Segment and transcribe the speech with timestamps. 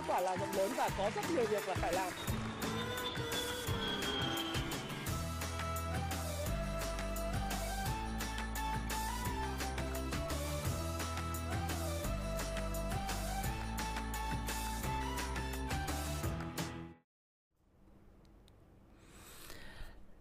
[0.00, 2.12] giới quả là rộng lớn và có rất nhiều việc là phải làm.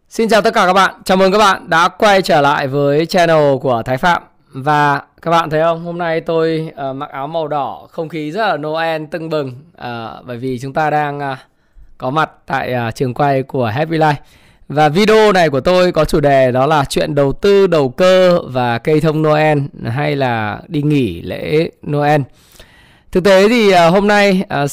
[0.09, 3.05] Xin chào tất cả các bạn, chào mừng các bạn đã quay trở lại với
[3.05, 4.28] channel của Thái Phạm.
[4.53, 8.31] Và các bạn thấy không, hôm nay tôi uh, mặc áo màu đỏ, không khí
[8.31, 9.47] rất là Noel tưng bừng.
[9.77, 11.37] Uh, Bởi vì chúng ta đang uh,
[11.97, 14.13] có mặt tại uh, trường quay của Happy Life.
[14.69, 18.39] Và video này của tôi có chủ đề đó là chuyện đầu tư, đầu cơ
[18.41, 22.21] và cây thông Noel hay là đi nghỉ lễ Noel.
[23.11, 24.69] Thực tế thì uh, hôm nay uh,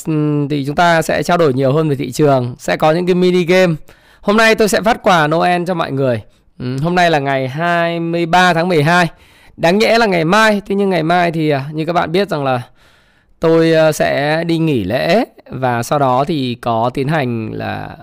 [0.51, 3.15] thì chúng ta sẽ trao đổi nhiều hơn về thị trường Sẽ có những cái
[3.15, 3.75] mini game.
[4.21, 6.23] Hôm nay tôi sẽ phát quà Noel cho mọi người.
[6.59, 9.09] Ừ, hôm nay là ngày 23 tháng 12.
[9.57, 12.29] Đáng nhẽ là ngày mai, thế nhưng ngày mai thì à, như các bạn biết
[12.29, 12.63] rằng là
[13.41, 17.97] tôi à, sẽ đi nghỉ lễ và sau đó thì có tiến hành là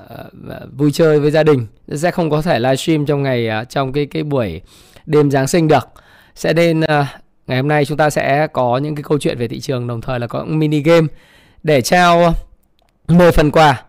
[0.49, 1.67] à, vui chơi với gia đình.
[1.95, 4.61] Sẽ không có thể livestream trong ngày trong cái cái buổi
[5.05, 5.89] đêm Giáng sinh được.
[6.35, 6.79] Sẽ nên
[7.47, 10.01] ngày hôm nay chúng ta sẽ có những cái câu chuyện về thị trường đồng
[10.01, 11.07] thời là có mini game
[11.63, 12.33] để trao
[13.07, 13.83] 10 phần quà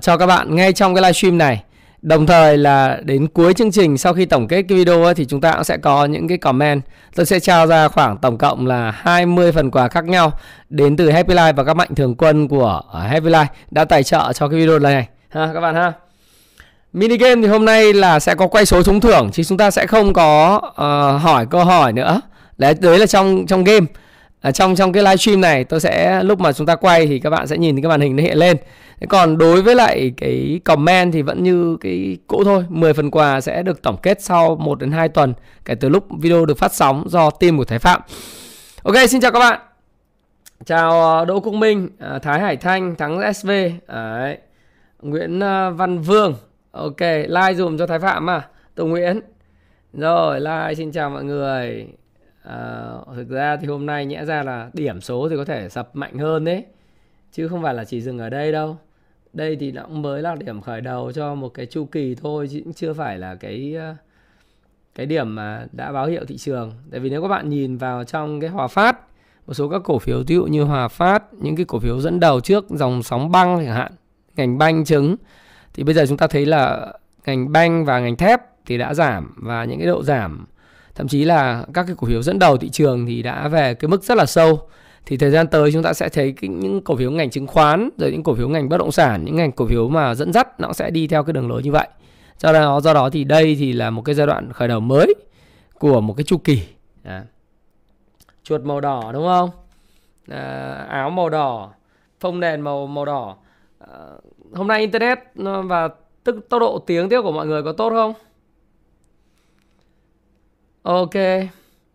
[0.00, 1.62] cho các bạn ngay trong cái livestream này.
[2.02, 5.24] Đồng thời là đến cuối chương trình sau khi tổng kết cái video ấy, thì
[5.24, 6.82] chúng ta cũng sẽ có những cái comment.
[7.14, 10.32] Tôi sẽ trao ra khoảng tổng cộng là 20 phần quà khác nhau
[10.68, 14.32] đến từ Happy Life và các mạnh thường quân của Happy Life đã tài trợ
[14.32, 15.92] cho cái video này ha các bạn ha.
[16.92, 19.70] Mini game thì hôm nay là sẽ có quay số trúng thưởng chứ chúng ta
[19.70, 22.20] sẽ không có uh, hỏi câu hỏi nữa.
[22.58, 23.86] Đấy đấy là trong trong game
[24.42, 27.30] à, trong trong cái livestream này tôi sẽ lúc mà chúng ta quay thì các
[27.30, 28.56] bạn sẽ nhìn thấy cái màn hình nó hiện lên.
[29.00, 32.64] Thế còn đối với lại cái comment thì vẫn như cái cũ thôi.
[32.68, 36.06] 10 phần quà sẽ được tổng kết sau 1 đến 2 tuần Kể từ lúc
[36.20, 38.00] video được phát sóng do team của Thái Phạm.
[38.82, 39.60] Ok xin chào các bạn.
[40.64, 43.50] Chào ờ, Đỗ Quốc Minh, ờ, Thái Hải Thanh, Thắng SV
[43.88, 44.38] Đấy.
[45.02, 46.34] Nguyễn ờ, Văn Vương.
[46.70, 48.48] Ok, like dùm cho Thái Phạm à.
[48.74, 49.20] Tùng Nguyễn.
[49.92, 51.86] Rồi, like xin chào mọi người
[52.42, 55.96] à, Thực ra thì hôm nay nhẽ ra là điểm số thì có thể sập
[55.96, 56.64] mạnh hơn đấy
[57.32, 58.76] Chứ không phải là chỉ dừng ở đây đâu.
[59.32, 62.48] Đây thì nó cũng mới là điểm khởi đầu cho một cái chu kỳ thôi
[62.50, 63.94] chứ cũng chưa phải là cái ờ,
[64.94, 66.72] cái điểm mà đã báo hiệu thị trường.
[66.90, 68.98] Tại vì nếu các bạn nhìn vào trong cái hòa phát
[69.46, 72.20] một số các cổ phiếu ví dụ như hòa phát những cái cổ phiếu dẫn
[72.20, 73.92] đầu trước dòng sóng băng chẳng hạn
[74.36, 75.16] ngành banh trứng
[75.74, 76.92] thì bây giờ chúng ta thấy là
[77.26, 80.46] ngành banh và ngành thép thì đã giảm và những cái độ giảm
[80.94, 83.88] thậm chí là các cái cổ phiếu dẫn đầu thị trường thì đã về cái
[83.88, 84.60] mức rất là sâu.
[85.06, 87.88] Thì thời gian tới chúng ta sẽ thấy cái, những cổ phiếu ngành chứng khoán
[87.98, 90.60] rồi những cổ phiếu ngành bất động sản những ngành cổ phiếu mà dẫn dắt
[90.60, 91.88] nó sẽ đi theo cái đường lối như vậy.
[92.38, 95.14] Do đó do đó thì đây thì là một cái giai đoạn khởi đầu mới
[95.78, 96.62] của một cái chu kỳ.
[97.04, 97.24] À.
[98.42, 99.50] chuột màu đỏ đúng không?
[100.28, 101.70] À, áo màu đỏ
[102.20, 103.36] phông nền màu màu đỏ.
[103.78, 103.88] À,
[104.54, 105.18] hôm nay internet
[105.64, 105.88] và
[106.24, 108.12] tức tốc độ tiếng tiếp của mọi người có tốt không?
[110.82, 111.14] Ok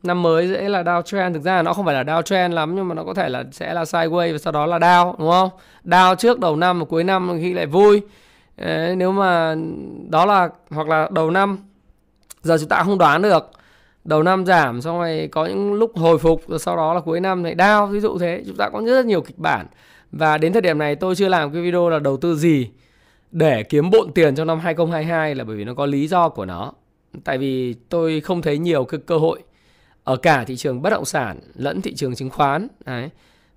[0.04, 2.96] năm mới dễ là downtrend thực ra nó không phải là downtrend lắm nhưng mà
[2.96, 5.50] nó có thể là sẽ là sideways và sau đó là down đúng không?
[5.86, 8.02] Down trước đầu năm và cuối năm khi lại vui.
[8.58, 9.56] Đấy, nếu mà
[10.10, 11.58] đó là hoặc là đầu năm
[12.42, 13.52] giờ chúng ta không đoán được.
[14.04, 17.20] Đầu năm giảm xong rồi có những lúc hồi phục rồi sau đó là cuối
[17.20, 19.66] năm lại down ví dụ thế chúng ta có rất nhiều kịch bản.
[20.12, 22.70] Và đến thời điểm này tôi chưa làm cái video là đầu tư gì
[23.32, 26.46] để kiếm bộn tiền trong năm 2022 là bởi vì nó có lý do của
[26.46, 26.74] nó
[27.24, 29.44] tại vì tôi không thấy nhiều cái cơ hội
[30.04, 33.10] ở cả thị trường bất động sản lẫn thị trường chứng khoán, đấy.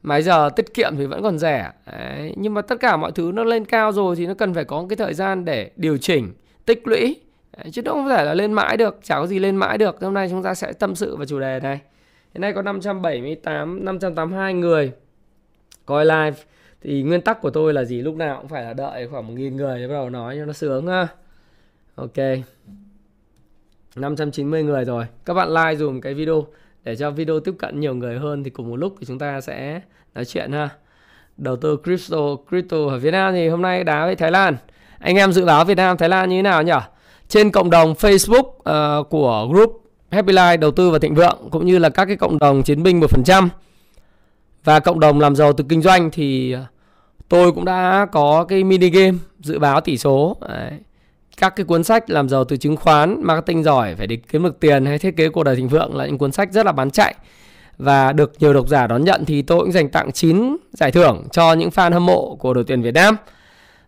[0.02, 2.34] Mà giờ tiết kiệm thì vẫn còn rẻ, đấy.
[2.36, 4.86] nhưng mà tất cả mọi thứ nó lên cao rồi thì nó cần phải có
[4.88, 6.32] cái thời gian để điều chỉnh,
[6.66, 7.16] tích lũy,
[7.56, 7.70] đấy.
[7.72, 10.00] chứ không thể là lên mãi được, chả có gì lên mãi được.
[10.00, 11.80] Hôm nay chúng ta sẽ tâm sự vào chủ đề này.
[12.34, 14.92] Hiện nay có 578 582 người
[15.86, 16.36] coi live.
[16.82, 18.02] Thì nguyên tắc của tôi là gì?
[18.02, 20.44] Lúc nào cũng phải là đợi khoảng một nghìn người để bắt đầu nói cho
[20.44, 21.08] nó sướng ha.
[21.94, 22.16] Ok.
[23.96, 25.04] 590 người rồi.
[25.24, 26.46] Các bạn like dùm cái video
[26.84, 29.40] để cho video tiếp cận nhiều người hơn thì cùng một lúc thì chúng ta
[29.40, 29.80] sẽ
[30.14, 30.68] nói chuyện ha.
[31.36, 32.18] Đầu tư crypto,
[32.48, 34.56] crypto ở Việt Nam thì hôm nay đá với Thái Lan.
[34.98, 36.72] Anh em dự báo Việt Nam, Thái Lan như thế nào nhỉ?
[37.28, 38.44] Trên cộng đồng Facebook
[39.00, 42.16] uh, của group Happy Life đầu tư và thịnh vượng cũng như là các cái
[42.16, 43.48] cộng đồng chiến binh 1%
[44.65, 46.65] và cộng đồng làm giàu từ kinh doanh thì ờ,
[47.28, 50.36] tôi cũng đã có cái mini game dự báo tỷ số.
[50.48, 50.70] Đấy
[51.41, 54.60] các cái cuốn sách làm giàu từ chứng khoán, marketing giỏi phải để kiếm được
[54.60, 56.91] tiền hay thiết kế cuộc đời thịnh vượng là những cuốn sách rất là bán
[56.91, 57.15] chạy.
[57.78, 61.25] Và được nhiều độc giả đón nhận thì tôi cũng dành tặng 9 giải thưởng
[61.33, 63.16] cho những fan hâm mộ của đội tuyển Việt Nam.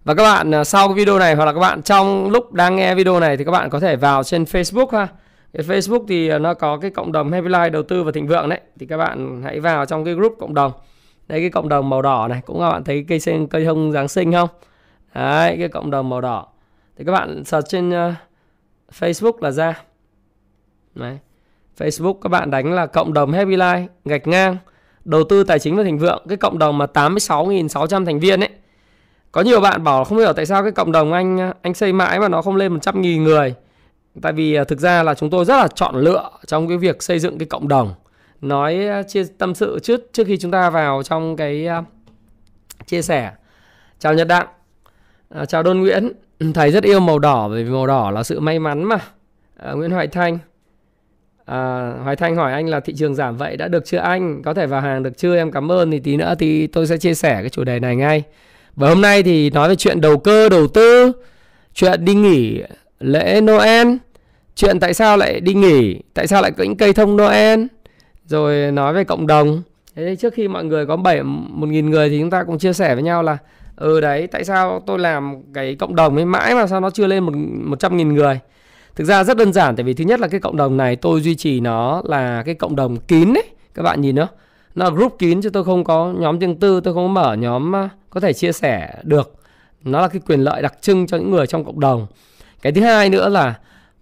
[0.05, 2.77] Và các bạn à, sau cái video này hoặc là các bạn trong lúc đang
[2.77, 5.09] nghe video này thì các bạn có thể vào trên Facebook ha.
[5.53, 8.27] Cái Facebook thì à, nó có cái cộng đồng Happy Life đầu tư và thịnh
[8.27, 8.61] vượng đấy.
[8.81, 10.73] Thì các bạn hãy vào trong cái group cộng đồng.
[11.29, 13.93] Đây cái cộng đồng màu đỏ này cũng các bạn thấy cây sen cây thông
[13.93, 14.49] giáng sinh không?
[15.15, 16.52] Đấy cái cộng đồng màu đỏ
[16.97, 18.15] thì các bạn search trên uh,
[18.99, 19.83] Facebook là ra.
[20.94, 21.19] Đấy.
[21.79, 24.56] Facebook các bạn đánh là cộng đồng Happy Life gạch ngang
[25.05, 28.50] đầu tư tài chính và thịnh vượng cái cộng đồng mà 86.600 thành viên ấy.
[29.33, 31.93] Có nhiều bạn bảo không hiểu tại sao cái cộng đồng anh ờ, anh xây
[31.93, 33.55] mãi mà nó không lên 100.000 người.
[34.23, 37.03] Tại vì ờ, thực ra là chúng tôi rất là chọn lựa trong cái việc
[37.03, 37.94] xây dựng cái cộng đồng.
[38.41, 41.85] Nói chia tâm sự trước trước khi chúng ta vào trong cái uh,
[42.87, 43.33] chia sẻ.
[43.99, 44.47] Chào nhật đặng
[45.43, 46.12] uh, chào đôn nguyễn.
[46.43, 48.99] Ừ, thầy rất yêu màu đỏ bởi vì màu đỏ là sự may mắn mà
[49.56, 50.39] à, nguyễn hoài thanh
[51.44, 54.43] À, Hoài Thanh hỏi anh là thị trường giảm vậy đã được chưa anh?
[54.43, 55.37] Có thể vào hàng được chưa?
[55.37, 55.91] Em cảm ơn.
[55.91, 58.23] Thì tí nữa thì tôi sẽ chia sẻ cái chủ đề này ngay.
[58.77, 61.12] Và hôm nay thì nói về chuyện đầu cơ, đầu tư,
[61.75, 62.62] chuyện đi nghỉ
[63.00, 63.89] lễ Noel,
[64.55, 67.65] chuyện tại sao lại đi nghỉ, tại sao lại có những cây thông Noel,
[68.27, 69.62] rồi nói về cộng đồng.
[69.94, 72.94] Thế trước khi mọi người có 7 1.000 người thì chúng ta cũng chia sẻ
[72.94, 73.39] với nhau là
[73.82, 77.06] ừ đấy, tại sao tôi làm cái cộng đồng ấy mãi mà sao nó chưa
[77.06, 78.40] lên một 100.000 người.
[78.94, 81.20] Thực ra rất đơn giản tại vì thứ nhất là cái cộng đồng này tôi
[81.20, 83.44] duy trì nó là cái cộng đồng kín đấy.
[83.75, 84.29] Các bạn nhìn đó.
[84.75, 87.73] Nó là group kín chứ tôi không có nhóm riêng tư, tôi không mở nhóm
[87.73, 89.34] ờ, có thể chia sẻ được.
[89.84, 92.06] Nó là cái quyền lợi đặc trưng cho những người trong cộng đồng.
[92.62, 93.55] Cái thứ hai nữa là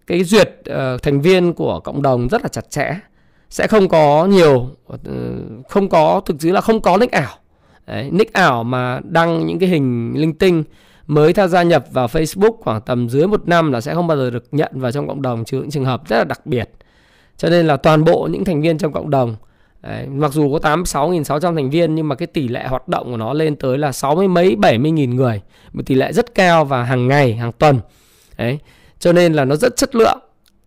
[0.06, 2.96] cái duyệt uh, thành viên của cộng đồng rất là chặt chẽ.
[3.50, 5.00] Sẽ không có nhiều uh,
[5.68, 7.39] không có thực sự là không có link ảo.
[7.90, 10.64] Đấy, nick ảo mà đăng những cái hình linh tinh
[11.06, 14.16] mới tham gia nhập vào Facebook khoảng tầm dưới một năm là sẽ không bao
[14.16, 16.70] giờ được nhận vào trong cộng đồng trừ những trường hợp rất là đặc biệt.
[17.36, 19.36] Cho nên là toàn bộ những thành viên trong cộng đồng
[19.82, 23.16] Đấy, mặc dù có 86.600 thành viên nhưng mà cái tỷ lệ hoạt động của
[23.16, 25.40] nó lên tới là 60 mấy 70 nghìn người.
[25.72, 27.80] Một tỷ lệ rất cao và hàng ngày, hàng tuần.
[28.38, 28.58] Đấy,
[28.98, 30.18] cho nên là nó rất chất lượng.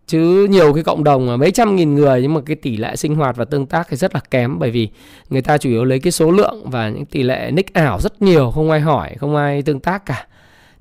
[0.06, 3.14] Chứ nhiều cái cộng đồng mấy trăm nghìn người nhưng mà cái tỷ lệ sinh
[3.14, 4.88] hoạt và tương tác thì rất là kém bởi vì
[5.30, 8.22] người ta chủ yếu lấy cái số lượng và những tỷ lệ nick ảo rất
[8.22, 10.26] nhiều, không ai hỏi, không ai tương tác cả.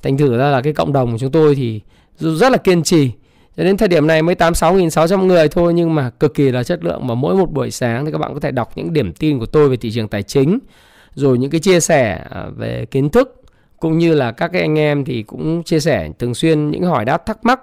[0.04, 1.82] Thành thử ra là cái cộng đồng của chúng tôi thì
[2.18, 3.12] rất là kiên trì.
[3.58, 6.84] Cho đến thời điểm này mới 86.600 người thôi nhưng mà cực kỳ là chất
[6.84, 9.40] lượng và mỗi một buổi sáng thì các bạn có thể đọc những điểm tin
[9.40, 10.60] của tôi về thị trường tài chính
[11.16, 13.44] rồi những cái chia sẻ à, về kiến thức
[13.80, 17.06] cũng như là các cái anh em thì cũng chia sẻ thường xuyên những hỏi
[17.06, 17.60] đáp thắc mắc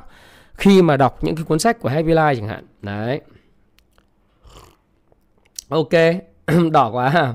[0.60, 2.66] khi mà đọc những cái cuốn sách của Happy Life chẳng hạn.
[2.82, 3.20] Đấy.
[5.68, 5.90] Ok,
[6.72, 7.34] đỏ quá à.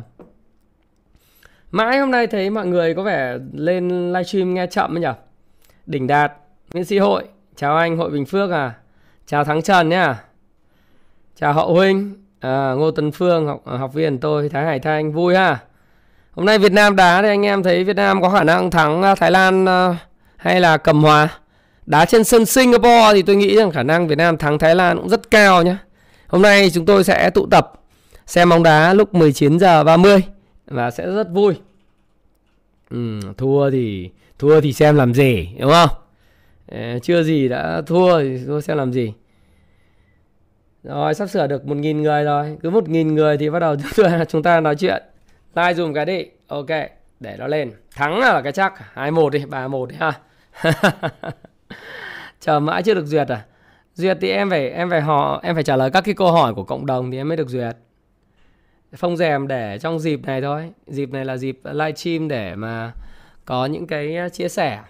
[1.72, 5.08] Mãi hôm nay thấy mọi người có vẻ lên livestream nghe chậm ấy nhỉ?
[5.86, 6.34] Đỉnh Đạt,
[6.74, 7.24] Nguyễn Sĩ Hội,
[7.56, 8.74] chào anh Hội Bình Phước à.
[9.28, 10.24] Chào Thắng Trần nhá.
[11.36, 15.12] Chào Hậu Huynh, à, Ngô Tấn Phương, học, à, học viên tôi, Thái Hải Thanh,
[15.12, 15.60] vui ha.
[16.32, 19.04] Hôm nay Việt Nam đá thì anh em thấy Việt Nam có khả năng thắng
[19.04, 19.98] à, Thái Lan à,
[20.38, 21.30] hay là cầm hòa.
[21.86, 24.98] Đá trên sân Singapore thì tôi nghĩ rằng khả năng Việt Nam thắng Thái Lan
[24.98, 25.76] cũng rất cao nhé.
[26.28, 27.74] Hôm nay chúng tôi sẽ tụ tập
[28.26, 30.24] xem bóng đá lúc 19 giờ 30
[30.68, 31.54] và sẽ rất vui.
[32.90, 34.10] Ừ, thua thì
[34.40, 35.90] thua thì xem làm gì đúng không?
[36.72, 39.14] À, chưa gì đã thua thì thua xem làm gì.
[40.86, 43.76] Rồi sắp sửa được 1.000 người rồi Cứ 1.000 người thì bắt đầu
[44.28, 45.04] chúng ta nói chuyện
[45.56, 46.70] Like dùm cái đi Ok
[47.20, 50.14] để nó lên Thắng là cái chắc 2-1 đi 3-1 đi ha
[52.40, 53.46] Chờ mãi chưa được duyệt à?
[53.96, 56.54] Duyệt thì em phải em phải họ em phải trả lời các cái câu hỏi
[56.54, 57.78] của cộng đồng thì em mới được duyệt.
[58.96, 60.72] Phong rèm để trong dịp này thôi.
[60.88, 62.94] Dịp này là dịp livestream để mà
[63.46, 64.84] Có những cái à, chia sẻ.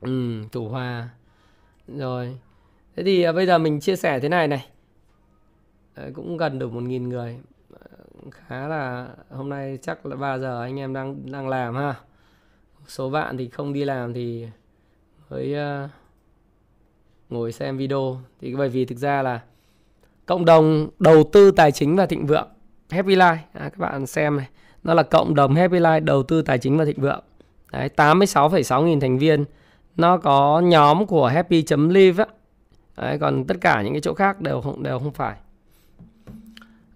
[0.00, 1.08] Ừ, thủ hòa
[1.88, 2.38] Rồi.
[2.96, 4.66] Thế thì à, bây giờ mình chia sẻ thế này này.
[5.96, 7.38] Đấy, Cũng gần được 1.000 người.
[8.30, 11.94] Khá là Hôm nay chắc là 3 giờ anh em đang đang làm ha.
[12.86, 14.48] Số bạn thì không đi làm thì
[15.34, 15.90] với uh,
[17.30, 19.40] Ngồi xem video Thì bởi vì thực ra là
[20.26, 22.48] Cộng đồng đầu tư tài chính và thịnh vượng
[22.90, 24.48] Happy Life à, Các bạn xem này
[24.82, 27.20] Nó là cộng đồng Happy Life đầu tư tài chính và thịnh vượng
[27.72, 29.44] Đấy 86,6 nghìn thành viên
[29.96, 32.30] Nó có nhóm của happy.live á
[32.96, 35.36] Đấy, còn tất cả những cái chỗ khác đều không đều không phải.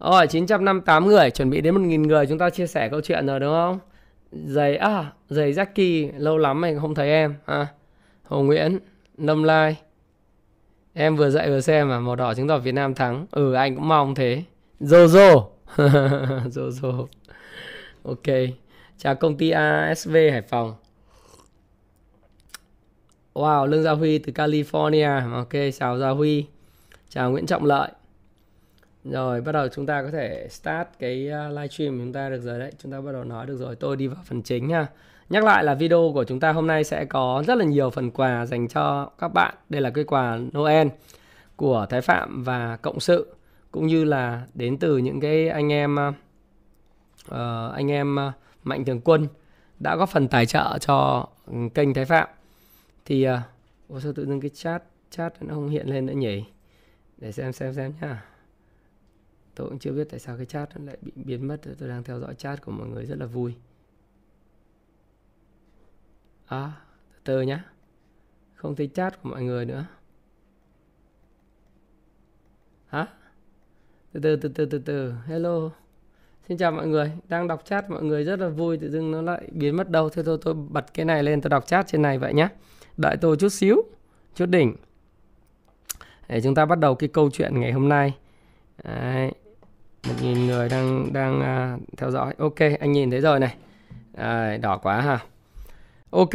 [0.01, 3.41] Rồi 958 người chuẩn bị đến 1.000 người chúng ta chia sẻ câu chuyện rồi
[3.41, 3.79] đúng không?
[4.33, 7.67] Giày à, giày Jackie lâu lắm mình không thấy em à.
[8.29, 8.79] Hồ Nguyễn,
[9.17, 9.77] Nâm Lai.
[10.95, 13.27] Em vừa dạy vừa xem mà màu đỏ chứng tỏ Việt Nam thắng.
[13.31, 14.43] Ừ anh cũng mong thế.
[14.81, 15.45] Jojo.
[16.47, 17.07] Jojo.
[18.03, 18.27] Ok.
[18.99, 20.75] Chào công ty ASV Hải Phòng.
[23.35, 25.33] Wow, Lương Gia Huy từ California.
[25.33, 26.47] Ok, chào Gia Huy.
[27.09, 27.91] Chào Nguyễn Trọng Lợi.
[29.05, 32.41] Rồi, bắt đầu chúng ta có thể start cái uh, live stream chúng ta được
[32.41, 32.73] rồi đấy.
[32.83, 33.77] Chúng ta bắt đầu nói được rồi.
[33.77, 34.87] Tôi đi vào phần chính ha.
[35.29, 38.11] Nhắc lại là video của chúng ta hôm nay sẽ có rất là nhiều phần
[38.11, 39.55] quà dành cho các bạn.
[39.69, 40.89] Đây là cái quà Noel
[41.57, 43.35] của Thái Phạm và Cộng sự
[43.73, 45.97] cũng như là đến từ những cái anh em
[47.31, 47.35] uh,
[47.75, 48.33] anh em ờ,
[48.63, 49.29] Mạnh Thường Quân
[49.79, 51.29] đã góp phần tài trợ cho
[51.75, 52.29] kênh Thái Phạm.
[53.05, 56.45] Thì uh, sao tự dưng cái chat chat nó không hiện lên nữa nhỉ?
[57.19, 58.25] Để xem xem xem nhá.
[59.55, 61.57] Tôi cũng chưa biết tại sao cái chat nó lại bị biến mất.
[61.79, 63.55] Tôi đang theo dõi chat của mọi người rất là vui.
[66.49, 66.73] À,
[67.25, 67.65] từ từ nhá.
[68.55, 69.85] Không thấy chat của mọi người nữa.
[72.87, 73.07] Hả?
[74.13, 75.15] Từ từ từ từ từ từ.
[75.27, 75.71] Hello.
[76.49, 79.23] Xin chào mọi người, đang đọc chat mọi người rất là vui tự dưng nó
[79.23, 80.09] lại biến mất đâu.
[80.09, 82.49] Thế thôi tôi bật cái này lên tôi đọc chat trên này vậy nhé.
[82.97, 83.83] Đợi tôi chút xíu,
[84.35, 84.77] chút đỉnh.
[86.29, 88.15] Để chúng ta bắt đầu cái câu chuyện ngày hôm nay.
[88.85, 89.33] Đấy.
[90.09, 92.35] Một nghìn người đang đang uh, theo dõi.
[92.39, 93.57] Ok, anh nhìn thấy rồi này.
[94.15, 95.25] à, đỏ quá ha.
[96.11, 96.31] Ok,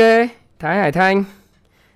[0.60, 1.24] Thái Hải Thanh.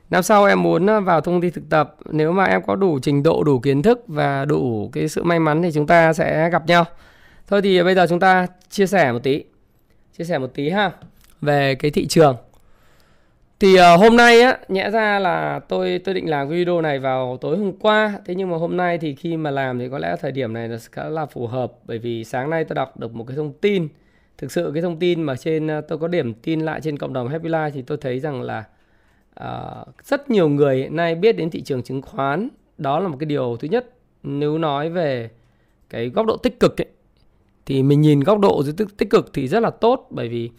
[0.10, 1.96] Năm sau em muốn ờ, vào thông tin thực tập.
[2.12, 5.40] Nếu mà em có đủ trình độ, đủ kiến thức Và đủ cái sự may
[5.40, 6.86] mắn Thì chúng ta sẽ gặp nhau.
[7.48, 9.44] Thôi thì bây giờ chúng ta chia sẻ một tí.
[10.18, 10.92] Chia sẻ một tí ha
[11.42, 12.36] Về cái thị trường.
[13.60, 17.38] Thì uh, hôm nay á Nhẽ ra là tôi tôi định làm video này vào
[17.42, 18.14] tối hôm qua.
[18.26, 20.68] Thế nhưng mà hôm nay thì khi mà làm Thì có lẽ thời điểm này
[20.68, 21.72] là khá là phù hợp.
[21.86, 23.88] Bởi vì sáng nay tôi đọc được một cái thông tin
[24.38, 27.14] Thực sự cái thông tin mà trên ờ, tôi có điểm tin lại trên cộng
[27.14, 28.64] đồng Happy Life Thì tôi thấy rằng là
[29.40, 32.50] uh, Rất nhiều người hiện nay biết đến thị trường chứng khoán.
[32.78, 33.94] Đó là một cái điều thứ nhất.
[34.24, 35.30] Nếu nói về
[35.90, 36.88] cái góc độ tích cực ấy,
[37.66, 40.08] thì mình nhìn góc độ tích, tích cực thì rất là tốt.
[40.10, 40.50] Bởi vì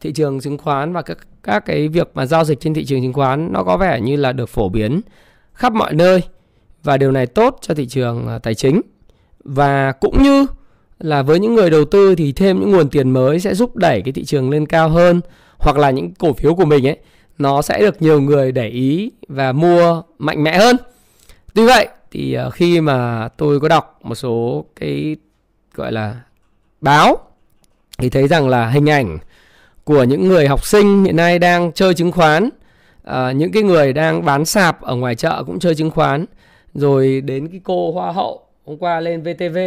[0.00, 3.02] thị trường chứng khoán và các các cái việc mà giao dịch trên thị trường
[3.02, 5.00] chứng khoán nó có vẻ như là được phổ biến
[5.52, 6.22] khắp mọi nơi.
[6.82, 8.80] Và điều này tốt cho thị trường ờ, tài chính.
[9.44, 10.46] Và cũng như
[11.04, 14.02] là với những người đầu tư thì thêm những nguồn tiền mới sẽ giúp đẩy
[14.02, 15.20] cái thị trường lên cao hơn
[15.58, 16.96] hoặc là những cổ phiếu của mình ấy
[17.38, 20.76] nó sẽ được nhiều người để ý và mua mạnh mẽ hơn.
[21.54, 25.16] Tuy vậy thì ờ, khi mà tôi có đọc một số cái
[25.74, 26.20] gọi là
[26.80, 27.18] báo
[27.98, 29.18] thì thấy rằng là hình ảnh
[29.84, 32.48] của những người học sinh hiện nay đang chơi chứng khoán
[33.04, 36.26] à, những cái người đang bán sạp ở ngoài chợ cũng chơi chứng khoán
[36.74, 39.58] rồi đến cái cô hoa hậu hôm qua lên VTV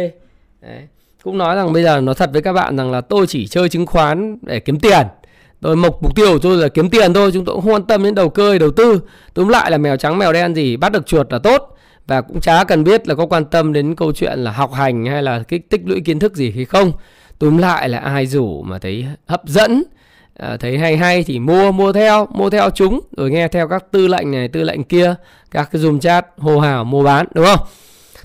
[0.60, 0.88] Đấy
[1.28, 3.68] cũng nói rằng bây giờ nói thật với các bạn rằng là tôi chỉ chơi
[3.68, 5.06] chứng khoán để kiếm tiền.
[5.60, 7.82] Tôi mục mục tiêu của tôi là kiếm tiền thôi chúng tôi cũng không quan
[7.82, 9.00] tâm đến đầu cơ đầu tư.
[9.34, 11.76] Tóm lại là mèo trắng mèo đen gì bắt được chuột là tốt.
[12.06, 15.06] Và cũng chả cần biết là có quan tâm đến câu chuyện là học hành
[15.06, 16.92] hay là cái tích lũy kiến thức gì hay không.
[17.38, 19.82] Tóm lại là ai rủ mà thấy hấp dẫn
[20.36, 23.00] à, thấy hay hay thì mua mua theo mua theo chúng.
[23.16, 25.14] Rồi nghe theo các tư lệnh này tư lệnh kia
[25.50, 27.60] các cái zoom chat hô hào mua bán đúng không?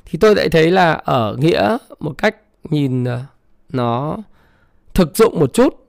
[0.05, 2.35] Thì tôi lại thấy là ở nghĩa một cách
[2.69, 3.21] nhìn ờ,
[3.69, 4.17] nó
[4.93, 5.87] thực dụng một chút.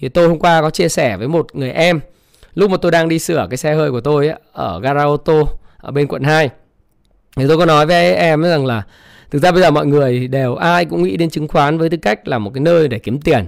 [0.00, 2.00] Thì tôi hôm qua có chia sẻ với một người em.
[2.54, 5.16] Lúc mà tôi đang đi sửa cái xe hơi của tôi ấy, ở gara ô
[5.16, 6.50] tô ở bên quận 2
[7.36, 8.82] thì tôi có nói với em rằng là
[9.30, 11.96] thực ra bây giờ mọi người đều ai cũng nghĩ đến chứng khoán với tư
[11.96, 13.46] cách là một cái nơi để kiếm tiền.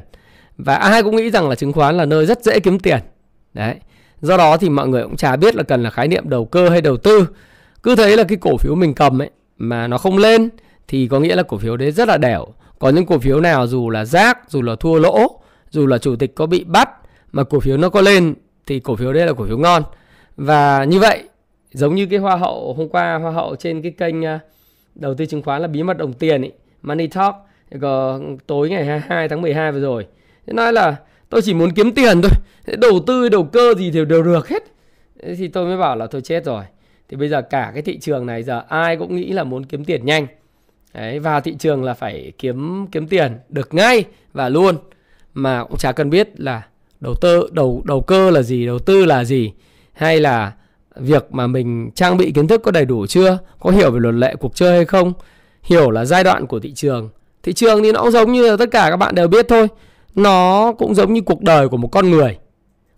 [0.57, 2.99] Và ai cũng nghĩ rằng là chứng khoán là nơi rất dễ kiếm tiền.
[3.55, 3.75] Đấy.
[4.21, 6.69] Do đó thì mọi người cũng chả biết là cần là khái niệm đầu cơ
[6.69, 7.29] hay đầu tư.
[7.83, 10.49] Cứ thấy là cái cổ phiếu mình cầm ấy mà nó không lên
[10.89, 12.47] thì có nghĩa là cổ phiếu đấy rất là đẻo.
[12.79, 15.41] Có những cổ phiếu nào dù là rác, dù là thua lỗ,
[15.71, 16.89] dù là chủ tịch có bị bắt
[17.33, 18.35] mà cổ phiếu nó có lên
[18.67, 19.83] thì cổ phiếu đấy là cổ phiếu ngon.
[20.37, 21.23] Và như vậy,
[21.73, 24.41] giống như cái hoa hậu, hôm qua hoa hậu trên cái kênh à,
[24.95, 26.53] đầu tư chứng khoán là bí mật đồng tiền ấy
[26.83, 27.35] Money Talk,
[27.81, 30.07] có tối ngày 22 tháng 12 vừa rồi.
[30.47, 30.97] Thế nói là
[31.31, 32.31] tôi chỉ muốn kiếm tiền thôi
[32.79, 34.63] đầu tư, đầu cơ gì thì đều được hết.
[35.37, 36.65] Thì tôi mới bảo là tôi chết rồi.
[37.09, 39.85] Thì bây giờ cả cái thị trường này giờ ai cũng nghĩ là muốn kiếm
[39.85, 40.27] tiền nhanh.
[40.97, 44.77] Đấy, vào thị trường là phải kiếm kiếm tiền được ngay và luôn.
[45.35, 46.63] Mà cũng chả cần biết là
[47.01, 49.53] đầu tư đầu đầu cơ là gì đầu tư là gì
[49.93, 50.53] hay là
[50.97, 54.15] việc mà mình trang bị kiến thức có đầy đủ chưa có hiểu về luật
[54.15, 55.13] lệ cuộc chơi hay không.
[55.63, 57.11] Hiểu là giai đoạn của thị trường.
[57.43, 59.69] Thị trường thì nó cũng giống như là tất cả các bạn đều biết thôi.
[60.15, 62.39] Nó cũng giống như cuộc đời của một con người.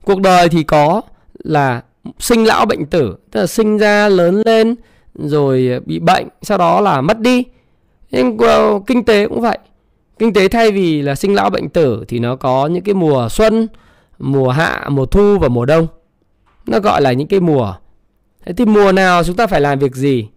[0.05, 1.03] Cuộc đời thì có
[1.39, 1.83] là
[2.19, 4.75] sinh lão bệnh tử tức là sinh ra lớn lên
[5.15, 7.45] rồi bị bệnh sau đó là mất đi
[8.11, 8.39] nhưng
[8.87, 9.59] kinh tế cũng vậy
[10.19, 13.29] kinh tế thay vì là sinh lão bệnh tử thì nó có những cái mùa
[13.31, 13.69] xuân
[14.19, 15.87] mùa hạ mùa thu và mùa đông
[16.67, 17.75] nó gọi là những cái mùa
[18.49, 20.29] Thế thì mùa nào chúng ta phải làm việc gì?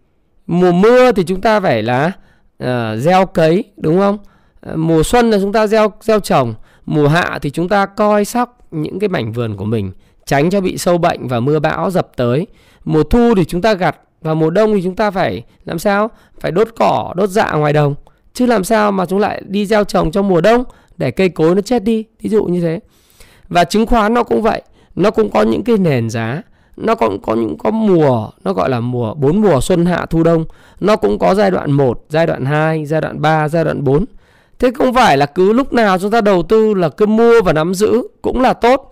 [0.48, 2.12] Mùa mưa thì chúng ta phải là
[2.64, 4.18] uh, gieo cấy đúng không?
[4.60, 6.54] Ờ, mùa xuân là chúng ta gieo gieo trồng,
[6.86, 9.92] mùa hạ thì chúng ta coi sóc những cái mảnh vườn của mình,
[10.26, 12.48] tránh cho bị sâu bệnh và mưa bão dập tới.
[12.86, 16.10] Mùa thu thì chúng ta gặt và mùa đông thì chúng ta phải làm sao?
[16.40, 17.96] Phải đốt cỏ, đốt dạ ngoài đồng.
[18.34, 20.64] Chứ làm sao mà chúng lại đi gieo trồng trong mùa đông
[20.98, 22.80] để cây cối nó chết đi, ví dụ như thế.
[23.50, 24.62] Và chứng khoán nó cũng vậy,
[24.96, 26.42] nó cũng có những cái nền giá.
[26.78, 30.24] Nó cũng có những có mùa nó gọi là mùa bốn mùa xuân hạ thu
[30.24, 30.46] đông.
[30.80, 34.06] Nó cũng có giai đoạn 1, giai đoạn 2, giai đoạn 3, giai đoạn 4
[34.62, 37.54] thế không phải là cứ lúc nào chúng ta đầu tư là cứ mua và
[37.54, 38.92] nắm giữ cũng là tốt.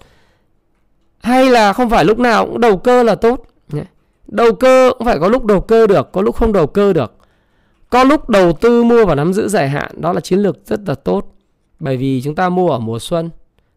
[1.19, 3.45] Hay là không phải lúc nào cũng đầu cơ là tốt?
[4.31, 7.15] Đầu cơ cũng phải có lúc đầu cơ được, có lúc không đầu cơ được.
[7.89, 10.79] Có lúc đầu tư mua và nắm giữ dài hạn, đó là chiến lược rất
[10.87, 11.35] là tốt.
[11.79, 13.29] Bởi vì chúng ta mua ở mùa xuân,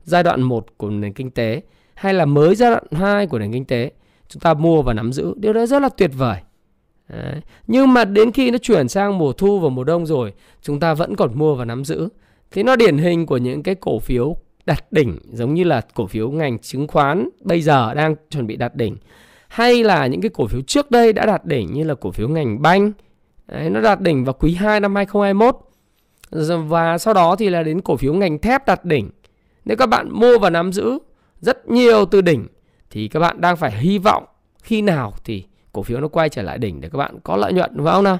[0.04, 1.62] giai đoạn 1 của nền kinh tế,
[1.94, 3.90] hay là mới giai đoạn 2 của nền kinh tế,
[4.28, 5.34] chúng ta mua và nắm giữ.
[5.36, 6.36] Điều đó rất là tuyệt vời.
[7.08, 7.40] Đấy.
[7.66, 10.32] nhưng mà đến khi nó chuyển sang mùa thu và mùa đông rồi,
[10.62, 12.08] chúng ta vẫn còn mua và nắm giữ.
[12.50, 16.06] Thì nó điển hình của những cái cổ phiếu đặt đỉnh, giống như là cổ
[16.06, 18.96] phiếu ngành chứng khoán bây giờ đang chuẩn bị đặt đỉnh
[19.52, 22.28] hay là những cái cổ phiếu trước đây đã đạt đỉnh như là cổ phiếu
[22.28, 22.92] ngành banh.
[23.48, 27.80] Đấy, nó đạt đỉnh vào quý 2 năm 2021 và sau đó thì là đến
[27.80, 29.10] cổ phiếu ngành thép đạt đỉnh.
[29.64, 30.98] Nếu các bạn mua và nắm giữ
[31.40, 32.46] rất nhiều từ đỉnh
[32.90, 34.24] thì các bạn đang phải hy vọng
[34.62, 37.52] khi nào thì cổ phiếu nó quay trở lại đỉnh để các bạn có lợi
[37.52, 38.18] nhuận đúng không nào?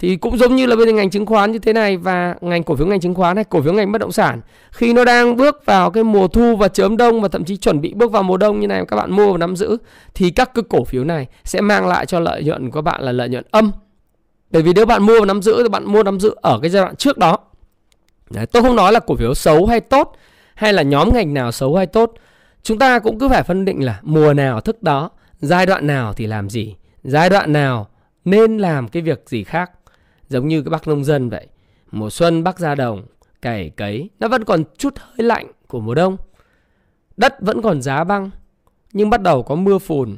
[0.00, 2.76] Thì cũng giống như là bên ngành chứng khoán như thế này và ngành cổ
[2.76, 4.40] phiếu ngành chứng khoán hay cổ phiếu ngành bất động sản
[4.72, 7.80] khi nó đang bước vào cái mùa thu và chớm đông và thậm chí chuẩn
[7.80, 9.76] bị bước vào mùa đông như này các bạn mua và nắm giữ
[10.14, 13.02] thì các cái cổ phiếu này sẽ mang lại cho lợi nhuận của các bạn
[13.02, 13.70] là lợi nhuận âm.
[14.50, 16.70] Bởi vì nếu bạn mua và nắm giữ thì bạn mua nắm giữ ở cái
[16.70, 17.38] giai đoạn trước đó
[18.30, 20.16] Đấy, tôi không nói là cổ phiếu xấu hay tốt
[20.54, 22.12] hay là nhóm ngành nào xấu hay tốt.
[22.62, 26.12] Chúng ta cũng cứ phải phân định là mùa nào thức đó giai đoạn nào
[26.12, 27.88] thì làm gì giai đoạn nào
[28.24, 29.70] nên làm cái việc gì khác
[30.30, 31.46] giống như cái bác nông dân vậy.
[31.90, 33.02] Mùa xuân bác ra đồng
[33.42, 36.16] cày cấy nó vẫn còn chút hơi lạnh của mùa đông.
[37.16, 38.30] Đất vẫn còn giá băng
[38.92, 40.16] nhưng bắt đầu có mưa phùn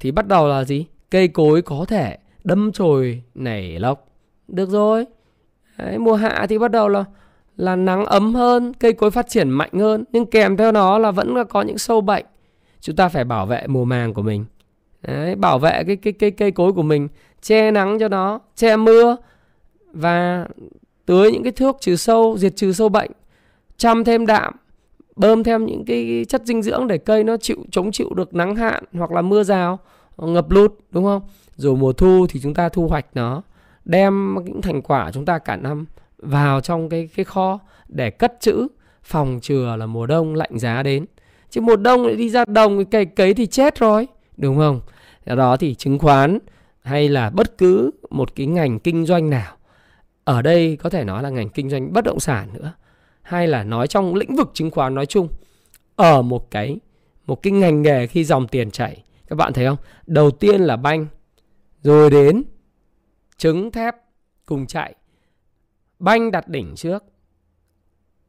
[0.00, 0.86] thì bắt đầu là gì?
[1.10, 4.08] Cây cối có thể đâm chồi nảy lộc
[4.48, 5.04] được rồi.
[5.78, 7.04] Đấy, mùa hạ thì bắt đầu là
[7.56, 11.10] là nắng ấm hơn cây cối phát triển mạnh hơn nhưng kèm theo nó là
[11.10, 12.24] vẫn là có những sâu bệnh.
[12.80, 14.44] Chúng ta phải bảo vệ mùa màng của mình.
[15.02, 17.08] Đấy, bảo vệ cái cái cái cây cối của mình
[17.42, 19.16] che nắng cho nó che mưa
[19.94, 20.46] và
[21.06, 23.10] tưới những cái thuốc trừ sâu, diệt trừ sâu bệnh,
[23.76, 24.54] chăm thêm đạm,
[25.16, 28.56] bơm thêm những cái chất dinh dưỡng để cây nó chịu, chống chịu được nắng
[28.56, 29.78] hạn hoặc là mưa rào,
[30.16, 31.22] ngập lụt, đúng không?
[31.56, 33.42] Rồi mùa thu thì chúng ta thu hoạch nó,
[33.84, 35.86] đem những thành quả chúng ta cả năm
[36.18, 38.66] vào trong cái cái kho để cất trữ,
[39.02, 41.06] phòng chừa là mùa đông lạnh giá đến.
[41.50, 44.80] Chứ mùa đông lại đi ra đồng cày cấy thì chết rồi, đúng không?
[45.26, 46.38] Do đó thì chứng khoán
[46.82, 49.52] hay là bất cứ một cái ngành kinh doanh nào
[50.24, 52.72] ở đây có thể nói là ngành kinh doanh bất động sản nữa,
[53.22, 55.28] hay là nói trong lĩnh vực chứng khoán nói chung.
[55.96, 56.78] Ở một cái
[57.26, 59.76] một cái ngành nghề khi dòng tiền chảy, các bạn thấy không?
[60.06, 61.06] Đầu tiên là banh,
[61.82, 62.42] rồi đến
[63.36, 63.94] trứng thép
[64.46, 64.94] cùng chạy.
[65.98, 67.04] Banh đặt đỉnh trước,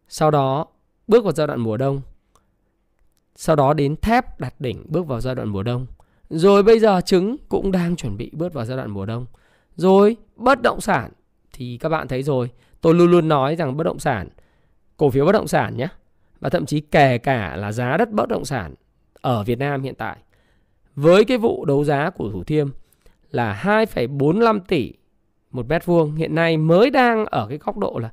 [0.08, 0.67] sau đó
[1.08, 2.01] bước vào giai đoạn mùa đông.
[3.36, 5.88] Sau đó đến thép đặt đỉnh, bước vào giai đoạn mùa đông.
[6.29, 9.25] Rồi bây giờ trứng cũng đang chuẩn bị bước vào giai đoạn mùa đông.
[9.75, 11.12] Rồi bất động sản
[11.55, 12.49] thì các bạn thấy rồi.
[12.81, 14.27] Tôi luôn luôn nói rằng bất động sản
[14.97, 15.87] cổ phiếu bất động sản nhé
[16.39, 18.73] và thậm chí kể cả là giá đất bất động sản
[19.21, 20.17] ở Việt Nam hiện tại
[20.95, 22.67] với cái vụ đấu giá của Thủ Thiêm
[23.31, 24.93] là 2,45 tỷ
[25.51, 28.09] một mét vuông hiện nay mới đang ở cái góc độ là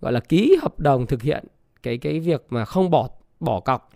[0.00, 1.44] gọi là ký hợp đồng thực hiện
[1.82, 3.08] cái cái việc mà không bỏ
[3.40, 3.90] bỏ cọc.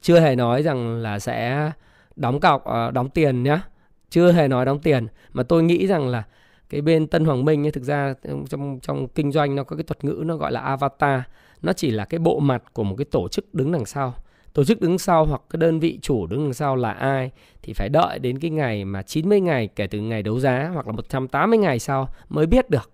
[0.00, 1.70] Chưa hề nói rằng là sẽ
[2.16, 3.62] đóng cọc ờ, đóng tiền nhá.
[4.10, 6.22] Chưa hề nói đóng tiền mà tôi nghĩ rằng là
[6.70, 8.14] cái bên Tân Hoàng Minh ấy, thực ra
[8.48, 11.20] trong trong kinh doanh nó có cái thuật ngữ nó gọi là avatar
[11.62, 14.14] nó chỉ là cái bộ mặt của một cái tổ chức đứng đằng sau
[14.54, 17.30] tổ chức đứng sau hoặc cái đơn vị chủ đứng đằng sau là ai
[17.62, 20.86] thì phải đợi đến cái ngày mà 90 ngày kể từ ngày đấu giá hoặc
[20.86, 22.90] là 180 ngày sau mới biết được.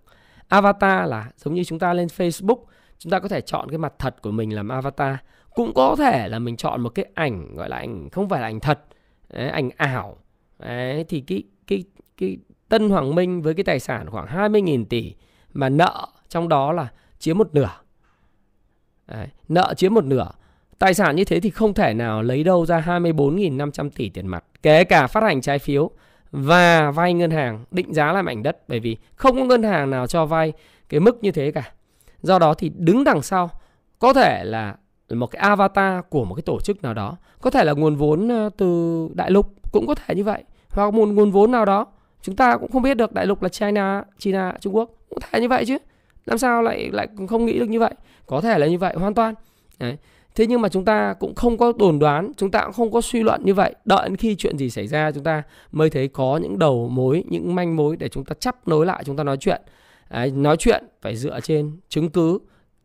[0.48, 2.64] Avatar là giống như chúng ta lên Facebook,
[2.98, 5.16] chúng ta có thể chọn cái mặt thật của mình làm avatar,
[5.54, 8.46] cũng có thể là mình chọn một cái ảnh gọi là ảnh không phải là
[8.46, 8.80] ảnh thật,
[9.32, 10.16] đấy, ảnh ảo.
[10.58, 11.84] Đấy, thì cái cái
[12.16, 12.36] cái
[12.72, 15.14] Tân Hoàng Minh với cái tài sản khoảng 20.000 tỷ
[15.52, 17.70] mà nợ trong đó là chiếm một nửa.
[19.06, 20.30] Đấy, nợ chiếm một nửa
[20.78, 24.44] Tài sản như thế thì không thể nào lấy đâu ra 24.500 tỷ tiền mặt,
[24.62, 25.90] kể cả phát hành trái phiếu
[26.30, 29.90] và vay ngân hàng định giá lại mảnh đất bởi vì không có ngân hàng
[29.90, 30.52] nào cho vay
[30.88, 31.72] cái mức như thế cả.
[32.22, 33.50] Do đó thì đứng đằng sau
[33.98, 34.76] có thể là
[35.10, 38.28] một cái avatar của một cái tổ chức nào đó, có thể là nguồn vốn
[38.28, 41.86] ờ, từ đại lục cũng có thể như vậy, hoặc một nguồn vốn nào đó
[42.22, 45.40] chúng ta cũng không biết được đại lục là China, China, Trung Quốc cũng thể
[45.40, 45.78] như vậy chứ.
[46.24, 47.94] Làm sao lại lại không nghĩ được như vậy?
[48.26, 49.34] Có thể là như vậy hoàn toàn.
[49.78, 49.96] Đấy.
[50.34, 53.00] Thế nhưng mà chúng ta cũng không có đồn đoán, chúng ta cũng không có
[53.00, 53.74] suy luận như vậy.
[53.84, 57.24] Đợi đến khi chuyện gì xảy ra chúng ta mới thấy có những đầu mối,
[57.28, 59.62] những manh mối để chúng ta chấp nối lại chúng ta nói chuyện.
[60.10, 62.38] Đấy, nói chuyện phải dựa trên chứng cứ,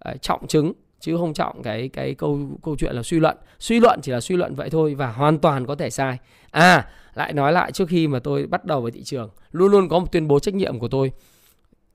[0.05, 3.37] đấy, trọng chứng chứ không trọng cái cái câu câu chuyện là suy luận.
[3.59, 6.17] Suy luận chỉ là suy luận vậy thôi và hoàn toàn có thể sai.
[6.51, 9.89] À, lại nói lại trước khi mà tôi bắt đầu với thị trường, luôn luôn
[9.89, 11.11] có một tuyên bố trách nhiệm của tôi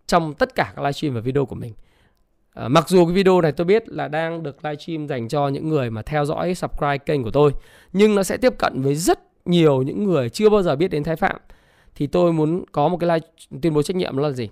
[0.07, 1.73] trong tất cả các livestream và video của mình
[2.55, 5.69] À, mặc dù cái video này tôi biết là đang được livestream dành cho những
[5.69, 7.53] người mà theo dõi subscribe kênh của tôi
[7.93, 11.05] nhưng nó sẽ tiếp cận với rất nhiều những người chưa bao giờ biết đến
[11.05, 11.37] Thái Phạm
[11.95, 13.29] thì tôi muốn có một cái live
[13.63, 14.49] tuyên bố trách nhiệm là gì?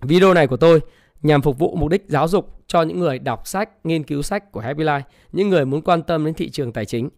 [0.00, 0.80] Video này của tôi
[1.22, 4.52] nhằm phục vụ mục đích giáo dục cho những người đọc sách, nghiên cứu sách
[4.52, 5.02] của Happy Life,
[5.32, 7.08] những người muốn quan tâm đến thị trường tài chính.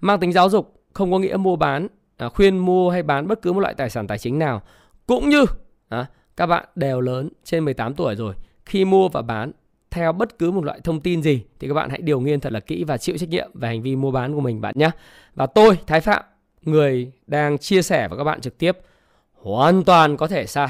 [0.00, 3.42] Mang tính giáo dục không có nghĩa mua bán, à, khuyên mua hay bán bất
[3.42, 4.62] cứ một loại tài sản tài chính nào.
[5.06, 5.44] Cũng như
[5.88, 9.52] à, các bạn đều lớn trên 18 tuổi rồi, khi mua và bán
[9.90, 12.52] theo bất cứ một loại thông tin gì thì các bạn hãy điều nghiên thật
[12.52, 14.90] là kỹ và chịu trách nhiệm về hành vi mua bán của mình bạn nhé.
[15.34, 16.22] Và tôi, Thái Phạm,
[16.62, 18.78] người đang chia sẻ với các bạn trực tiếp
[19.32, 20.68] hoàn toàn có thể sai.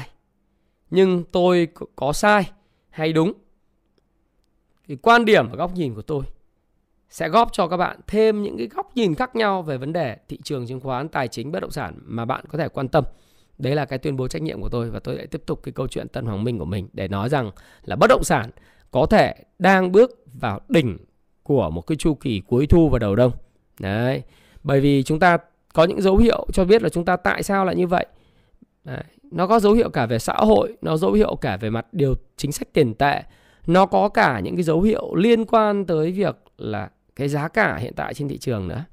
[0.89, 2.49] Nhưng tôi có sai
[2.97, 3.33] hay đúng
[4.87, 6.23] thì quan điểm và góc nhìn của tôi
[7.09, 10.17] sẽ góp cho các bạn thêm những cái góc nhìn khác nhau về vấn đề
[10.27, 13.03] thị trường chứng khoán, tài chính, bất động sản mà bạn có thể quan tâm.
[13.57, 15.71] Đấy là cái tuyên bố trách nhiệm của tôi và tôi lại tiếp tục cái
[15.71, 17.51] câu chuyện Tân Hoàng Minh của mình để nói rằng
[17.83, 18.49] là bất động sản
[18.91, 20.97] có thể đang bước vào đỉnh
[21.43, 23.31] của một cái chu kỳ cuối thu và đầu đông.
[23.79, 24.23] Đấy.
[24.63, 25.37] Bởi vì chúng ta
[25.73, 28.05] có những dấu hiệu cho biết là chúng ta tại sao lại như vậy.
[28.83, 29.03] Đấy.
[29.31, 32.15] Nó có dấu hiệu cả về xã hội, nó dấu hiệu cả về mặt điều
[32.37, 33.21] chính sách tiền tệ,
[33.67, 37.77] nó có cả những cái dấu hiệu liên quan tới việc là cái giá cả
[37.81, 38.83] hiện tại trên thị trường nữa.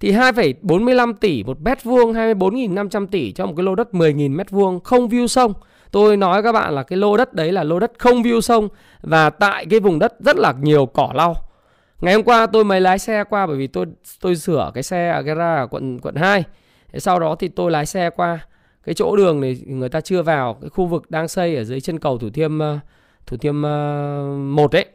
[0.00, 4.50] Thì 2,45 tỷ một mét vuông 24.500 tỷ cho một cái lô đất 10.000 mét
[4.50, 5.52] vuông không view sông.
[5.90, 8.68] Tôi nói các bạn là cái lô đất đấy là lô đất không view sông
[9.02, 11.36] và tại cái vùng đất rất là nhiều cỏ lau.
[12.00, 13.86] Ngày hôm qua tôi mới lái xe qua bởi vì tôi
[14.20, 16.44] tôi sửa cái xe ở gara ở quận quận 2.
[16.94, 18.38] Sau đó thì tôi lái xe qua
[18.84, 21.80] cái chỗ đường này người ta chưa vào cái khu vực đang xây ở dưới
[21.80, 22.78] chân cầu Thủ Thiêm ờ,
[23.26, 24.86] Thủ Thiêm ờ, một đấy.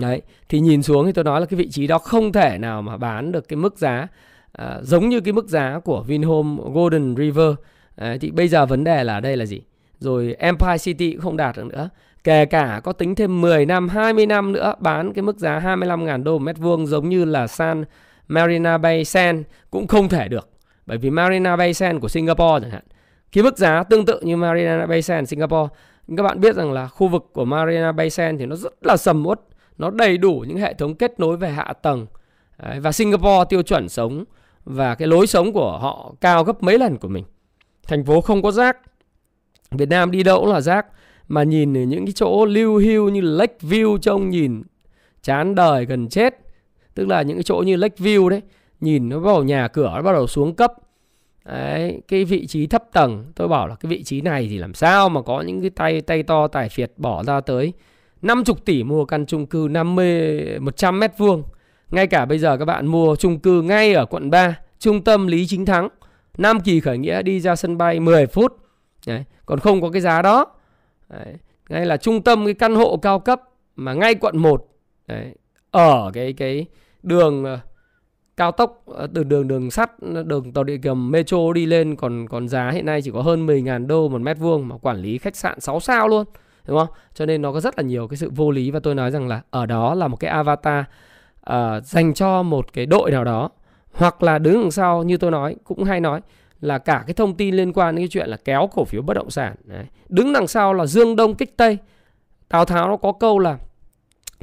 [0.00, 2.82] Đấy, thì nhìn xuống thì tôi nói là cái vị trí đó không thể nào
[2.82, 4.08] mà bán được cái mức giá
[4.52, 7.54] à, giống như cái mức giá của Vinhome Golden River.
[7.96, 9.60] Đấy, thì bây giờ vấn đề là đây là gì?
[9.98, 11.88] Rồi Empire City cũng không đạt được nữa.
[12.24, 16.22] Kể cả có tính thêm 10 năm, 20 năm nữa bán cái mức giá 25.000
[16.22, 17.84] đô một mét vuông giống như là San
[18.28, 20.51] Marina Bay Sands cũng không thể được.
[20.92, 22.82] Bởi vì Marina Bay Sands của Singapore chẳng hạn.
[23.32, 25.74] Cái mức giá tương tự như Marina Bay Sands Singapore
[26.16, 28.96] các bạn biết rằng là khu vực của Marina Bay Sands thì nó rất là
[28.96, 29.40] sầm uất,
[29.78, 32.06] nó đầy đủ những hệ thống kết nối về hạ tầng.
[32.62, 34.24] Đấy, và Singapore tiêu chuẩn sống
[34.64, 37.24] và cái lối sống của họ cao gấp mấy lần của mình.
[37.88, 38.76] Thành phố không có rác.
[39.70, 40.86] Việt Nam đi đâu cũng là rác
[41.28, 44.62] mà nhìn những cái chỗ lưu hưu như Lake View trông nhìn
[45.22, 46.34] chán đời gần chết.
[46.94, 48.42] Tức là những cái chỗ như Lake View đấy,
[48.82, 50.72] nhìn nó vào nhà cửa nó bắt đầu xuống cấp
[51.44, 54.74] Đấy, cái vị trí thấp tầng tôi bảo là cái vị trí này thì làm
[54.74, 57.72] sao mà có những cái tay tay to tài phiệt bỏ ra tới
[58.22, 61.42] 50 tỷ mua căn chung cư 50 100 mét vuông.
[61.90, 65.26] Ngay cả bây giờ các bạn mua chung cư ngay ở quận 3, trung tâm
[65.26, 65.88] Lý Chính Thắng,
[66.38, 68.56] Nam Kỳ khởi nghĩa đi ra sân bay 10 phút.
[69.06, 70.46] Đấy, còn không có cái giá đó.
[71.08, 71.34] Đấy,
[71.68, 73.40] ngay là trung tâm cái căn hộ cao cấp
[73.76, 74.66] mà ngay quận 1
[75.08, 75.34] đấy,
[75.70, 76.66] ở cái cái
[77.02, 77.44] đường
[78.42, 79.90] cao tốc ờ, từ đường đường sắt
[80.26, 83.46] đường tàu điện ngầm metro đi lên còn còn giá hiện nay chỉ có hơn
[83.46, 86.24] 10.000 đô một mét vuông mà quản lý khách sạn 6 sao luôn
[86.66, 88.94] đúng không cho nên nó có rất là nhiều cái sự vô lý và tôi
[88.94, 90.84] nói rằng là ở đó là một cái avatar
[91.50, 93.50] uh, dành cho một cái đội nào đó
[93.92, 96.20] hoặc là đứng đằng sau như tôi nói cũng hay nói
[96.60, 99.14] là cả cái thông tin liên quan đến cái chuyện là kéo cổ phiếu bất
[99.14, 99.84] động sản Đấy.
[100.08, 101.78] đứng đằng sau là dương đông kích tây
[102.48, 103.58] tào tháo nó có câu là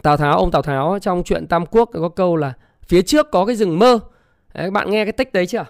[0.04, 2.54] tào tháo ông tào tháo trong chuyện tam quốc có câu là
[2.90, 4.00] Phía trước có cái rừng mơ.
[4.54, 5.66] Đấy, các bạn nghe cái tích đấy chưa?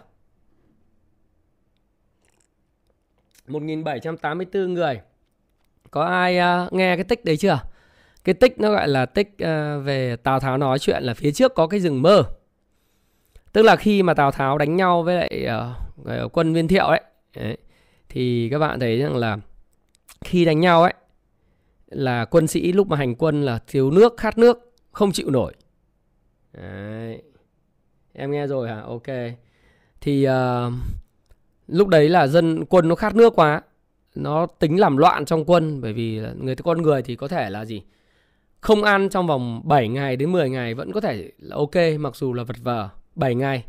[3.47, 5.01] 1784 người.
[5.91, 7.60] Có ai uh, nghe cái tích đấy chưa?
[8.23, 11.55] Cái tích nó gọi là tích uh, về Tào Tháo nói chuyện là phía trước
[11.55, 12.23] có cái rừng mơ.
[13.53, 15.47] Tức là khi mà Tào Tháo đánh nhau với lại
[16.25, 17.01] uh, quân viên thiệu ấy,
[17.36, 17.58] đấy,
[18.10, 19.38] thì các bạn thấy rằng là
[20.21, 20.93] khi đánh nhau ấy
[21.88, 25.53] là quân sĩ lúc mà hành quân là thiếu nước, khát nước, không chịu nổi.
[26.53, 27.21] Đấy.
[28.13, 28.81] Em nghe rồi hả?
[28.81, 29.07] Ok.
[30.01, 30.73] Thì uh,
[31.67, 33.62] lúc đấy là dân quân nó khát nước quá.
[34.15, 37.65] Nó tính làm loạn trong quân bởi vì người con người thì có thể là
[37.65, 37.81] gì?
[38.62, 42.15] Không ăn trong vòng 7 ngày đến 10 ngày vẫn có thể là ok mặc
[42.15, 43.65] dù là vật vờ 7 ngày.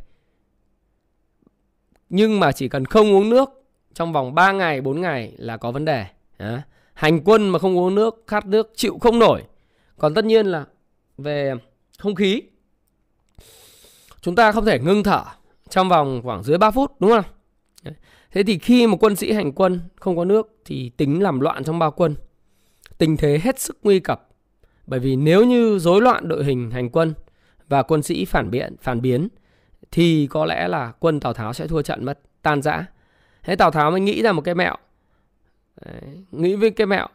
[2.08, 3.50] Nhưng mà chỉ cần không uống nước
[3.94, 6.06] trong vòng 3 ngày 4 ngày là có vấn đề.
[6.36, 6.62] à.
[6.94, 9.42] Hành quân mà không uống nước, khát nước chịu không nổi.
[9.98, 10.64] Còn tất nhiên là
[11.18, 11.54] về
[11.98, 12.42] không khí
[14.20, 15.22] chúng ta không thể ngưng thở
[15.68, 17.24] trong vòng khoảng dưới 3 phút đúng không?
[18.32, 21.64] Thế thì khi một quân sĩ hành quân không có nước thì tính làm loạn
[21.64, 22.14] trong bao quân.
[22.98, 24.28] Tình thế hết sức nguy cấp.
[24.86, 27.14] Bởi vì nếu như rối loạn đội hình hành quân
[27.68, 29.28] và quân sĩ phản biện, phản biến
[29.90, 32.86] thì có lẽ là quân Tào Tháo sẽ thua trận mất, tan rã.
[33.42, 34.76] Thế Tào Tháo mới nghĩ ra một cái mẹo.
[35.84, 37.06] Đấy, nghĩ với cái mẹo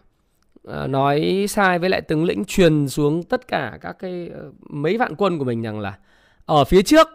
[0.64, 4.98] ờ, nói sai với lại tướng lĩnh truyền xuống tất cả các cái ờ, mấy
[4.98, 5.98] vạn quân của mình rằng là
[6.46, 7.08] ở phía trước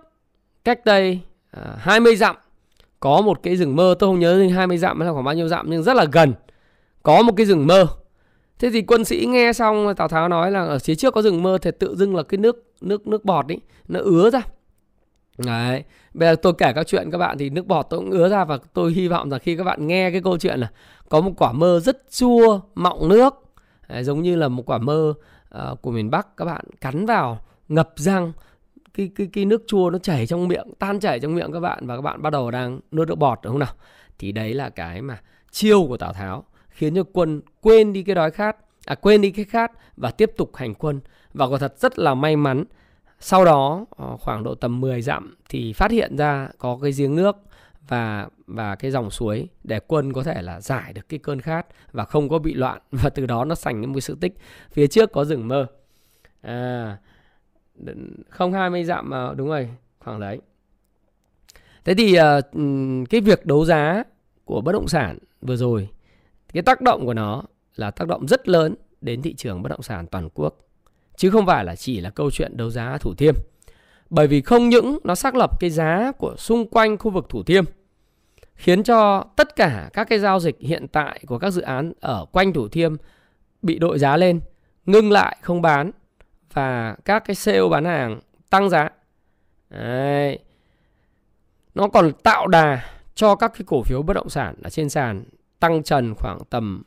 [0.65, 2.37] cách đây à, 20 dặm
[3.01, 3.95] có một cái rừng mơ.
[3.99, 6.35] Tôi không nhớ 20 dặm hay là khoảng bao nhiêu dặm nhưng rất là gần
[7.03, 7.87] có một cái rừng mơ.
[8.59, 11.43] Thế thì quân sĩ nghe xong tào tháo nói là ở phía trước có rừng
[11.43, 14.43] mơ thì tự dưng là cái nước nước nước bọt ấy nó ứa ra.
[15.39, 18.29] Đấy bây giờ tôi kể các chuyện các bạn thì nước bọt tôi cũng ứa
[18.29, 20.71] ra và tôi hy vọng rằng khi các bạn nghe cái câu chuyện là
[21.09, 23.35] có một quả mơ rất chua mọng nước
[23.89, 25.15] đấy, giống như là một quả mơ
[25.59, 27.39] uh, của miền bắc các bạn cắn vào
[27.69, 28.33] ngập răng
[28.95, 31.87] cái cái cái nước chua nó chảy trong miệng, tan chảy trong miệng các bạn
[31.87, 33.75] và các bạn bắt đầu đang nuốt nước bọt, đúng không nào?
[34.19, 38.15] Thì đấy là cái mà chiêu của tào tháo, khiến cho quân quên đi cái
[38.15, 41.01] đói khát à quên đi cái khát và tiếp tục hành quân.
[41.35, 42.65] Và quả thật rất là may mắn,
[43.21, 47.17] sau đó ờ, khoảng độ tầm 10 dặm thì phát hiện ra có cái giếng
[47.17, 47.37] nước
[47.89, 51.67] và và cái dòng suối để quân có thể là giải được cái cơn khát
[51.93, 52.79] và không có bị loạn.
[52.91, 54.35] Và từ đó nó thành một sự tích.
[54.73, 55.67] Phía trước có rừng mơ.
[56.43, 56.97] À
[58.29, 60.41] không 20 dặm mà đúng rồi khoảng đấy.
[61.85, 62.25] Thế thì uh,
[63.11, 64.05] cái việc đấu giá
[64.45, 65.89] của bất động sản vừa rồi
[66.53, 67.43] cái tác động của nó
[67.77, 70.57] là tác động rất lớn đến thị trường bất động sản toàn quốc.
[71.17, 73.35] Chứ không phải là chỉ là câu chuyện đấu giá Thủ Thiêm.
[74.11, 77.43] Bởi vì không những nó xác lập cái giá của xung quanh khu vực Thủ
[77.43, 77.65] Thiêm
[78.55, 82.27] khiến cho tất cả các cái giao dịch hiện tại của các dự án ở
[82.33, 82.95] quanh Thủ Thiêm
[83.63, 84.41] bị đội giá lên,
[84.87, 85.91] ngưng lại không bán
[86.53, 88.89] và các cái sale bán hàng tăng giá.
[89.71, 90.39] Đấy.
[91.75, 92.85] Nó còn tạo đà
[93.15, 95.25] cho các cái cổ phiếu bất động sản ở trên sàn
[95.61, 96.83] tăng trần khoảng tầm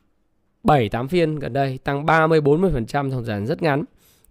[0.64, 3.84] 7 8 phiên gần đây, tăng 30 40% trong dàn rất ngắn,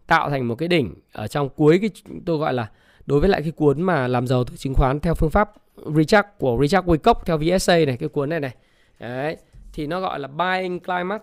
[0.06, 1.90] tạo thành một cái đỉnh ở trong cuối cái
[2.26, 2.70] tôi gọi là
[3.06, 5.52] đối với lại cái cuốn mà làm giàu từ chứng khoán theo phương pháp
[5.96, 8.54] Richard của Richard Wyckoff theo VSA này cái cuốn này này.
[8.98, 9.36] Đấy,
[9.72, 11.20] thì nó gọi là buying climax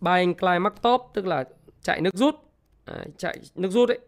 [0.00, 1.44] buying climax top tức là
[1.82, 2.34] chạy nước rút.
[2.86, 3.98] Đấy, chạy nước rút ấy.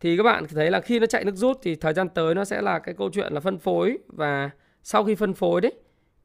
[0.00, 2.44] Thì các bạn thấy là khi nó chạy nước rút thì thời gian tới nó
[2.44, 4.50] sẽ là cái câu chuyện là phân phối và
[4.82, 5.72] sau khi phân phối đấy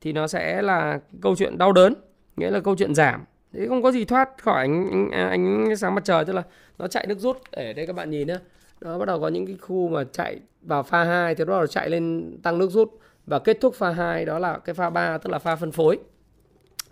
[0.02, 1.94] thì nó sẽ là câu chuyện đau đớn
[2.38, 3.24] nghĩa là câu chuyện giảm.
[3.54, 6.44] Thế không có gì thoát khỏi ánh, ánh, à, ánh sáng mặt trời tức là
[6.78, 7.38] nó chạy nước rút.
[7.52, 8.38] Để đây các bạn nhìn nhé
[8.82, 11.58] nó bắt đầu có những cái khu mà chạy vào pha 2 thì nó bắt
[11.60, 13.00] đầu chạy lên tăng nước rút.
[13.26, 16.00] Và kết thúc pha 2 đó là cái pha 3 tức là pha phân phối.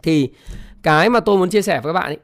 [0.04, 0.30] Thì
[0.84, 2.18] cái mà tôi muốn chia sẻ với các bạn ấy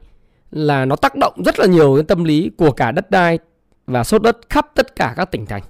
[0.52, 3.38] là nó tác động rất là nhiều đến tâm lý của cả đất đai
[3.86, 5.62] và sốt đất khắp tất cả các tỉnh thành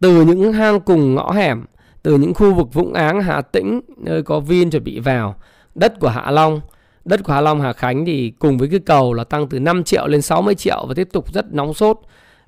[0.00, 1.64] từ những hang cùng ngõ hẻm
[2.04, 5.34] từ những khu vực Vũng Áng, Hà Tĩnh nơi có Vin chuẩn bị vào,
[5.74, 6.60] đất của Hạ Long,
[7.04, 9.84] đất của Hạ Long Hà Khánh thì cùng với cái cầu là tăng từ 5
[9.84, 11.98] triệu lên 60 triệu và tiếp tục rất nóng sốt.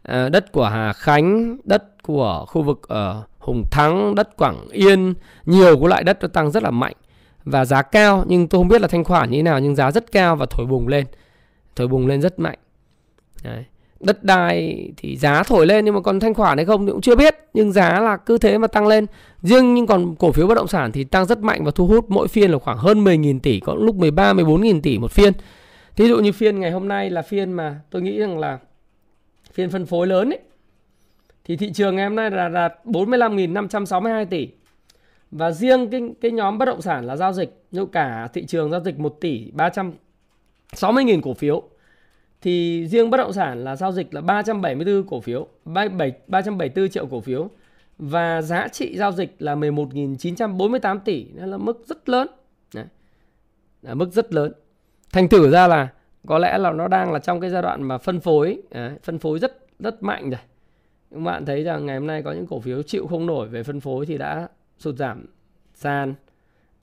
[0.03, 5.15] À, đất của Hà Khánh, đất của khu vực ở Hùng Thắng, đất Quảng Yên,
[5.47, 6.95] nhiều cái loại đất nó tăng rất là mạnh
[7.45, 9.91] và giá cao nhưng tôi không biết là thanh khoản như thế nào nhưng giá
[9.91, 11.07] rất cao và thổi bùng lên.
[11.77, 12.59] Thổi bùng lên rất mạnh.
[13.45, 13.65] Đấy.
[14.01, 17.01] Đất đai thì giá thổi lên nhưng mà còn thanh khoản hay không thì cũng
[17.01, 19.07] chưa biết, nhưng giá là cứ thế mà tăng lên.
[19.43, 22.05] Riêng nhưng còn cổ phiếu bất động sản thì tăng rất mạnh và thu hút
[22.09, 25.33] mỗi phiên là khoảng hơn 10.000 tỷ, có lúc 13 14.000 tỷ một phiên.
[25.97, 28.59] Thí dụ như phiên ngày hôm nay là phiên mà tôi nghĩ rằng là
[29.53, 30.41] phiên phân phối lớn ấy,
[31.45, 34.49] thì thị trường ngày hôm nay là đạt 45.562 tỷ.
[35.31, 38.71] Và riêng cái cái nhóm bất động sản là giao dịch, như cả thị trường
[38.71, 39.51] giao dịch 1 tỷ
[40.77, 41.63] 360.000 cổ phiếu
[42.41, 47.21] thì riêng bất động sản là giao dịch là 374 cổ phiếu, 374 triệu cổ
[47.21, 47.51] phiếu
[47.99, 52.29] và giá trị giao dịch là 11.948 tỷ, nên là mức rất lớn.
[52.75, 52.85] Đấy.
[53.83, 54.53] Là mức rất lớn.
[55.13, 55.89] Thành thử ra là
[56.27, 59.19] có lẽ là nó đang là trong cái giai đoạn mà phân phối, đấy, phân
[59.19, 60.41] phối rất rất mạnh rồi.
[61.11, 63.63] Các bạn thấy rằng ngày hôm nay có những cổ phiếu chịu không nổi về
[63.63, 65.27] phân phối thì đã sụt giảm
[65.75, 66.15] sàn.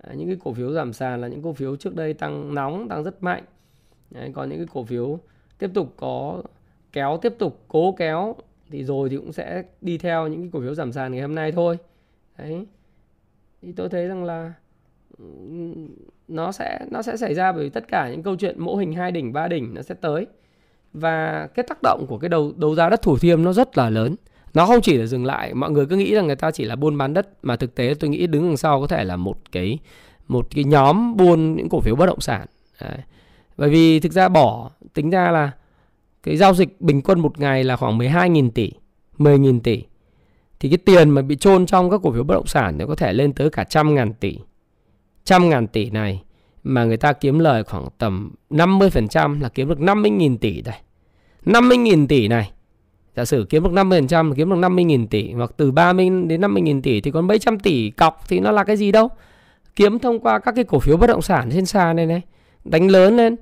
[0.03, 2.89] Đấy, những cái cổ phiếu giảm sàn là những cổ phiếu trước đây tăng nóng,
[2.89, 3.43] tăng rất mạnh.
[4.13, 5.19] Đấy, còn những cái cổ phiếu
[5.59, 6.41] tiếp tục có
[6.91, 8.35] kéo tiếp tục cố kéo
[8.69, 11.35] thì rồi thì cũng sẽ đi theo những cái cổ phiếu giảm sàn ngày hôm
[11.35, 11.77] nay thôi.
[12.37, 12.65] Đấy.
[13.61, 14.53] Thì tôi thấy rằng là
[16.27, 19.11] nó sẽ nó sẽ xảy ra bởi tất cả những câu chuyện mẫu hình hai
[19.11, 20.27] đỉnh ba đỉnh nó sẽ tới.
[20.93, 23.89] Và cái tác động của cái đầu đấu giá đất thủ thiêm nó rất là
[23.89, 24.15] lớn.
[24.53, 26.75] Nó không chỉ là dừng lại mọi người cứ nghĩ rằng người ta chỉ là
[26.75, 29.37] buôn bán đất mà thực tế tôi nghĩ đứng đằng sau có thể là một
[29.51, 29.79] cái
[30.27, 32.45] một cái nhóm buôn những cổ phiếu bất động sản.
[32.81, 32.97] Đấy.
[33.57, 35.51] Bởi vì thực ra bỏ tính ra là
[36.23, 38.71] cái giao dịch bình quân một ngày là khoảng 12.000 tỷ,
[39.17, 39.83] 10.000 tỷ.
[40.59, 42.95] Thì cái tiền mà bị chôn trong các cổ phiếu bất động sản nó có
[42.95, 44.37] thể lên tới cả trăm ngàn tỷ.
[45.23, 46.23] Trăm ngàn tỷ này
[46.63, 50.75] mà người ta kiếm lời khoảng tầm 50% là kiếm được 50.000 tỷ đây.
[51.45, 52.51] 50.000 tỷ này
[53.15, 57.01] Giả sử kiếm được 50% kiếm được 50.000 tỷ Hoặc từ 30 đến 50.000 tỷ
[57.01, 59.09] Thì còn mấy trăm tỷ cọc thì nó là cái gì đâu
[59.75, 62.21] Kiếm thông qua các cái cổ phiếu bất động sản trên sàn này này
[62.65, 63.35] đánh lớn lên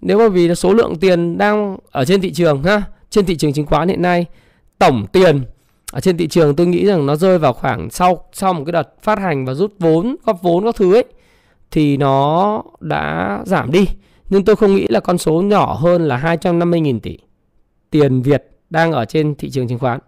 [0.00, 3.52] nếu mà vì số lượng tiền đang ở trên thị trường ha trên thị trường
[3.52, 4.26] chứng khoán hiện nay
[4.78, 5.40] tổng tiền
[5.92, 8.72] ở trên thị trường tôi nghĩ rằng nó rơi vào khoảng sau sau một cái
[8.72, 11.04] đợt phát hành và rút vốn góp vốn các thứ ấy
[11.70, 13.86] thì nó đã giảm đi
[14.30, 17.18] nhưng tôi không nghĩ là con số nhỏ hơn là 250.000 tỷ
[17.90, 20.00] tiền Việt đang ở trên thị trường chứng khoán.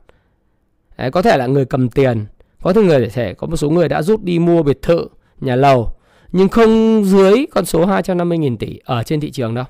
[0.98, 2.26] Đấy, có thể là người cầm tiền,
[2.62, 5.08] có thể người thể có một số người đã rút đi mua biệt thự,
[5.40, 5.88] nhà lầu
[6.34, 9.64] nhưng không dưới con số 250.000 tỷ ở trên thị trường đâu.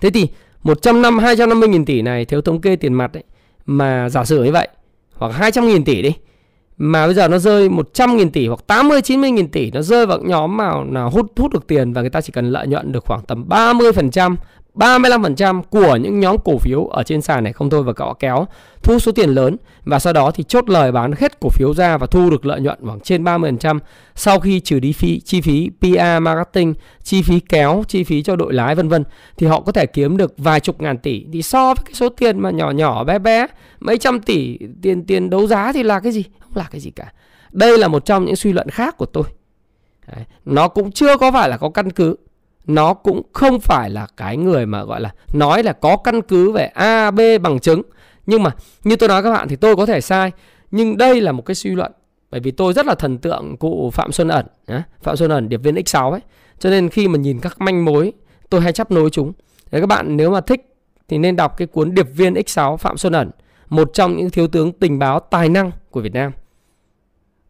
[0.00, 0.28] Thế thì
[0.62, 3.24] 100 năm 250.000 tỷ này thiếu thống kê tiền mặt ấy,
[3.66, 4.68] mà giả sử như vậy
[5.14, 6.12] hoặc 200.000 tỷ đi
[6.76, 10.56] mà bây giờ nó rơi 100.000 tỷ hoặc 80 90.000 tỷ nó rơi vào nhóm
[10.56, 13.22] nào nào hút hút được tiền và người ta chỉ cần lợi nhuận được khoảng
[13.22, 14.36] tầm 30%
[14.76, 18.46] 35% của những nhóm cổ phiếu ở trên sàn này không thôi và cọ kéo
[18.82, 21.96] thu số tiền lớn và sau đó thì chốt lời bán hết cổ phiếu ra
[21.96, 23.78] và thu được lợi nhuận khoảng trên 30%
[24.14, 28.36] sau khi trừ đi phí chi phí PR marketing, chi phí kéo, chi phí cho
[28.36, 29.04] đội lái vân vân
[29.36, 32.08] thì họ có thể kiếm được vài chục ngàn tỷ thì so với cái số
[32.08, 33.46] tiền mà nhỏ nhỏ bé bé
[33.80, 36.24] mấy trăm tỷ tiền tiền đấu giá thì là cái gì?
[36.40, 37.12] Không là cái gì cả.
[37.52, 39.24] Đây là một trong những suy luận khác của tôi.
[40.06, 40.24] Đấy.
[40.44, 42.16] Nó cũng chưa có phải là có căn cứ
[42.66, 46.52] nó cũng không phải là cái người mà gọi là nói là có căn cứ
[46.52, 47.82] về A, B bằng chứng.
[48.26, 48.50] Nhưng mà
[48.84, 50.32] như tôi nói các bạn thì tôi có thể sai.
[50.70, 51.92] Nhưng đây là một cái suy luận.
[52.30, 54.46] Bởi vì tôi rất là thần tượng cụ Phạm Xuân Ẩn.
[55.02, 56.20] Phạm Xuân Ẩn điệp viên X6 ấy.
[56.58, 58.12] Cho nên khi mà nhìn các manh mối
[58.50, 59.32] tôi hay chấp nối chúng.
[59.70, 60.74] Thế các bạn nếu mà thích
[61.08, 63.30] thì nên đọc cái cuốn điệp viên X6 Phạm Xuân Ẩn.
[63.68, 66.32] Một trong những thiếu tướng tình báo tài năng của Việt Nam.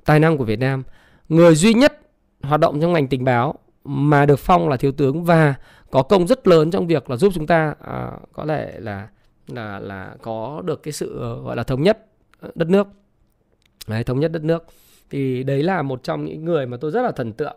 [0.04, 0.82] Tài năng của Việt Nam.
[1.28, 2.00] Người duy nhất
[2.42, 3.54] hoạt động trong ngành tình báo
[3.86, 5.54] mà được phong là thiếu tướng và
[5.90, 9.08] có công rất lớn trong việc là giúp chúng ta à, có thể là
[9.48, 12.06] là là có được cái sự ờ, gọi là thống nhất
[12.40, 12.86] ờ, đất nước.
[13.86, 14.64] Đấy, thống nhất đất nước.
[15.10, 17.56] Thì đấy là một trong những người mà tôi rất là thần tượng.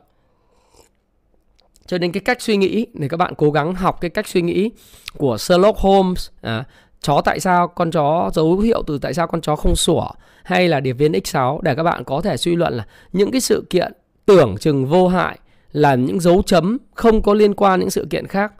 [1.86, 4.42] Cho nên cái cách suy nghĩ để các bạn cố gắng học cái cách suy
[4.42, 4.72] nghĩ
[5.18, 6.64] của Sherlock Holmes à,
[7.02, 10.08] chó tại sao con chó dấu hiệu từ tại sao con chó không sủa
[10.44, 13.42] hay là điệp viên X6 để các bạn có thể suy luận là những cái
[13.42, 13.94] sự kiện
[14.26, 15.40] tưởng chừng vô hại
[15.72, 18.54] là những dấu chấm không có liên quan những sự kiện khác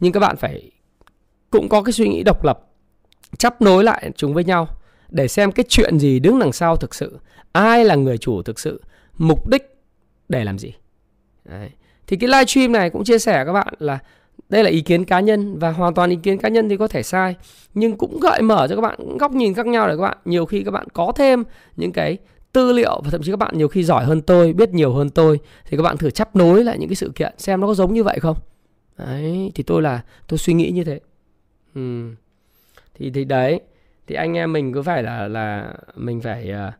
[0.00, 0.70] nhưng các bạn phải,
[1.50, 2.60] cũng có cái suy nghĩ độc lập
[3.38, 4.68] chắp nối lại chúng với nhau
[5.08, 7.18] để xem cái chuyện gì đứng đằng sau thực sự,
[7.52, 8.82] ai là người chủ thực sự,
[9.18, 9.76] mục đích
[10.28, 10.72] để làm gì
[11.44, 11.70] Đấy.
[12.06, 13.98] thì cái live stream này cũng chia sẻ các bạn là
[14.48, 16.88] đây là ý kiến cá nhân và hoàn toàn ý kiến cá nhân thì có
[16.88, 17.34] thể sai,
[17.74, 20.46] nhưng cũng gợi mở cho các bạn góc nhìn khác nhau để các bạn, nhiều
[20.46, 21.44] khi các bạn có thêm
[21.76, 22.18] những cái
[22.56, 25.10] tư liệu và thậm chí các bạn nhiều khi giỏi hơn tôi biết nhiều hơn
[25.10, 27.74] tôi thì các bạn thử chấp nối lại những cái sự kiện xem nó có
[27.74, 28.36] giống như vậy không?
[28.98, 31.00] Đấy thì tôi là tôi suy nghĩ như thế.
[31.74, 32.10] Ừ.
[32.94, 33.60] thì thì đấy
[34.06, 36.74] thì anh em mình cứ phải là là mình phải uh,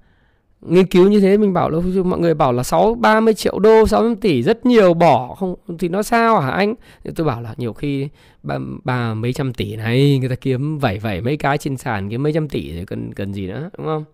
[0.70, 1.36] nghiên cứu như thế.
[1.36, 4.66] Mình bảo là mọi người bảo là sáu ba mươi triệu đô 60 tỷ rất
[4.66, 6.74] nhiều bỏ không thì nó sao hả anh?
[7.04, 8.08] Thì tôi bảo là nhiều khi
[8.42, 12.10] ba, ba mấy trăm tỷ này người ta kiếm vẩy vẩy mấy cái trên sàn
[12.10, 14.04] kiếm mấy trăm tỷ thì cần cần gì nữa đúng không?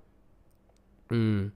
[1.12, 1.48] Ừ.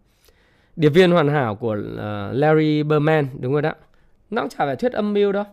[0.76, 3.72] Điệp viên hoàn hảo của uh, Larry Berman đúng rồi đó.
[4.30, 5.44] Nó cũng chả phải thuyết âm mưu đâu.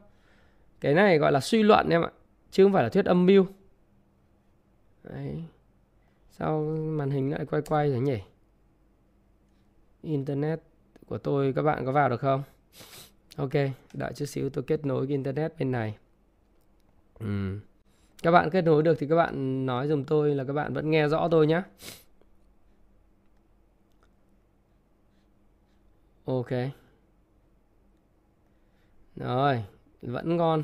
[0.82, 2.12] Cái này gọi là suy luận em ạ,
[2.52, 3.46] chứ không phải là thuyết âm mưu.
[5.04, 5.44] Đấy.
[6.32, 8.18] Sao màn hình lại quay quay thế nhỉ?
[10.02, 10.62] Internet
[11.08, 12.44] của tôi các bạn có vào được không?
[13.36, 13.54] Ok,
[13.94, 15.98] đợi chút xíu tôi kết nối cái internet bên này.
[17.20, 17.60] Ừ.
[18.24, 20.92] Các bạn kết nối được thì các bạn nói dùm tôi là các bạn vẫn
[20.92, 21.62] nghe rõ tôi nhé.
[26.26, 26.50] Ok.
[29.16, 29.64] Rồi
[30.02, 30.64] vẫn ngon.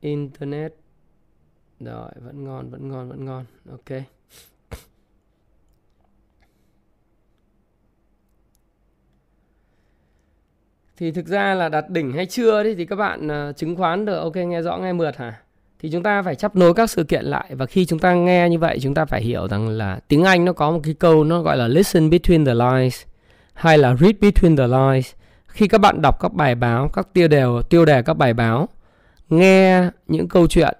[0.00, 0.74] Internet.
[1.80, 3.44] Rồi vẫn ngon vẫn ngon vẫn ngon.
[3.70, 4.02] Ok.
[10.96, 14.04] Thì thực ra là đạt đỉnh hay chưa đấy thì các bạn uh, chứng khoán
[14.04, 14.18] được.
[14.18, 15.42] Ok nghe rõ nghe mượt hả?
[15.80, 18.48] Thì chúng ta phải chấp nối các sự kiện lại và khi chúng ta nghe
[18.48, 21.24] như vậy chúng ta phải hiểu rằng là tiếng Anh nó có một cái câu
[21.24, 23.02] nó gọi là listen between the lines
[23.54, 25.12] hay là read between the lines.
[25.46, 28.68] Khi các bạn đọc các bài báo, các tiêu đề tiêu đề các bài báo,
[29.30, 30.74] nghe những câu chuyện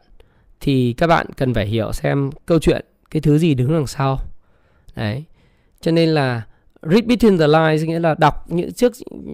[0.60, 4.18] thì các bạn cần phải hiểu xem câu chuyện cái thứ gì đứng đằng sau.
[4.96, 5.24] Đấy.
[5.80, 6.42] Cho nên là
[6.82, 8.92] read between the lines nghĩa là đọc những trước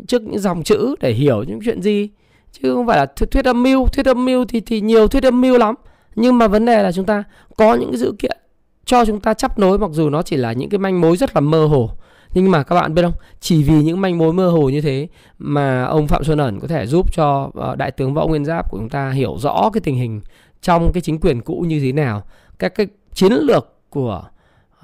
[0.08, 2.08] trước những dòng chữ để hiểu những chuyện gì
[2.52, 3.86] chứ không phải là thuyết, thuyết âm mưu.
[3.86, 5.74] Thuyết âm mưu thì thì nhiều thuyết âm mưu lắm.
[6.14, 7.24] Nhưng mà vấn đề là chúng ta
[7.56, 8.38] có những cái dữ kiện
[8.84, 11.34] cho chúng ta chấp nối mặc dù nó chỉ là những cái manh mối rất
[11.34, 11.90] là mơ hồ.
[12.34, 13.12] Nhưng mà các bạn biết không?
[13.40, 16.68] Chỉ vì những manh mối mơ hồ như thế mà ông phạm xuân ẩn có
[16.68, 19.80] thể giúp cho ờ, đại tướng võ nguyên giáp của chúng ta hiểu rõ cái
[19.80, 20.20] tình hình
[20.62, 22.22] trong cái chính quyền cũ như thế nào.
[22.58, 24.22] Các cái chiến lược của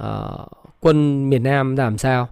[0.02, 0.48] uh,
[0.80, 2.28] quân miền nam làm sao.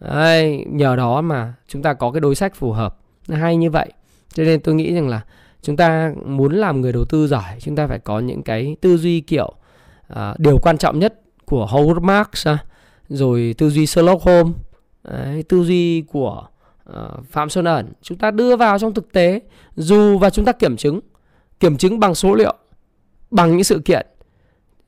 [0.00, 2.96] Đấy, nhờ đó mà chúng ta có cái đối sách phù hợp.
[3.28, 3.92] Hay như vậy
[4.34, 5.20] cho nên tôi nghĩ rằng là
[5.62, 8.96] chúng ta muốn làm người đầu tư giỏi chúng ta phải có những cái tư
[8.96, 9.52] duy kiểu
[10.08, 12.58] à, điều quan trọng nhất của Howard Marks à,
[13.08, 14.56] rồi tư duy Sherlock Holmes
[15.04, 16.46] đấy, tư duy của
[16.90, 16.96] uh,
[17.30, 17.92] Phạm Xuân Ẩn.
[18.02, 19.40] Chúng ta đưa vào trong thực tế
[19.76, 21.00] dù và chúng ta kiểm chứng
[21.60, 22.54] kiểm chứng bằng số liệu
[23.30, 24.06] bằng những sự kiện.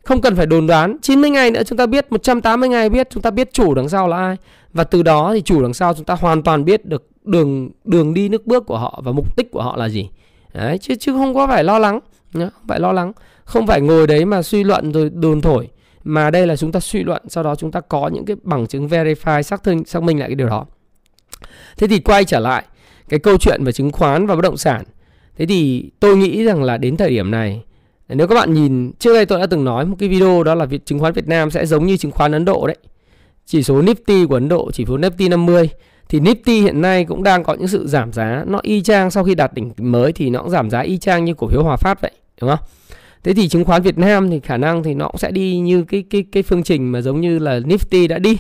[0.04, 0.96] Không cần phải đồn đoán.
[1.02, 4.08] 90 ngày nữa chúng ta biết 180 ngày biết chúng ta biết chủ đằng sau
[4.08, 4.36] là ai
[4.72, 8.14] và từ đó thì chủ đằng sau chúng ta hoàn toàn biết được đường đường
[8.14, 10.10] đi nước bước của họ và mục đích của họ là gì.
[10.54, 12.00] Đấy, chứ chứ không có phải lo lắng.
[12.32, 13.12] Không phải lo lắng.
[13.44, 15.68] Không phải ngồi đấy mà suy luận rồi đồn thổi.
[16.04, 18.66] Mà đây là chúng ta suy luận, sau đó chúng ta có những cái bằng
[18.66, 20.66] chứng verify, xác thực xác minh lại cái điều đó.
[21.76, 22.64] Thế thì quay trở lại
[23.08, 24.84] cái câu chuyện về chứng khoán và bất động sản.
[25.36, 27.64] Thế thì tôi nghĩ rằng là đến thời điểm này,
[28.08, 30.64] nếu các bạn nhìn, trước đây tôi đã từng nói một cái video đó là
[30.64, 32.76] việc chứng khoán Việt Nam sẽ giống như chứng khoán Ấn Độ đấy
[33.50, 35.68] chỉ số Nifty của Ấn Độ, chỉ số Nifty 50
[36.08, 38.44] thì Nifty hiện nay cũng đang có những sự giảm giá.
[38.46, 41.24] Nó y chang sau khi đạt đỉnh mới thì nó cũng giảm giá y chang
[41.24, 42.58] như cổ phiếu Hòa Phát vậy, đúng không?
[43.24, 45.82] Thế thì chứng khoán Việt Nam thì khả năng thì nó cũng sẽ đi như
[45.82, 48.38] cái cái cái phương trình mà giống như là Nifty đã đi.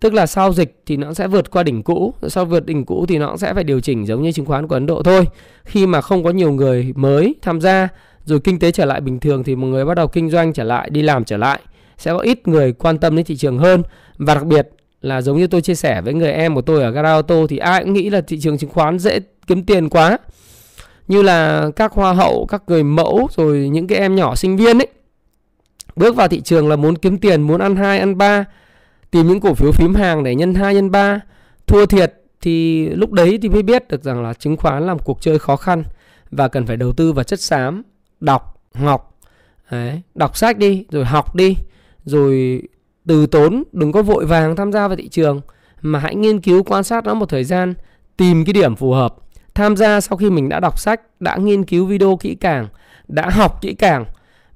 [0.00, 2.14] Tức là sau dịch thì nó sẽ vượt qua đỉnh cũ.
[2.28, 4.68] Sau vượt đỉnh cũ thì nó cũng sẽ phải điều chỉnh giống như chứng khoán
[4.68, 5.24] của Ấn Độ thôi.
[5.64, 7.88] Khi mà không có nhiều người mới tham gia,
[8.24, 10.64] rồi kinh tế trở lại bình thường thì mọi người bắt đầu kinh doanh trở
[10.64, 11.60] lại, đi làm trở lại
[11.98, 13.82] sẽ có ít người quan tâm đến thị trường hơn.
[14.18, 14.68] Và đặc biệt
[15.00, 17.46] là giống như tôi chia sẻ với người em của tôi ở gara ô tô
[17.48, 20.18] thì ai cũng nghĩ là thị trường chứng khoán dễ kiếm tiền quá.
[21.08, 24.78] Như là các hoa hậu các người mẫu rồi những cái em nhỏ sinh viên
[24.78, 24.88] ấy
[25.96, 28.44] bước vào thị trường là muốn kiếm tiền muốn ăn hai ăn ba
[29.10, 31.20] tìm những cổ phiếu phím hàng để nhân hai nhân ba.
[31.66, 35.04] Thua thiệt thì lúc đấy thì mới biết được rằng là chứng khoán là một
[35.04, 35.84] cuộc chơi khó khăn
[36.30, 37.82] và cần phải đầu tư vào chất xám
[38.20, 39.18] đọc học.
[39.70, 41.56] Đấy, đọc sách đi rồi học đi
[42.08, 42.62] rồi
[43.06, 45.40] từ tốn đừng có vội vàng tham gia vào thị trường,
[45.82, 47.74] mà hãy nghiên cứu quan sát nó một thời gian,
[48.16, 49.14] tìm cái điểm phù hợp.
[49.54, 52.68] Tham gia sau khi mình đã đọc sách, đã nghiên cứu video kỹ càng,
[53.08, 54.04] đã học kỹ càng.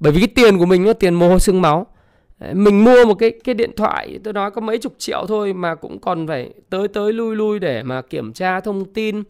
[0.01, 1.87] Bởi vì cái tiền của mình nó tiền mồ hôi xương máu.
[2.53, 5.75] Mình mua một cái cái điện thoại, tôi nói có mấy chục triệu thôi mà
[5.75, 9.23] cũng còn phải tới tới lui lui để mà kiểm tra thông tin.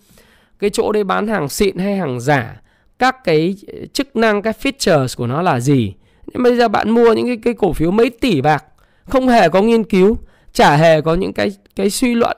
[0.58, 2.60] Cái chỗ đây bán hàng xịn hay hàng giả,
[2.98, 3.54] các cái
[3.92, 5.94] chức năng, các features của nó là gì?
[6.26, 8.64] Nhưng bây giờ bạn mua những cái, cái cổ phiếu mấy tỷ bạc
[9.04, 10.16] không hề có nghiên cứu
[10.52, 12.36] chả hề có những cái cái suy luận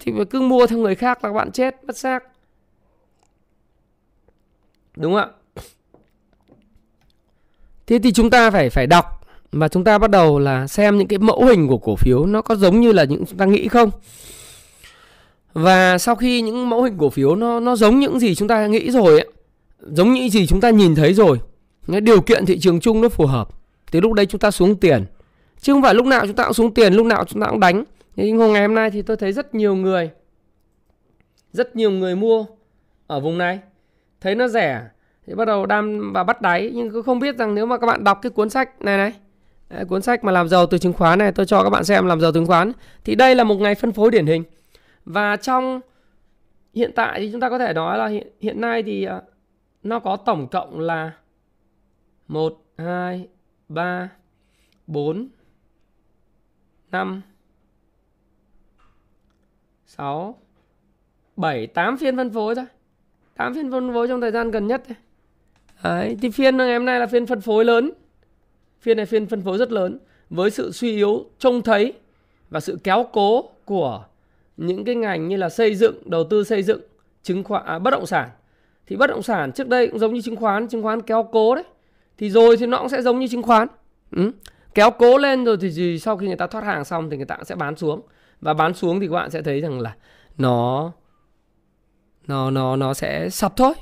[0.00, 2.24] thì cứ mua theo người khác là các bạn chết mất xác.
[4.96, 5.28] Đúng không ạ?
[7.86, 11.08] Thế thì chúng ta phải phải đọc và chúng ta bắt đầu là xem những
[11.08, 13.68] cái mẫu hình của cổ phiếu nó có giống như là những chúng ta nghĩ
[13.68, 13.90] không.
[15.52, 18.66] Và sau khi những mẫu hình cổ phiếu nó nó giống những gì chúng ta
[18.66, 19.28] nghĩ rồi ấy,
[19.80, 21.40] giống những gì chúng ta nhìn thấy rồi
[21.86, 23.48] điều kiện thị trường chung nó phù hợp.
[23.92, 25.04] Thì lúc đấy chúng ta xuống tiền.
[25.60, 27.60] Chứ không phải lúc nào chúng ta cũng xuống tiền lúc nào chúng ta cũng
[27.60, 27.84] đánh.
[28.16, 30.10] Nhưng hôm ngày hôm nay thì tôi thấy rất nhiều người
[31.52, 32.44] rất nhiều người mua
[33.06, 33.60] ở vùng này.
[34.20, 34.82] Thấy nó rẻ
[35.26, 36.70] thì bắt đầu đam và bắt đáy.
[36.74, 39.12] Nhưng cứ không biết rằng nếu mà các bạn đọc cái cuốn sách này này
[39.84, 42.20] cuốn sách mà làm giàu từ chứng khoán này tôi cho các bạn xem làm
[42.20, 42.72] giàu từ chứng khoán.
[43.04, 44.44] Thì đây là một ngày phân phối điển hình.
[45.04, 45.80] Và trong
[46.74, 49.20] hiện tại thì chúng ta có thể nói là hiện, hiện nay thì à,
[49.82, 51.12] nó có tổng cộng là
[52.32, 53.28] 1 2
[53.68, 54.08] 3
[54.86, 55.28] 4
[56.92, 57.22] 5
[59.86, 60.38] 6
[61.36, 62.64] 7 8 phiên phân phối thôi.
[63.36, 64.96] 8 phiên phân phối trong thời gian gần nhất thôi.
[65.82, 67.90] Đấy, thì phiên ngày hôm nay là phiên phân phối lớn.
[68.80, 69.98] Phiên này phiên phân phối rất lớn.
[70.30, 71.92] Với sự suy yếu trông thấy
[72.50, 74.04] và sự kéo cố của
[74.56, 76.80] những cái ngành như là xây dựng đầu tư xây dựng
[77.22, 78.28] chứng khoán à, bất động sản.
[78.86, 80.68] Thì bất động sản trước đây cũng giống như chứng khoán.
[80.68, 81.64] Chứng khoán kéo cố đấy
[82.22, 83.68] thì rồi thì nó cũng sẽ giống như chứng khoán
[84.10, 84.32] ừ.
[84.74, 87.26] kéo cố lên rồi thì gì, sau khi người ta thoát hàng xong thì người
[87.26, 88.00] ta cũng sẽ bán xuống
[88.40, 89.96] và bán xuống thì các bạn sẽ thấy rằng là
[90.38, 90.92] nó
[92.26, 93.72] nó nó nó sẽ sập thôi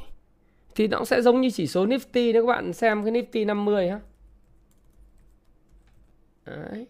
[0.75, 3.91] thì nó sẽ giống như chỉ số Nifty nếu các bạn xem cái Nifty 50
[3.91, 4.01] ha
[6.47, 6.87] Đấy.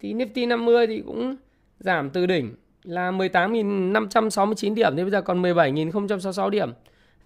[0.00, 1.36] Thì Nifty 50 thì cũng
[1.78, 6.72] giảm từ đỉnh là 18.569 điểm thì bây giờ còn 17.066 điểm.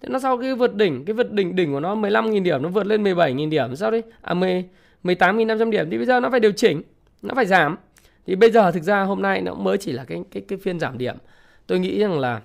[0.01, 2.69] Thế nó sau cái vượt đỉnh, cái vượt đỉnh đỉnh của nó 15.000 điểm nó
[2.69, 4.03] vượt lên 17.000 điểm sao đấy?
[4.21, 4.65] À 10
[5.03, 6.81] 18.500 điểm thì bây giờ nó phải điều chỉnh,
[7.21, 7.77] nó phải giảm.
[8.27, 10.79] Thì bây giờ thực ra hôm nay nó mới chỉ là cái cái cái phiên
[10.79, 11.15] giảm điểm.
[11.67, 12.41] Tôi nghĩ rằng là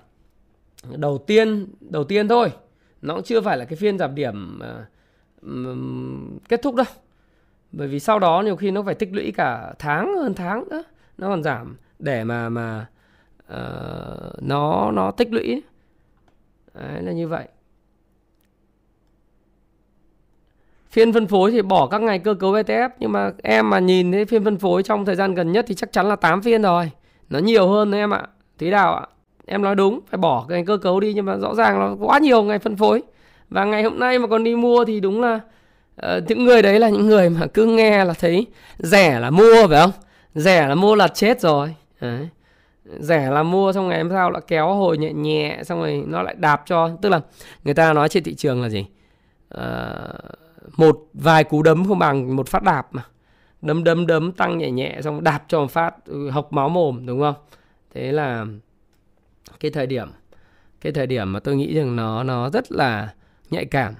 [0.95, 2.51] đầu tiên đầu tiên thôi,
[3.01, 4.87] nó cũng chưa phải là cái phiên giảm điểm uh,
[6.49, 6.85] kết thúc đâu
[7.71, 10.83] bởi vì sau đó nhiều khi nó phải tích lũy cả tháng hơn tháng nữa
[11.17, 12.85] nó còn giảm để mà mà
[13.53, 15.61] uh, nó nó tích lũy
[16.73, 17.47] Đấy, là như vậy.
[20.89, 24.11] Phiên phân phối thì bỏ các ngày cơ cấu ETF nhưng mà em mà nhìn
[24.11, 26.61] thấy phiên phân phối trong thời gian gần nhất thì chắc chắn là 8 phiên
[26.61, 26.91] rồi.
[27.29, 28.27] Nó nhiều hơn đấy em ạ.
[28.59, 29.07] Thế nào ạ.
[29.45, 31.95] Em nói đúng phải bỏ cái ngày cơ cấu đi nhưng mà rõ ràng nó
[32.07, 33.01] quá nhiều ngày phân phối.
[33.49, 35.39] Và ngày hôm nay mà còn đi mua thì đúng là
[36.05, 38.47] uh, những người đấy là những người mà cứ nghe là thấy
[38.77, 39.91] rẻ là mua phải không?
[40.35, 41.75] Rẻ là mua là chết rồi.
[42.01, 42.29] Đấy
[42.99, 46.21] rẻ là mua xong ngày hôm sau lại kéo hồi nhẹ nhẹ xong rồi nó
[46.21, 46.89] lại đạp cho.
[47.01, 47.21] Tức là
[47.63, 48.85] người ta nói trên thị trường là gì?
[49.49, 49.93] À,
[50.77, 53.03] một vài cú đấm không bằng một phát đạp mà.
[53.61, 57.05] Đấm đấm đấm tăng nhẹ nhẹ xong đạp cho một phát hộc học máu mồm
[57.05, 57.35] đúng không?
[57.93, 58.45] Thế là
[59.59, 60.11] cái thời điểm
[60.81, 63.09] cái thời điểm mà tôi nghĩ rằng nó nó rất là
[63.49, 63.93] nhạy cảm.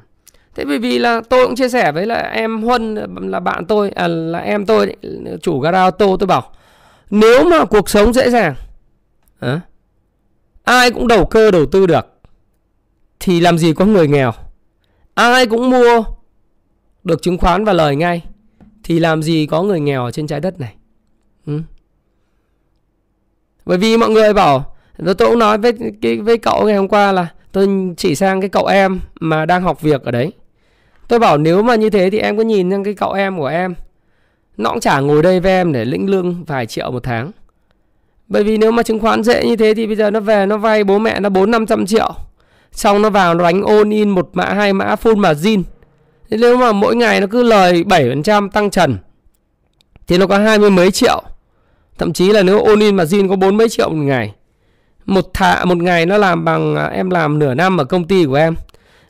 [0.55, 3.89] Thế bởi vì là tôi cũng chia sẻ với là em huân là bạn tôi
[3.89, 4.95] à, là em tôi
[5.41, 6.51] chủ gara ô tô tôi bảo
[7.09, 8.55] nếu mà cuộc sống dễ dàng
[9.41, 9.61] à,
[10.63, 12.05] ai cũng đầu cơ đầu tư được.
[13.19, 14.31] Thì làm gì có người nghèo?
[15.13, 16.03] Ai cũng mua
[17.03, 18.23] được chứng khoán và lời ngay.
[18.83, 20.75] Thì làm gì có người nghèo ở trên trái đất này?
[21.45, 21.61] Ừ.
[23.65, 27.11] bởi vì mọi người bảo tôi cũng nói với cái với cậu ngày hôm qua
[27.11, 30.31] là tôi chỉ sang cái cậu em mà đang học việc ở đấy.
[31.07, 33.47] Tôi bảo nếu mà như thế thì em có nhìn sang cái cậu em của
[33.47, 33.75] em.
[34.57, 37.31] Nó cũng chả ngồi đây với em để lĩnh lương vài triệu một tháng
[38.31, 40.57] bởi vì nếu mà chứng khoán dễ như thế thì bây giờ nó về nó
[40.57, 42.13] vay bố mẹ nó bốn năm trăm triệu
[42.71, 45.63] xong nó vào nó đánh ôn in một mã hai mã full margin
[46.31, 48.97] Thế nếu mà mỗi ngày nó cứ lời 7% tăng trần
[50.07, 51.23] thì nó có hai mươi mấy triệu.
[51.97, 54.33] Thậm chí là nếu ôn in mà có bốn mấy triệu một ngày.
[55.05, 58.25] Một thạ một ngày nó làm bằng à, em làm nửa năm ở công ty
[58.25, 58.55] của em.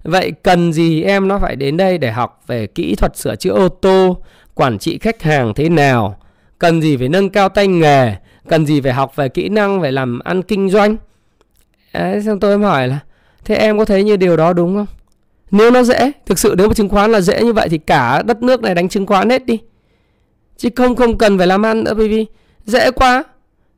[0.03, 3.53] Vậy cần gì em nó phải đến đây để học về kỹ thuật sửa chữa
[3.53, 4.17] ô tô,
[4.53, 6.17] quản trị khách hàng thế nào,
[6.59, 8.15] cần gì phải nâng cao tay nghề,
[8.50, 10.98] cần gì phải học về kỹ năng về làm ăn kinh doanh.
[11.94, 13.00] Đấy, xong tôi em hỏi là
[13.46, 14.86] thế em có thấy như điều đó đúng không?
[15.52, 18.22] Nếu nó dễ, thực sự nếu mà chứng khoán là dễ như vậy thì cả
[18.26, 19.60] đất nước này đánh chứng khoán hết đi.
[20.58, 22.26] Chứ không không cần phải làm ăn nữa bởi vì
[22.66, 23.24] dễ quá.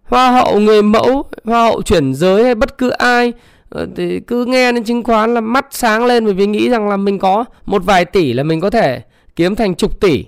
[0.04, 3.34] Hoa hậu, người mẫu, hoa hậu chuyển giới hay bất cứ ai
[3.70, 6.90] ờ, thì cứ nghe đến chứng khoán là mắt sáng lên bởi vì nghĩ rằng
[6.90, 9.02] là mình có một vài tỷ là mình có thể
[9.36, 10.26] kiếm thành chục tỷ.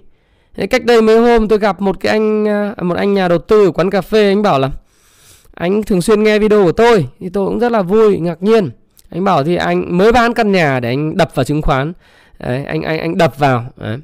[0.55, 3.27] Thế cách đây mấy hôm tôi gặp một cái anh à, à, một anh nhà
[3.27, 4.69] đầu tư ở quán cà phê anh bảo là
[5.53, 7.07] anh thường xuyên nghe video của tôi.
[7.19, 8.71] Thì tôi cũng rất là vui ngạc nhiên.
[9.09, 11.93] Anh bảo thì anh mới bán căn nhà để anh đập vào chứng khoán.
[12.39, 13.97] Đấy, anh anh anh đập vào đấy.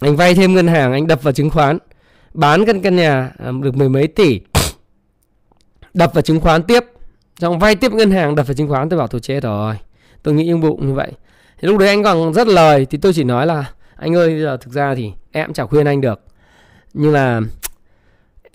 [0.00, 1.78] anh vay thêm ngân hàng anh đập vào chứng khoán.
[2.34, 4.40] Bán căn căn nhà à, được mười mấy tỷ.
[5.94, 6.84] Đập vào chứng khoán tiếp.
[7.40, 8.88] Xong vay tiếp ngân hàng đập vào chứng khoán.
[8.88, 9.74] Tôi bảo tôi chết rồi.
[10.22, 11.12] Tôi nghĩ yên bụng như vậy.
[11.60, 13.64] Thì lúc đấy anh còn rất lời thì tôi chỉ nói là
[13.98, 16.20] anh ơi, bây giờ thực ra thì em cũng chả khuyên anh được.
[16.94, 17.40] Nhưng là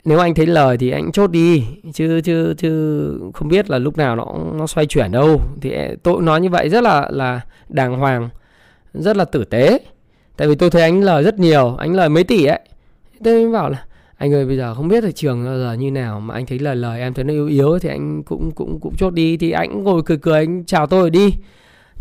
[0.05, 1.63] nếu anh thấy lời thì anh chốt đi.
[1.93, 5.41] Chứ chứ chứ không biết là lúc nào nó nó xoay chuyển đâu.
[5.61, 5.71] Thì
[6.03, 8.29] tôi nói như vậy rất là là đàng hoàng,
[8.93, 9.79] rất là tử tế.
[10.37, 12.59] Tại vì tôi thấy anh lời rất nhiều, anh lời mấy tỷ ấy.
[13.23, 13.85] Tôi mới bảo là,
[14.17, 16.59] anh ơi, bây giờ không biết thị trường bao giờ như nào mà anh thấy
[16.59, 19.37] lời lời em thấy nó yếu yếu thì anh cũng cũng cũng chốt đi.
[19.37, 21.33] Thì anh ngồi cười cười, anh chào tôi đi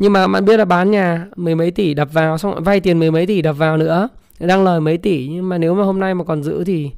[0.02, 2.98] nhưng mà bạn biết là bán nhà mười mấy tỷ đập vào xong vay tiền
[2.98, 4.08] mười mấy tỷ đập vào nữa.
[4.40, 6.90] Đang lời mấy tỷ nhưng mà nếu mà hôm nay mà còn giữ thì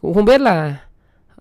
[0.00, 0.76] cũng không biết là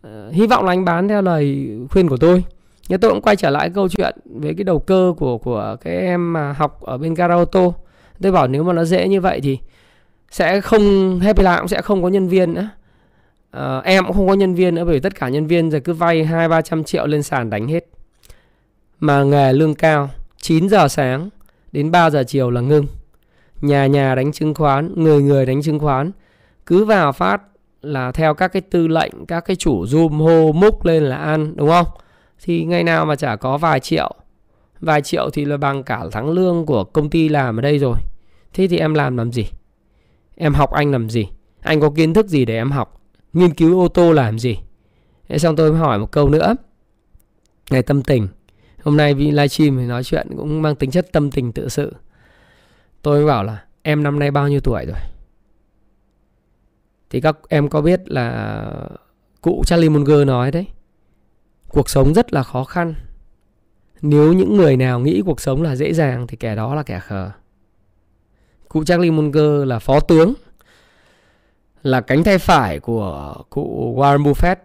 [0.08, 2.44] uh, hy vọng là anh bán theo lời khuyên của tôi.
[2.90, 5.98] Nhưng tôi cũng quay trở lại câu chuyện với cái đầu cơ của của cái
[5.98, 7.76] em mà học ở bên gara ô tô.
[8.22, 9.58] Tôi bảo nếu mà nó dễ như vậy thì
[10.32, 12.70] sẽ không happy cũng sẽ không có nhân viên nữa.
[13.58, 15.80] Uh, em cũng không có nhân viên nữa bởi vì tất cả nhân viên giờ
[15.80, 17.88] cứ vay hai ba trăm triệu lên sàn đánh hết.
[19.00, 20.10] Mà nghề lương cao.
[20.44, 21.30] 9 giờ sáng
[21.72, 22.86] đến 3 giờ chiều là ngưng.
[23.62, 26.12] Nhà nhà đánh chứng khoán, người người đánh chứng khoán.
[26.66, 27.42] Cứ vào phát
[27.82, 31.54] là theo các cái tư lệnh, các cái chủ zoom hô múc lên là ăn,
[31.56, 31.88] đúng không?
[32.44, 34.16] Thì ngày nào mà chả có vài triệu.
[34.80, 37.98] Vài triệu thì là bằng cả tháng lương của công ty làm ở đây rồi.
[38.54, 39.46] Thế thì em làm làm gì?
[40.36, 41.28] Em học anh làm gì?
[41.62, 43.02] Anh có kiến thức gì để em học?
[43.34, 44.58] Nghiên cứu ô tô làm gì?
[45.30, 46.56] Thế xong tôi mới hỏi một câu nữa.
[47.70, 48.28] Ngày tâm tình
[48.84, 51.94] hôm nay vì livestream thì nói chuyện cũng mang tính chất tâm tình tự sự.
[53.02, 54.98] Tôi mới bảo là, em năm nay bao nhiêu tuổi rồi?
[57.10, 58.66] Thì các em có biết là
[59.42, 60.68] cụ Charlie Munger nói đấy,
[61.70, 62.94] cuộc sống rất là khó khăn.
[64.02, 67.00] Nếu những người nào nghĩ cuộc sống là dễ dàng thì kẻ đó là kẻ
[67.00, 67.32] khờ.
[68.70, 70.34] Cụ Charlie Munger là phó tướng,
[71.84, 74.56] là cánh tay phải của cụ Warren Buffett,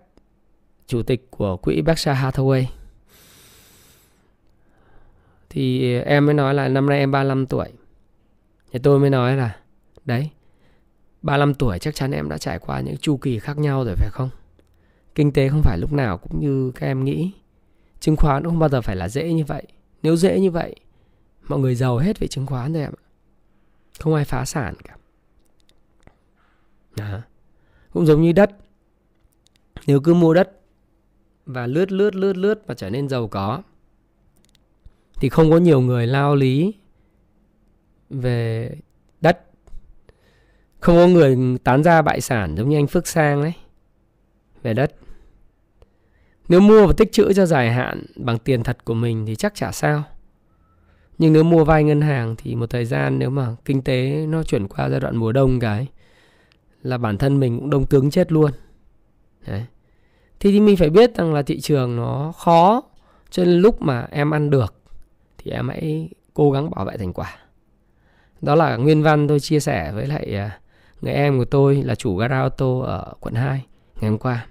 [0.86, 2.64] chủ tịch của quỹ Berkshire Hathaway
[5.50, 7.68] thì em mới nói là năm nay em 35 tuổi
[8.72, 9.56] thì tôi mới nói là
[10.04, 10.30] đấy
[11.22, 14.10] 35 tuổi chắc chắn em đã trải qua những chu kỳ khác nhau rồi phải
[14.12, 14.30] không?
[15.14, 17.32] Kinh tế không phải lúc nào cũng như các em nghĩ.
[18.00, 19.66] Chứng khoán cũng không bao giờ phải là dễ như vậy.
[20.02, 20.74] Nếu dễ như vậy,
[21.48, 23.02] mọi người giàu hết về chứng khoán rồi em ạ.
[24.00, 24.96] Không ai phá sản cả.
[26.96, 27.20] Đó.
[27.92, 28.50] Cũng giống như đất.
[29.86, 30.60] Nếu cứ mua đất
[31.46, 33.62] và lướt lướt lướt lướt và trở nên giàu có
[35.20, 36.74] thì không có nhiều người lao lý
[38.10, 38.70] về
[39.20, 39.44] đất.
[40.80, 43.52] Không có người tán ra bại sản giống như anh Phước Sang đấy
[44.62, 44.94] về đất.
[46.48, 49.54] Nếu mua và tích trữ cho dài hạn bằng tiền thật của mình thì chắc
[49.54, 50.02] chả sao.
[51.18, 54.42] Nhưng nếu mua vay ngân hàng thì một thời gian nếu mà kinh tế nó
[54.42, 55.86] chuyển qua giai đoạn mùa đông cái
[56.82, 58.50] là bản thân mình cũng đông tướng chết luôn.
[59.46, 59.64] Đấy.
[60.40, 62.82] Thì, thì mình phải biết rằng là thị trường nó khó
[63.30, 64.74] cho nên lúc mà em ăn được
[65.38, 67.36] thì em hãy cố gắng bảo vệ thành quả.
[68.40, 70.58] Đó là nguyên văn tôi chia sẻ với lại à,
[71.00, 73.66] người em của tôi là chủ gara ô tô ở quận 2
[74.00, 74.46] ngày hôm qua.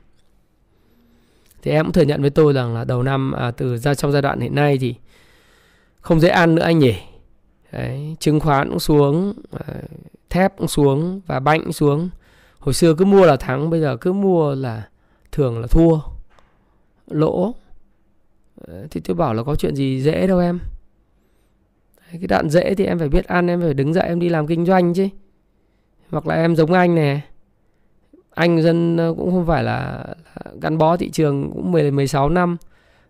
[1.62, 4.12] Thì em cũng thừa nhận với tôi rằng là đầu năm à, từ ra trong
[4.12, 4.96] giai đoạn hiện nay thì
[6.02, 6.96] không dễ ăn nữa anh nhỉ.
[7.72, 9.74] Đấy, chứng khoán cũng xuống à,
[10.30, 12.10] thép cũng xuống và banh cũng xuống.
[12.60, 14.88] Hồi xưa cứ mua là thắng bây giờ cứ mua là
[15.32, 16.00] thường là thua
[17.08, 17.56] lỗ.
[18.68, 20.60] Ờ, thì tôi bảo là có chuyện gì dễ đâu em
[22.12, 24.48] cái đoạn dễ thì em phải biết ăn em phải đứng dậy em đi làm
[24.48, 25.08] kinh doanh chứ.
[26.10, 27.22] Hoặc là em giống anh nè
[28.38, 30.06] anh dân ờ, cũng không phải là,
[30.36, 32.58] là gắn bó thị trường cũng 10 16 năm.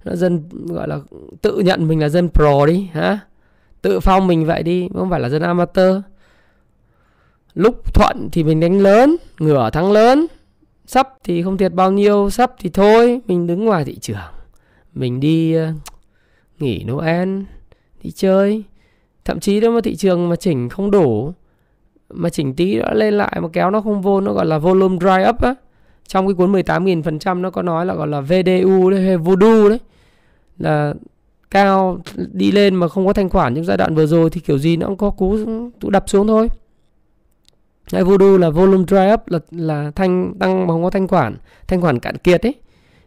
[0.04, 1.00] Nó dân gọi là
[1.42, 3.20] tự nhận mình là dân pro đi hả?
[3.82, 5.96] Tự phong mình vậy đi không phải là dân amateur.
[7.54, 10.28] Lúc thuận thì mình đánh lớn ngửa thắng lớn.
[10.86, 14.18] Sắp thì không thiệt bao nhiêu sắp thì thôi mình đứng ngoài thị trường.
[14.94, 15.76] Mình đi uh,
[16.60, 17.42] nghỉ noel
[18.04, 18.64] đi chơi
[19.28, 21.34] thậm chí nếu mà thị trường mà chỉnh không đủ
[22.10, 24.98] mà chỉnh tí đã lên lại mà kéo nó không vô nó gọi là volume
[25.02, 25.56] dry up á.
[26.08, 29.80] Trong cái cuốn 18.000% nó có nói là gọi là VDU đấy hay voodoo đấy.
[30.58, 30.94] Là
[31.52, 32.00] cao
[32.32, 34.78] đi lên mà không có thanh khoản trong giai đoạn vừa rồi thì kiểu gì
[34.78, 35.38] nó cũng có cú
[35.80, 36.48] tụ đập xuống thôi.
[37.92, 41.36] Hay voodoo là volume dry up là là thanh tăng mà không có thanh khoản
[41.68, 42.56] thanh khoản cạn kiệt ấy.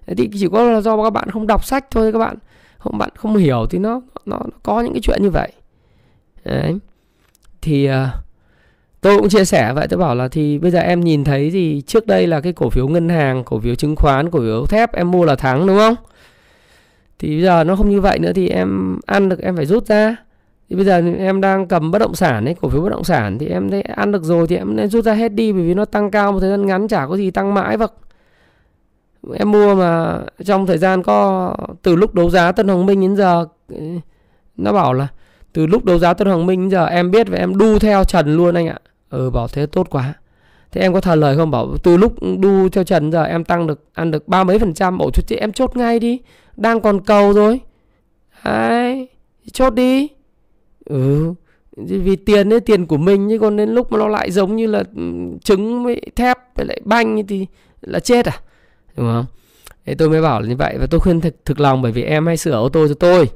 [0.06, 2.36] Thì chỉ có là do các bạn không đọc sách thôi các bạn.
[2.78, 5.52] Không bạn không hiểu thì nó nó, nó có những cái chuyện như vậy
[6.44, 6.78] đấy.
[7.62, 7.94] Thì uh,
[9.00, 11.82] tôi cũng chia sẻ vậy tôi bảo là thì bây giờ em nhìn thấy thì
[11.86, 14.92] trước đây là cái cổ phiếu ngân hàng cổ phiếu chứng khoán cổ phiếu thép
[14.92, 15.94] em mua là thắng đúng không?
[17.18, 19.86] Thì bây giờ nó không như vậy nữa thì em ăn được em phải rút
[19.86, 20.16] ra.
[20.70, 23.38] Thì bây giờ em đang cầm bất động sản ấy cổ phiếu bất động sản
[23.38, 25.74] thì em thấy ăn được rồi thì em nên rút ra hết đi bởi vì
[25.74, 27.92] nó tăng cao một thời gian ngắn chả có gì tăng mãi vật
[29.34, 33.16] em mua mà trong thời gian có từ lúc đấu giá Tân Hồng Minh đến
[33.16, 33.46] giờ
[34.56, 35.08] nó bảo là
[35.52, 38.36] từ lúc đấu giá Tân hoàng Minh giờ em biết và em đu theo Trần
[38.36, 38.78] luôn anh ạ.
[39.10, 40.14] Ừ bảo thế tốt quá.
[40.72, 41.50] Thế em có thờ lời không?
[41.50, 44.74] Bảo từ lúc đu theo Trần giờ em tăng được, ăn được ba mấy phần
[44.74, 44.98] trăm.
[44.98, 46.18] Bổ chút chị, em chốt ngay đi.
[46.56, 47.60] Đang còn cầu rồi.
[48.44, 49.08] Đấy,
[49.52, 50.08] chốt đi.
[50.84, 51.34] Ừ
[51.76, 54.66] vì tiền ấy, tiền của mình chứ còn đến lúc mà nó lại giống như
[54.66, 55.02] là ừ,
[55.44, 57.46] trứng với thép với lại banh thì
[57.80, 58.40] là chết à?
[58.96, 59.24] Đúng không?
[59.86, 62.02] Thế tôi mới bảo là như vậy và tôi khuyên thực thực lòng bởi vì
[62.02, 63.30] em hay sửa ô tô cho tôi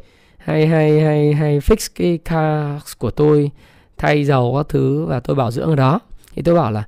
[0.45, 3.51] hay hay hay hay fix cái car của tôi,
[3.97, 6.01] thay dầu các thứ và tôi bảo dưỡng ở đó.
[6.35, 6.85] Thì tôi bảo là,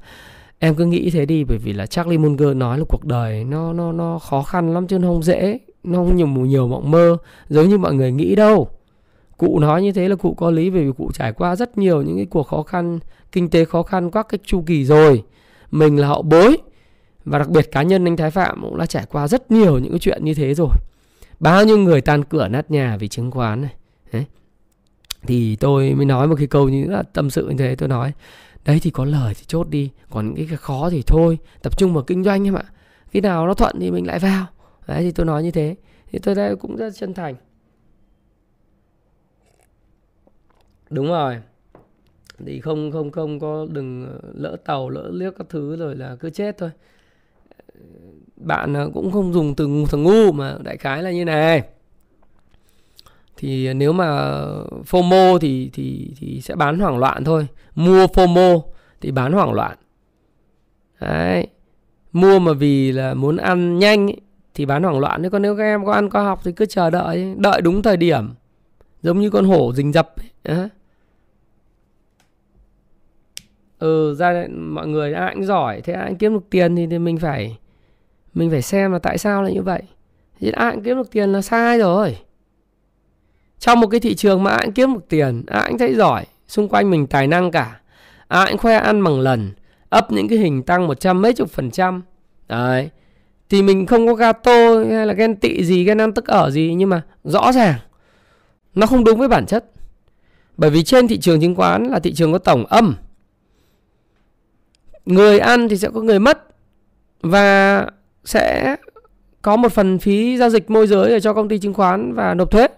[0.58, 3.72] em cứ nghĩ thế đi, bởi vì là Charlie Munger nói là cuộc đời nó
[3.72, 7.16] nó nó khó khăn lắm chứ nó không dễ, nó không nhiều nhiều mộng mơ
[7.48, 8.68] giống như mọi người nghĩ đâu.
[9.36, 12.02] Cụ nói như thế là cụ có lý, bởi vì cụ trải qua rất nhiều
[12.02, 12.98] những cái cuộc khó khăn,
[13.32, 15.22] kinh tế khó khăn các cái chu kỳ rồi.
[15.70, 16.56] Mình là hậu bối
[17.24, 19.92] và đặc biệt cá nhân anh Thái Phạm cũng đã trải qua rất nhiều những
[19.92, 20.70] cái chuyện như thế rồi
[21.40, 23.74] bao nhiêu người tan cửa nát nhà vì chứng khoán này.
[24.12, 24.24] Đấy.
[25.22, 28.12] thì tôi mới nói một cái câu như là tâm sự như thế, tôi nói,
[28.64, 31.94] đấy thì có lời thì chốt đi, còn những cái khó thì thôi, tập trung
[31.94, 32.64] vào kinh doanh em ạ.
[33.08, 34.46] Khi nào nó thuận thì mình lại vào.
[34.86, 35.76] Đấy, thì tôi nói như thế.
[36.10, 37.34] Thì tôi đây cũng rất chân thành.
[40.90, 41.38] Đúng rồi.
[42.46, 46.16] Thì không không không có đừng ờ, lỡ tàu, lỡ liếc các thứ rồi là
[46.20, 46.70] cứ chết thôi
[48.36, 51.62] bạn ờ, cũng không dùng từ thằng ngu mà đại khái là như này.
[53.36, 54.06] Thì nếu mà
[54.90, 57.46] FOMO thì thì thì sẽ bán hoảng loạn thôi.
[57.74, 58.62] Mua FOMO
[59.00, 59.76] thì bán hoảng loạn.
[61.00, 61.46] Đấy.
[62.12, 64.20] Mua mà vì là muốn ăn nhanh ấy,
[64.54, 65.22] thì bán hoảng loạn.
[65.22, 67.82] Nếu còn nếu các em có ăn có học thì cứ chờ đợi đợi đúng
[67.82, 68.34] thời điểm.
[69.02, 70.68] Giống như con hổ rình rập ấy.
[73.78, 77.58] ừ ra mọi người anh giỏi thế anh kiếm được tiền thì, thì mình phải
[78.36, 79.82] mình phải xem là tại sao lại như vậy.
[80.40, 82.18] Thì ai cũng kiếm được tiền là sai rồi.
[83.58, 86.24] Trong một cái thị trường mà ai cũng kiếm được tiền ai cũng thấy giỏi,
[86.48, 87.80] xung quanh mình tài năng cả.
[88.28, 89.52] Ai cũng khoe ăn bằng lần
[89.88, 92.02] ấp những cái hình tăng một trăm mấy chục phần trăm.
[92.48, 92.90] Đấy.
[93.48, 96.74] Thì mình không có gato hay là ghen tị gì, ghen ăn tức ở gì,
[96.76, 97.78] nhưng mà rõ ràng,
[98.74, 99.64] nó không đúng với bản chất.
[100.56, 102.94] Bởi vì trên thị trường chứng khoán là thị trường có tổng âm.
[105.06, 106.46] Người ăn thì sẽ có người mất.
[107.20, 107.86] Và
[108.26, 108.76] sẽ
[109.42, 112.34] có một phần phí giao dịch môi giới để cho công ty chứng khoán và
[112.34, 112.68] nộp thuế.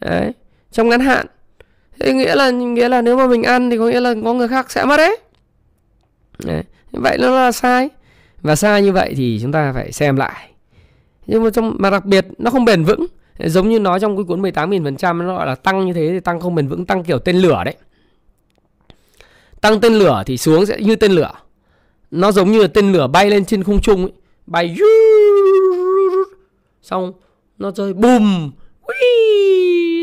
[0.00, 0.32] Đấy
[0.76, 1.26] trong ngắn hạn.
[2.00, 4.48] Thế nghĩa là nghĩa là nếu mà mình ăn thì có nghĩa là có người
[4.48, 5.18] khác sẽ mất đấy,
[6.44, 6.62] đấy.
[6.92, 7.88] vậy nó là sai.
[8.42, 10.50] Và sai như vậy thì chúng ta phải xem lại.
[11.26, 13.06] Nhưng mà trong mà đặc biệt nó không bền vững.
[13.38, 16.40] Giống như nói trong cái cuốn 18.000% nó gọi là tăng như thế thì tăng
[16.40, 17.74] không bền vững tăng kiểu tên lửa đấy.
[19.60, 21.32] Tăng tên lửa thì xuống sẽ như tên lửa.
[22.10, 24.12] Nó giống như là tên lửa bay lên trên không trung ấy
[24.46, 24.76] bay
[26.82, 27.12] xong
[27.58, 28.50] nó rơi bùm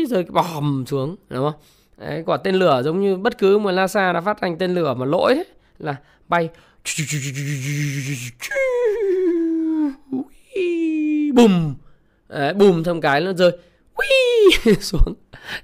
[0.08, 1.60] rơi bòm xuống đúng không
[1.98, 4.94] đấy, quả tên lửa giống như bất cứ một NASA đã phát hành tên lửa
[4.94, 5.44] mà lỗi ấy,
[5.78, 5.96] là
[6.28, 6.48] bay
[11.34, 11.74] bùm
[12.28, 13.50] đấy, bùm xong cái nó rơi
[14.80, 15.14] xuống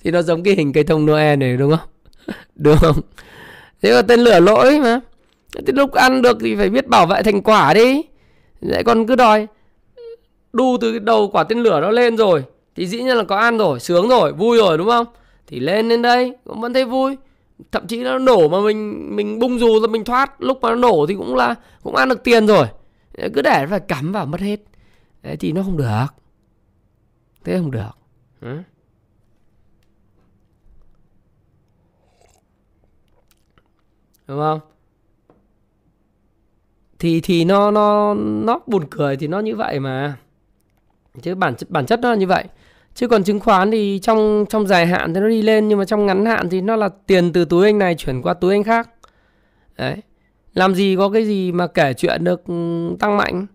[0.03, 1.89] thì nó giống cái hình cây thông Noel này đúng không
[2.55, 3.01] đúng không
[3.83, 5.01] thế là tên lửa lỗi mà
[5.55, 8.03] thế lúc ăn được thì phải biết bảo vệ thành quả đi
[8.61, 9.47] lại còn cứ đòi.
[10.53, 12.45] Đu từ cái đầu quả tên lửa nó lên rồi
[12.75, 15.07] thì dĩ nhiên là có ăn rồi sướng rồi vui rồi đúng không?
[15.47, 17.17] Thì lên lên đây cũng vẫn thấy vui.
[17.73, 20.75] Thậm chí nó nổ mà mình mình bung dù ra mình thoát lúc mà nó
[20.75, 22.67] nổ thì cũng là cũng ăn được tiền rồi.
[23.35, 24.61] Cứ để phải cắm vào mất hết.
[25.23, 26.07] Đấy thì nó không được.
[27.45, 27.91] Thế không được.
[28.41, 28.57] Ừ.
[34.31, 34.70] đúng không
[37.01, 40.17] thì thì nó nó nó buồn cười thì nó như vậy mà.
[41.23, 42.45] Chứ bản bản chất nó là như vậy.
[42.95, 45.85] Chứ còn chứng khoán thì trong trong dài hạn thì nó đi lên, nhưng mà
[45.85, 48.65] trong ngắn hạn thì nó là tiền từ túi anh này chuyển qua túi anh
[48.65, 48.89] khác.
[49.79, 49.97] Đấy.
[50.55, 53.47] Làm gì có cái gì mà kể chuyện được ừ, tăng mạnh.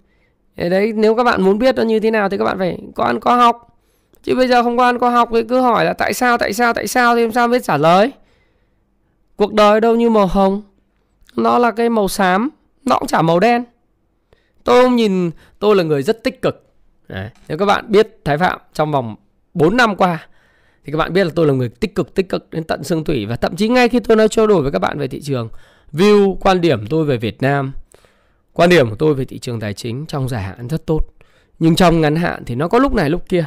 [0.55, 3.03] Đấy, nếu các bạn muốn biết nó như thế nào thì các bạn phải, có
[3.03, 3.77] ăn, có học.
[4.23, 6.53] Chứ bây giờ không có ăn, có học thì cứ hỏi là tại sao tại
[6.53, 8.11] sao tại sao thì làm sao biết trả lời.
[9.35, 10.61] Cuộc đời đâu như màu hồng.
[11.35, 12.49] Nó là cái màu xám
[12.85, 13.63] nó cũng chả màu đen.
[14.63, 16.61] Tôi không nhìn, tôi là người rất tích cực.
[17.07, 17.29] Đấy.
[17.47, 19.15] nếu các bạn biết thái phạm trong vòng
[19.53, 20.27] 4 năm qua,
[20.85, 23.03] thì các bạn biết là tôi là người tích cực tích cực đến tận xương
[23.03, 23.25] thủy.
[23.25, 25.49] Và thậm chí ngay khi tôi nói trao đổi với các bạn về thị trường,
[25.93, 27.71] view quan điểm tôi về Việt Nam,
[28.53, 31.01] quan điểm của tôi về thị trường tài chính trong dài hạn rất tốt.
[31.59, 33.45] Nhưng trong ngắn hạn thì nó có lúc này lúc kia.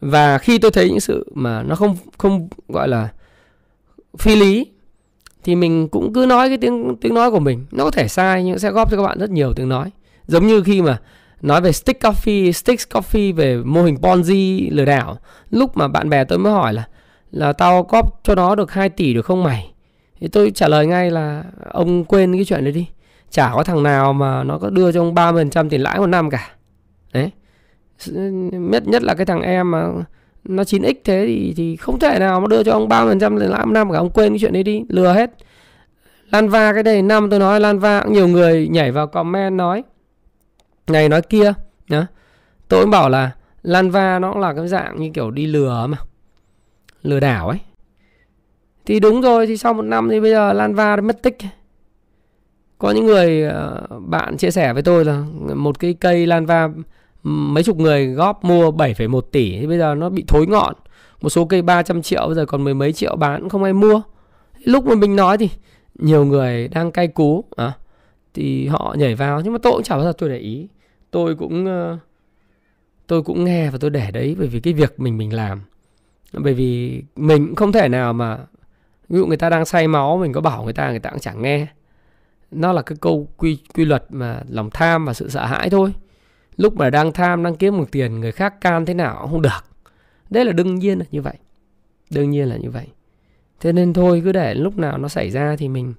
[0.00, 3.08] Và khi tôi thấy những sự mà nó không không gọi là
[4.18, 4.71] phi lý
[5.44, 7.66] thì mình cũng cứ nói cái tiếng tiếng nói của mình.
[7.70, 9.90] Nó có thể sai nhưng sẽ góp cho các bạn rất nhiều tiếng nói.
[10.26, 11.00] Giống như khi mà
[11.40, 15.18] nói về stick coffee stick coffee về mô hình ponzi lừa đảo.
[15.50, 16.84] Lúc mà bạn bè tôi mới hỏi là
[17.30, 19.72] là tao góp cho nó được 2 tỷ được không mày?
[20.20, 22.86] Thì tôi trả lời ngay là, ông quên cái chuyện đấy đi.
[23.30, 26.30] Chả có thằng nào mà nó có đưa cho ông 30% tiền lãi một năm
[26.30, 26.50] cả.
[27.12, 27.30] Đấy.
[28.52, 29.88] Nhất nhất là cái thằng em mà
[30.44, 33.66] nó 9x thế thì thì không thể nào mà đưa cho ông 30% tiền lãi
[33.66, 35.30] một năm, cả ông quên cái chuyện đấy đi, lừa hết.
[36.30, 39.82] Lanva cái này năm tôi nói Lanva cũng nhiều người nhảy vào comment nói
[40.86, 41.52] này nói kia,
[41.88, 42.06] nhá.
[42.68, 43.30] Tôi cũng bảo là
[43.62, 45.96] Lanva nó cũng là cái dạng như kiểu đi lừa mà,
[47.02, 47.58] lừa đảo ấy.
[48.86, 51.36] Thì đúng rồi, thì sau một năm thì bây giờ Lanva đã mất tích.
[52.78, 55.24] Có những người ờ, bạn chia sẻ với tôi là
[55.54, 56.68] một cái cây Lanva
[57.22, 60.74] mấy chục người góp mua 7,1 tỷ thì bây giờ nó bị thối ngọn.
[61.20, 64.02] Một số cây 300 triệu bây giờ còn mười mấy triệu bán không ai mua.
[64.64, 65.50] Lúc mà mình nói thì
[65.94, 67.72] nhiều người đang cay cú à,
[68.34, 70.68] thì họ nhảy vào nhưng mà tôi cũng chả bao giờ tôi để ý.
[71.10, 71.98] Tôi cũng ờ,
[73.06, 75.60] tôi cũng nghe và tôi để đấy bởi vì cái việc mình mình làm.
[76.32, 78.38] Bởi vì mình cũng không thể nào mà
[79.08, 81.20] ví dụ người ta đang say máu mình có bảo người ta người ta cũng
[81.20, 81.66] chẳng nghe.
[82.50, 85.92] Nó là cái câu quy quy luật mà lòng tham và sự sợ hãi thôi
[86.56, 89.42] lúc mà đang tham, đang kiếm một tiền, người khác can thế nào cũng không
[89.42, 89.64] được.
[90.30, 91.34] Đấy là đương nhiên là như vậy.
[92.10, 92.86] Đương nhiên là như vậy.
[93.60, 95.94] Thế nên thôi, cứ để lúc nào nó xảy ra thì mình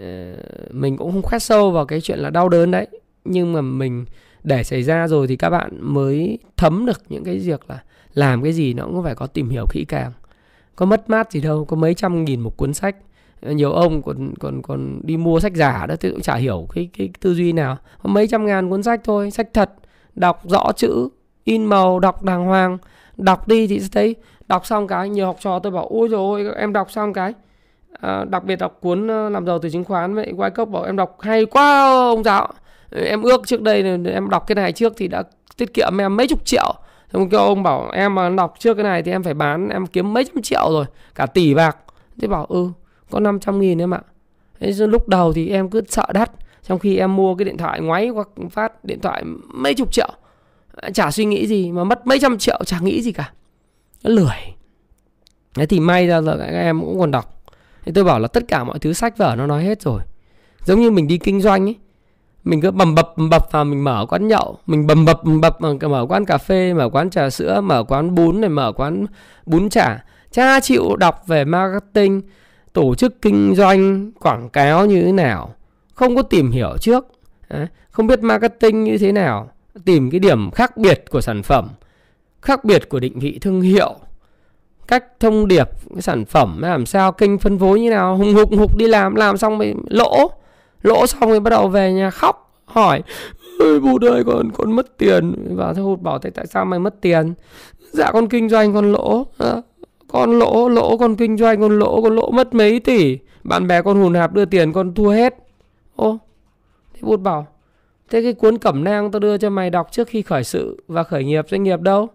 [0.00, 0.36] ờ,
[0.70, 2.86] mình cũng không khoét sâu vào cái chuyện là đau đớn đấy.
[3.24, 4.04] Nhưng mà mình,
[4.44, 7.82] để xảy ra rồi thì các bạn mới thấm được những cái việc là
[8.14, 10.12] làm cái gì nó cũng phải có tìm hiểu kỹ càng.
[10.76, 12.96] Có mất mát gì đâu, có mấy trăm nghìn một cuốn sách
[13.44, 16.88] nhiều ông còn còn còn đi mua sách giả đó tôi cũng chả hiểu cái
[16.98, 17.76] cái tư duy nào.
[18.02, 19.70] Mấy trăm ngàn cuốn sách thôi sách thật
[20.14, 21.08] đọc rõ chữ
[21.44, 22.78] in màu đọc đàng hoàng
[23.16, 24.16] đọc đi thì sẽ thấy
[24.48, 27.32] đọc xong cái nhiều học trò tôi bảo ôi rồi ôi em đọc xong cái.
[28.00, 30.82] À, đặc biệt đọc cuốn ờ, làm giàu từ chứng khoán vậy quay cốc bảo
[30.82, 32.48] em đọc hay quá ông giáo.
[32.90, 33.82] Em ước trước đây
[34.12, 35.22] em đọc cái này trước thì đã
[35.56, 36.74] tiết kiệm em mấy chục triệu.
[37.12, 39.86] Xong kêu ông bảo em mà đọc trước cái này thì em phải bán em
[39.86, 40.84] kiếm mấy trăm triệu rồi
[41.14, 41.76] cả tỷ bạc.
[42.20, 42.68] Thế bảo ừ
[43.10, 44.00] có 500 nghìn em ạ.
[44.78, 46.30] Lúc đầu thì em cứ sợ đắt,
[46.62, 49.22] trong khi em mua cái điện thoại ngoáy hoặc phát điện thoại
[49.54, 50.08] mấy chục triệu.
[50.94, 53.32] Chả suy nghĩ gì mà mất mấy trăm triệu, chả nghĩ gì cả.
[54.04, 54.54] Nó lười.
[55.54, 57.42] Thế thì may ra là các em cũng còn đọc.
[57.84, 60.00] Thì tôi bảo là tất cả mọi thứ sách vở nó nói hết rồi.
[60.64, 61.76] Giống như mình đi kinh doanh ấy,
[62.44, 65.40] mình cứ bầm bập bầm bập vào mình mở quán nhậu, mình bầm bập bầm
[65.40, 69.06] bập mở quán cà phê, mở quán trà sữa, mở quán bún này, mở quán
[69.46, 70.04] bún chả.
[70.30, 72.22] Cha chịu đọc về marketing
[72.74, 75.54] tổ chức kinh doanh quảng cáo như thế nào?
[75.94, 77.06] Không có tìm hiểu trước.
[77.90, 79.50] Không biết marketing như thế nào.
[79.84, 81.68] Tìm cái điểm khác biệt của sản phẩm
[82.42, 83.94] khác biệt của định vị thương hiệu.
[84.88, 88.16] Cách thông điệp cái sản phẩm làm sao kênh phân phối như nào?
[88.16, 90.30] Hùng hục hục đi làm làm xong mới lỗ.
[90.82, 93.02] Lỗ xong rồi bắt đầu về nhà khóc hỏi
[93.60, 95.56] ơi bố ơi con con mất tiền.
[95.56, 97.34] Và thầy hụt bảo thế tại sao mày mất tiền?
[97.92, 99.26] Dạ con kinh doanh con lỗ.
[99.38, 99.56] À,
[100.14, 103.18] con lỗ lỗ con kinh doanh, con lỗ con lỗ mất mấy tỷ?
[103.44, 105.34] Bạn bè con hùn hạp đưa tiền, con thua hết.
[105.96, 106.18] Ô,
[106.94, 107.46] thế bụt bảo,
[108.10, 111.04] thế cái cuốn cẩm nang tao đưa cho mày đọc trước khi khởi sự và
[111.04, 112.08] khởi nghiệp, doanh nghiệp đâu?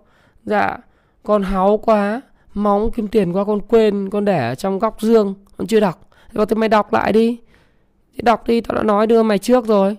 [0.46, 0.78] Dạ
[1.24, 2.22] con háu quá,
[2.54, 6.10] móng kiếm tiền qua con quên, con để ở trong góc dương, con chưa đọc.
[6.34, 7.40] Thế thì mày đọc lại đi.
[8.16, 9.98] Thì đọc đi, tao đã nói đưa mày trước rồi.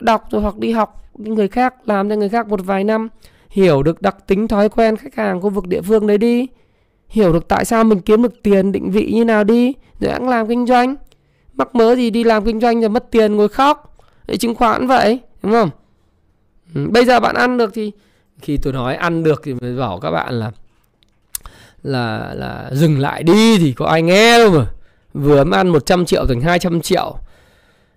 [0.00, 3.08] Đọc rồi hoặc đi học người khác, làm cho người khác một vài năm,
[3.50, 6.46] hiểu được đặc tính thói quen khách hàng khu vực địa phương đấy đi
[7.08, 10.28] hiểu được tại sao mình kiếm được tiền định vị như nào đi, rồi hãng
[10.28, 10.96] làm kinh doanh.
[11.54, 13.96] Mắc mớ gì đi làm kinh doanh rồi mất tiền ngồi khóc.
[14.26, 15.70] Để chứng khoán vậy, đúng không?
[16.74, 17.92] Ừ, bây giờ bạn ăn được thì
[18.40, 20.50] khi tôi nói ăn được thì mới bảo các bạn là
[21.82, 24.66] là là dừng lại đi thì có ai nghe đâu mà.
[25.14, 27.18] Vừa mới ăn 100 triệu thành 200 triệu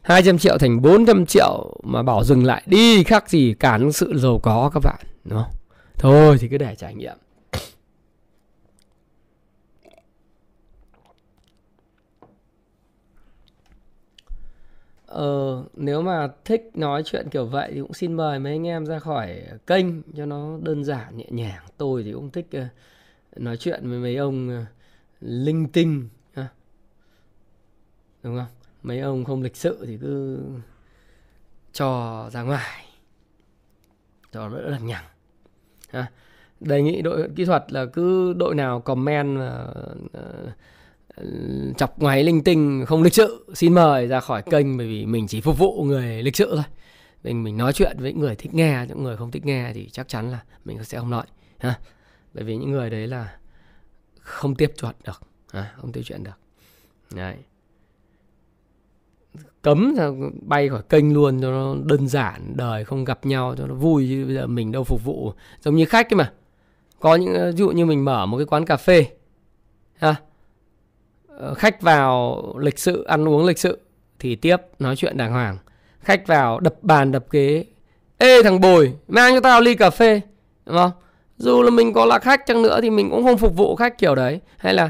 [0.01, 4.39] 200 triệu thành 400 triệu mà bảo dừng lại đi, khác gì cản sự giàu
[4.43, 5.51] có các bạn, đúng không?
[5.97, 7.17] Thôi thì cứ để trải nghiệm.
[15.11, 18.85] Ờ, nếu mà thích nói chuyện kiểu vậy thì cũng xin mời mấy anh em
[18.85, 19.85] ra khỏi kênh
[20.17, 21.63] cho nó đơn giản nhẹ nhàng.
[21.77, 22.65] Tôi thì cũng thích ờ,
[23.35, 24.65] nói chuyện với mấy ông ờ,
[25.21, 26.09] linh tinh
[28.23, 28.47] đúng không?
[28.83, 30.39] Mấy ông không lịch sự thì cứ
[31.73, 32.85] cho ra ngoài
[34.31, 35.05] cho nó đỡ lằng nhằng.
[35.89, 36.11] Ha.
[36.59, 40.17] Đề nghị đội kỹ thuật là cứ đội nào comment uh,
[41.77, 45.27] chọc ngoáy linh tinh, không lịch sự, xin mời ra khỏi kênh bởi vì mình
[45.27, 46.65] chỉ phục vụ người lịch sự thôi.
[47.23, 50.07] Mình mình nói chuyện với người thích nghe, những người không thích nghe thì chắc
[50.07, 51.25] chắn là mình sẽ không nói,
[51.57, 51.79] ha.
[52.33, 53.35] Bởi vì những người đấy là
[54.19, 55.21] không tiếp chuyện được,
[55.53, 55.71] ha?
[55.77, 56.39] không tiếp chuyện được.
[57.15, 57.35] Đấy.
[59.61, 60.09] Cấm ra
[60.41, 64.07] bay khỏi kênh luôn cho nó đơn giản, đời không gặp nhau, cho nó vui
[64.09, 65.33] chứ bây giờ mình đâu phục vụ.
[65.61, 66.33] Giống như khách ấy mà.
[66.99, 69.05] Có những, ví dụ như mình mở một cái quán cà phê,
[69.93, 70.15] ha
[71.55, 73.79] khách vào lịch sự ăn uống lịch sự
[74.19, 75.57] thì tiếp nói chuyện đàng hoàng.
[75.99, 77.65] Khách vào đập bàn đập ghế.
[78.17, 80.21] Ê thằng bồi mang cho tao ly cà phê
[80.65, 80.91] đúng không?
[81.37, 83.97] Dù là mình có là khách chăng nữa thì mình cũng không phục vụ khách
[83.97, 84.39] kiểu đấy.
[84.57, 84.89] Hay là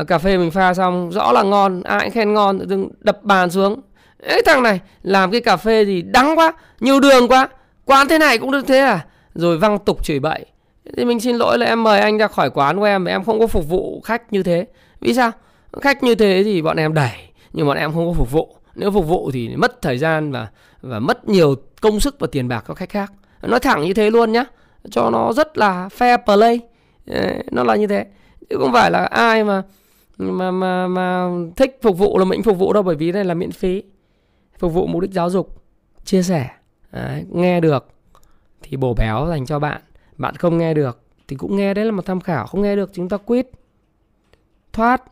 [0.00, 3.18] uh, cà phê mình pha xong rõ là ngon ai cũng khen ngon đừng đập
[3.22, 3.80] bàn xuống.
[4.22, 7.48] Ê thằng này làm cái cà phê gì đắng quá nhiều đường quá
[7.84, 9.06] quán thế này cũng được thế à?
[9.34, 10.44] Rồi văng tục chửi bậy.
[10.96, 13.40] Thì mình xin lỗi là em mời anh ra khỏi quán của em em không
[13.40, 14.66] có phục vụ khách như thế.
[15.00, 15.30] Vì sao?
[15.80, 17.12] Khách như thế thì bọn em đẩy
[17.52, 18.56] nhưng bọn em không có phục vụ.
[18.74, 20.48] Nếu phục vụ thì mất thời gian và
[20.80, 23.12] và mất nhiều công sức và tiền bạc cho khách khác.
[23.42, 24.44] Nói thẳng như thế luôn nhá
[24.90, 26.60] cho nó rất là fair play.
[27.50, 28.06] Nó là như thế.
[28.50, 29.62] Chứ không phải là ai mà
[30.18, 33.34] mà mà mà thích phục vụ là mình phục vụ đâu bởi vì đây là
[33.34, 33.82] miễn phí.
[34.58, 35.62] Phục vụ mục đích giáo dục
[36.04, 36.50] chia sẻ.
[36.92, 37.88] Đấy, nghe được
[38.62, 39.80] thì bổ béo dành cho bạn.
[40.16, 42.46] Bạn không nghe được thì cũng nghe đấy là một tham khảo.
[42.46, 43.46] Không nghe được chúng ta quýt
[44.72, 45.02] thoát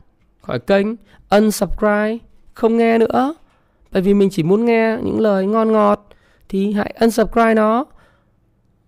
[0.51, 0.87] khỏi kênh,
[1.31, 2.19] unsubscribe,
[2.55, 3.35] không nghe nữa.
[3.93, 6.09] Bởi vì mình chỉ muốn nghe những lời ngon ngọt,
[6.49, 7.85] thì hãy unsubscribe nó.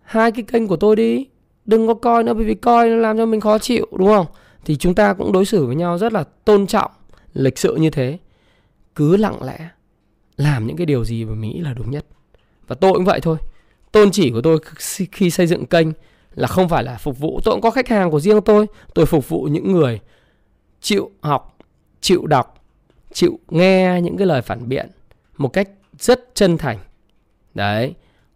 [0.03, 1.27] Hai cái kênh của tôi đi,
[1.65, 4.27] đừng có coi nữa bởi vì coi nó làm cho mình khó chịu, đúng không?
[4.65, 6.91] Thì chúng ta cũng đối xử với nhau rất là tôn trọng,
[7.35, 8.19] lịch sự như thế.
[8.95, 9.69] Cứ lặng lẽ,
[10.37, 12.07] làm những cái điều gì mà mình nghĩ là đúng nhất.
[12.67, 13.37] Và tôi cũng vậy thôi.
[13.93, 14.59] Tôn chỉ của tôi
[15.13, 15.89] khi xây dựng kênh
[16.35, 17.41] là không phải là phục vụ.
[17.45, 18.67] Tôi cũng có khách hàng của riêng tôi.
[18.95, 20.01] Tôi phục vụ những người
[20.81, 21.52] chịu học
[22.03, 22.55] chịu đọc,
[23.13, 24.91] chịu nghe những cái lời phản biện
[25.39, 26.79] một cách rất chân thành.
[27.55, 27.95] Đấy,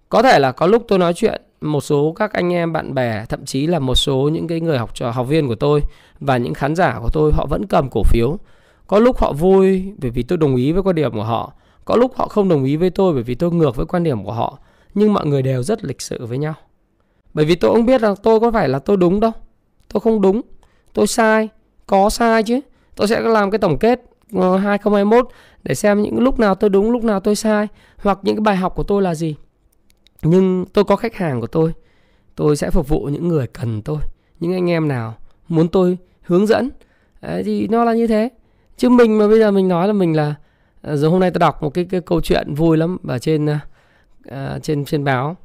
[0.09, 3.25] có thể là có lúc tôi nói chuyện, một số các anh em, bạn bè,
[3.29, 5.81] thậm chí là một số những cái người học trò, học viên của tôi
[6.21, 8.39] và những khán giả của tôi, họ vẫn cầm cổ phiếu.
[8.87, 11.53] Có lúc họ vui bởi vì tôi đồng ý với quan điểm của họ,
[11.85, 14.25] có lúc họ không đồng ý với tôi bởi vì tôi ngược với quan điểm
[14.25, 14.59] của họ,
[14.95, 16.55] nhưng mọi người đều rất lịch sự với nhau.
[17.35, 19.33] Bởi vì tôi không biết là tôi có phải là tôi đúng đâu,
[19.89, 20.41] tôi không đúng,
[20.93, 21.49] tôi sai,
[21.87, 22.61] có sai chứ
[22.97, 24.01] tôi sẽ làm cái tổng kết
[24.33, 25.29] ờ, 2021
[25.63, 28.57] để xem những lúc nào tôi đúng lúc nào tôi sai hoặc những cái bài
[28.57, 29.37] học của tôi là gì
[30.23, 31.73] nhưng tôi có khách hàng của tôi
[32.35, 33.99] tôi sẽ phục vụ những người cần tôi
[34.41, 35.15] những anh em nào
[35.49, 36.71] muốn tôi hướng dẫn
[37.23, 38.31] Đấy, thì nó là như thế
[38.77, 40.35] chứ mình mà bây giờ mình nói là mình là
[40.83, 43.19] ờ, giờ rồi hôm nay tôi đọc một cái, cái câu chuyện vui lắm ở
[43.19, 43.47] trên
[44.29, 45.37] uh, trên trên báo.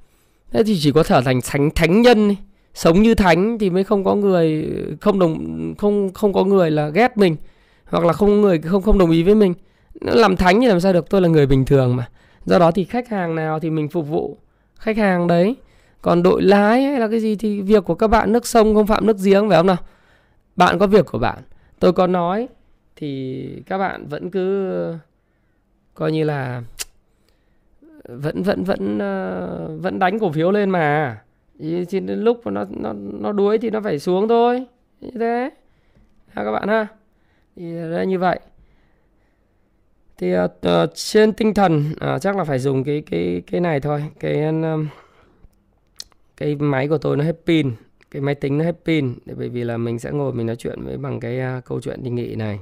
[0.51, 2.37] Thế thì chỉ có trở thành thánh thánh nhân ấy
[2.73, 4.69] sống như thánh thì mới không có người,
[5.01, 7.35] không đồng, không không có người là ghét mình,
[7.85, 9.53] hoặc là không người, không không đồng ý với mình.
[10.01, 11.09] Làm thánh thì làm sao được?
[11.09, 12.09] Tôi là người bình thường mà.
[12.45, 14.37] Do đó thì khách hàng nào thì mình phục vụ
[14.75, 15.55] khách hàng đấy.
[16.01, 18.87] Còn đội lái hay là cái gì thì việc của các bạn nước sông không
[18.87, 19.77] phạm nước giếng, phải không nào?
[20.55, 21.37] Bạn có việc của bạn.
[21.79, 22.47] Tôi có nói
[22.95, 24.95] thì các bạn vẫn cứ
[25.93, 26.61] coi như là
[28.07, 31.17] vẫn vẫn vẫn ờ, vẫn đánh cổ phiếu lên mà
[31.61, 34.65] thì, thì đến lúc mà nó nó nó đuối thì nó phải xuống thôi.
[35.01, 35.49] Như thế.
[36.27, 36.87] Ha các bạn ha.
[37.55, 38.39] Thì đây như vậy.
[40.17, 40.49] Thì uh,
[40.93, 44.03] trên tinh thần uh, chắc là phải dùng cái cái cái này thôi.
[44.19, 44.85] Cái uh,
[46.37, 47.71] cái máy của tôi nó hết pin.
[48.11, 49.13] Cái máy tính nó hết pin.
[49.25, 52.03] Bởi vì là mình sẽ ngồi mình nói chuyện với bằng cái uh, câu chuyện
[52.03, 52.59] đi nghị này.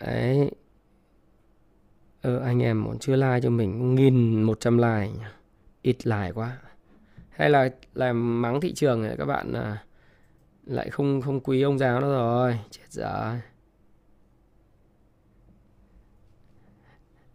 [0.00, 0.50] Đấy.
[2.22, 5.08] Ờ, anh em còn chưa like cho mình nghìn một trăm like
[5.82, 6.56] ít lại quá.
[7.30, 9.84] Hay là làm mắng thị trường này các bạn à,
[10.66, 12.58] lại không không quý ông giáo nữa rồi.
[12.70, 13.36] Chết dở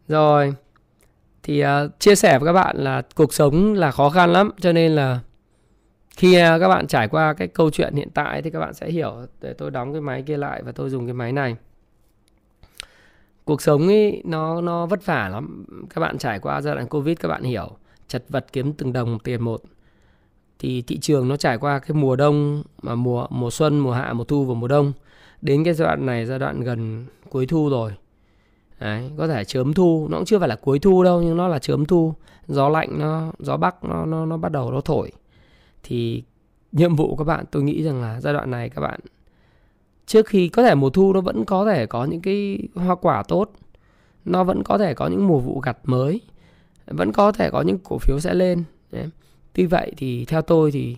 [0.08, 0.54] rồi
[1.44, 4.72] thì uh, chia sẻ với các bạn là cuộc sống là khó khăn lắm cho
[4.72, 5.20] nên là
[6.10, 8.90] khi uh, các bạn trải qua cái câu chuyện hiện tại thì các bạn sẽ
[8.90, 11.56] hiểu để tôi đóng cái máy kia lại và tôi dùng cái máy này.
[13.46, 15.66] Cuộc sống ấy nó nó vất vả lắm.
[15.90, 17.78] Các bạn trải qua giai đoạn covid các bạn hiểu
[18.08, 19.62] chật vật kiếm từng đồng tiền một.
[20.60, 24.14] Thì thị trường nó trải qua cái mùa đông mà mùa mùa xuân mùa hạ
[24.14, 24.94] mùa thu và mùa đông.
[25.42, 27.92] Đến cái giai đoạn này giai đoạn gần cuối thu rồi.
[28.80, 31.48] Đấy, có thể chớm thu nó cũng chưa phải là cuối thu đâu nhưng nó
[31.48, 32.14] là chớm thu.
[32.48, 35.12] Gió lạnh nó gió bắc nó nó nó bắt đầu nó thổi.
[35.84, 36.24] Thì
[36.72, 39.00] nhiệm vụ các bạn tôi nghĩ rằng là giai đoạn này các bạn
[40.06, 43.24] trước khi có thể mùa thu nó vẫn có thể có những cái hoa quả
[43.28, 43.52] tốt.
[44.26, 46.22] Nó vẫn có thể có những mùa vụ gặt mới
[46.88, 48.64] vẫn có thể có những cổ phiếu sẽ lên
[49.54, 50.98] tuy vậy thì theo tôi thì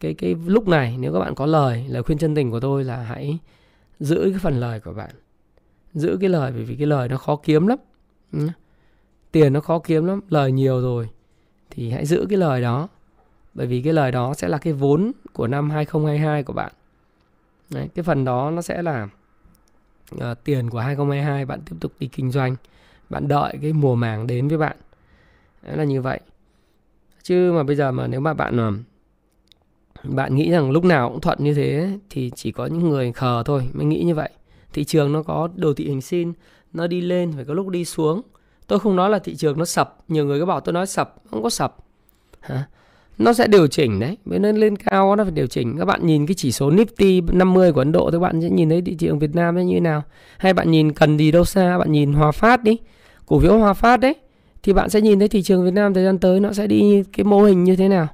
[0.00, 2.84] cái cái lúc này nếu các bạn có lời lời khuyên chân tình của tôi
[2.84, 3.38] là hãy
[4.00, 5.10] giữ cái phần lời của bạn.
[5.94, 7.78] Giữ cái lời bởi vì cái lời nó khó kiếm lắm
[9.32, 11.08] tiền nó khó kiếm lắm lời nhiều rồi
[11.70, 12.88] thì hãy giữ cái lời đó
[13.54, 16.72] bởi vì cái lời đó sẽ là cái vốn của năm 2022 của bạn.
[17.70, 19.08] Đấy, cái phần đó nó sẽ là
[20.14, 22.56] uh, tiền của 2022 bạn tiếp tục đi kinh doanh
[23.10, 24.76] bạn đợi cái mùa màng đến với bạn.
[25.66, 26.20] Đấy là như vậy.
[27.22, 28.72] Chứ mà bây giờ mà nếu mà bạn ờ,
[30.04, 33.42] bạn nghĩ rằng lúc nào cũng thuận như thế thì chỉ có những người khờ
[33.46, 34.30] thôi mới nghĩ như vậy.
[34.72, 36.32] Thị trường nó có đồ thị hình sin
[36.72, 38.22] nó đi lên phải có lúc đi xuống.
[38.66, 41.14] Tôi không nói là thị trường nó sập, nhiều người cứ bảo tôi nói sập,
[41.30, 41.76] không có sập.
[42.40, 42.64] Hả?
[43.18, 45.78] Nó sẽ điều chỉnh đấy mới nên lên cao nó phải điều chỉnh.
[45.78, 48.68] Các bạn nhìn cái chỉ số Nifty 50 của Ấn Độ thì bạn sẽ nhìn
[48.68, 50.02] thấy thị trường Việt Nam như thế nào.
[50.38, 52.78] Hay bạn nhìn cần gì đâu xa, bạn nhìn Hòa Phát đi,
[53.26, 54.14] cổ phiếu Hòa Phát đấy
[54.64, 57.02] thì bạn sẽ nhìn thấy thị trường Việt Nam thời gian tới nó sẽ đi
[57.12, 58.06] cái mô hình như thế nào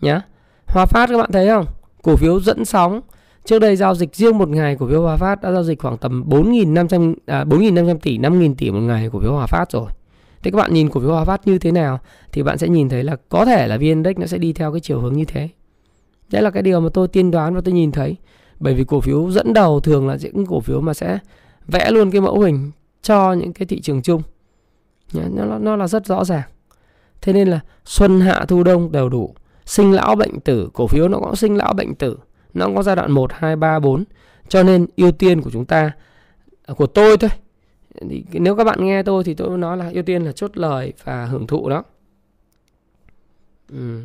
[0.00, 0.20] nhá
[0.66, 1.66] Hòa Phát các bạn thấy không
[2.02, 3.00] cổ phiếu dẫn sóng
[3.44, 5.98] trước đây giao dịch riêng một ngày cổ phiếu Hòa Phát đã giao dịch khoảng
[5.98, 9.90] tầm 4.500 à, 4.500 tỷ 5.000 tỷ một ngày cổ phiếu Hòa Phát rồi
[10.42, 11.98] Thế các bạn nhìn cổ phiếu Hòa Phát như thế nào
[12.32, 14.72] thì bạn sẽ nhìn thấy là có thể là VN Index nó sẽ đi theo
[14.72, 15.48] cái chiều hướng như thế.
[16.30, 18.16] Đấy là cái điều mà tôi tiên đoán và tôi nhìn thấy.
[18.60, 21.18] Bởi vì cổ phiếu dẫn đầu thường là những cổ phiếu mà sẽ
[21.68, 22.70] vẽ luôn cái mẫu hình
[23.02, 24.22] cho những cái thị trường chung.
[25.12, 26.48] Nó, nó là rất rõ ràng.
[27.20, 29.34] Thế nên là xuân hạ thu đông đều đủ.
[29.64, 32.18] Sinh lão bệnh tử, cổ phiếu nó có sinh lão bệnh tử.
[32.54, 34.04] Nó có giai đoạn 1, 2, 3, 4.
[34.48, 35.92] Cho nên ưu tiên của chúng ta,
[36.66, 37.30] à, của tôi thôi,
[38.00, 40.92] thì nếu các bạn nghe tôi thì tôi nói là ưu tiên là chốt lời
[41.04, 41.84] và hưởng thụ đó
[43.68, 44.04] ừ.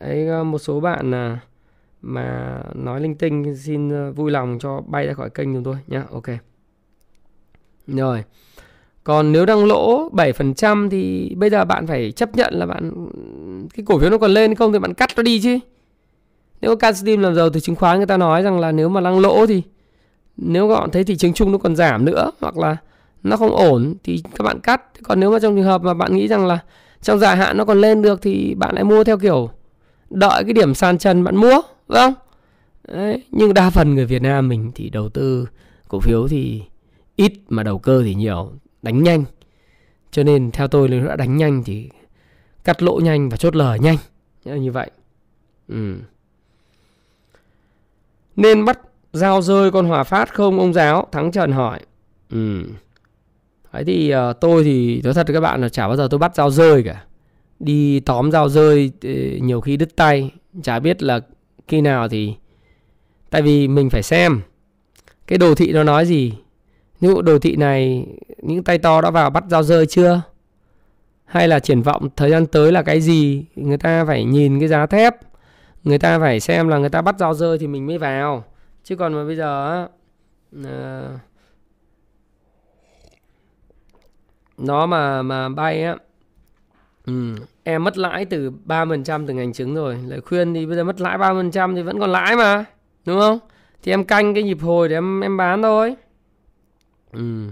[0.00, 1.40] Đấy, ờ, một số bạn là
[2.02, 5.76] mà nói linh tinh xin ờ, vui lòng cho bay ra khỏi kênh chúng tôi
[5.86, 6.26] nhé ok
[7.86, 8.24] rồi
[9.08, 13.08] còn nếu đang lỗ 7% thì bây giờ bạn phải chấp nhận là bạn,
[13.74, 15.58] cái cổ phiếu nó còn lên không thì bạn cắt nó đi chứ.
[16.60, 19.18] Nếu Cansteam làm giàu từ chứng khoán người ta nói rằng là nếu mà đang
[19.18, 19.62] lỗ thì
[20.36, 22.76] nếu các bạn thấy thị trường chung nó còn giảm nữa hoặc là
[23.22, 24.82] nó không ổn thì các bạn cắt.
[25.02, 26.58] Còn nếu mà trong trường hợp mà bạn nghĩ rằng là
[27.02, 29.50] trong dài hạn nó còn lên được thì bạn lại mua theo kiểu
[30.10, 32.14] đợi cái điểm sàn trần bạn mua, đúng không?
[32.88, 33.22] Đấy.
[33.30, 35.46] nhưng đa phần người Việt Nam mình thì đầu tư
[35.88, 36.62] cổ phiếu thì
[37.16, 38.50] ít mà đầu cơ thì nhiều
[38.82, 39.24] đánh nhanh
[40.10, 41.90] cho nên theo tôi nếu đã đánh nhanh thì
[42.64, 43.96] cắt lỗ nhanh và chốt lời nhanh
[44.44, 44.90] như vậy
[45.68, 45.96] ừ.
[48.36, 48.80] nên bắt
[49.12, 51.80] giao rơi con hòa phát không ông giáo thắng trần hỏi
[52.30, 52.64] ừ.
[53.72, 56.18] Đấy thì uh, tôi thì nói thật với các bạn là chả bao giờ tôi
[56.18, 57.04] bắt dao rơi cả.
[57.60, 59.10] Đi tóm dao rơi ờ,
[59.40, 60.30] nhiều khi đứt tay,
[60.62, 61.20] chả biết là
[61.68, 62.34] khi nào thì
[63.30, 64.40] tại vì mình phải xem
[65.26, 66.32] cái đồ thị nó nói gì.
[67.00, 68.06] Như đồ thị này
[68.42, 70.22] những tay to đã vào bắt giao rơi chưa?
[71.24, 73.44] Hay là triển vọng thời gian tới là cái gì?
[73.56, 75.16] Người ta phải nhìn cái giá thép.
[75.84, 78.44] Người ta phải xem là người ta bắt giao rơi thì mình mới vào.
[78.84, 79.86] Chứ còn mà bây giờ
[80.60, 80.64] uh,
[84.58, 85.96] nó mà mà bay á
[87.06, 89.98] ừ, em mất lãi từ 3% từ ngành trứng rồi.
[90.06, 92.64] Lời khuyên thì bây giờ mất lãi 3% thì vẫn còn lãi mà
[93.06, 93.38] đúng không?
[93.82, 95.96] Thì em canh cái nhịp hồi để em em bán thôi
[97.12, 97.48] ừ.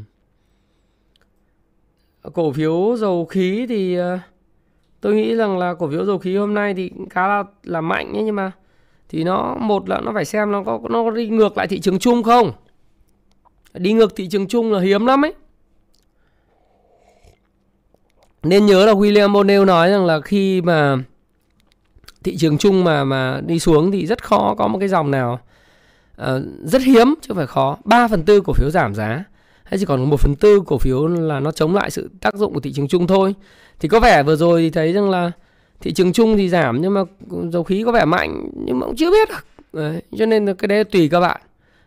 [2.32, 4.18] cổ phiếu dầu khí thì ờ,
[5.00, 8.12] tôi nghĩ rằng là cổ phiếu dầu khí hôm nay thì khá là là mạnh
[8.12, 8.52] ấy, nhưng mà
[9.09, 11.98] thì nó một là nó phải xem nó có nó đi ngược lại thị trường
[11.98, 12.52] chung không?
[13.74, 15.34] Đi ngược thị trường chung là hiếm lắm ấy.
[18.42, 20.96] Nên nhớ là William O'Neill nói rằng là khi mà
[22.24, 25.40] thị trường chung mà mà đi xuống thì rất khó có một cái dòng nào
[26.22, 26.26] uh,
[26.62, 27.76] rất hiếm chứ không phải khó.
[27.84, 29.24] 3 phần tư cổ phiếu giảm giá
[29.66, 32.54] hay chỉ còn một phần tư cổ phiếu là nó chống lại sự tác dụng
[32.54, 33.34] của thị trường chung thôi.
[33.80, 35.32] Thì có vẻ vừa rồi thì thấy rằng là
[35.80, 37.02] thị trường chung thì giảm nhưng mà
[37.52, 39.46] dầu khí có vẻ mạnh nhưng mà cũng chưa biết được.
[39.72, 41.40] Đấy, cho nên cái đấy tùy các bạn.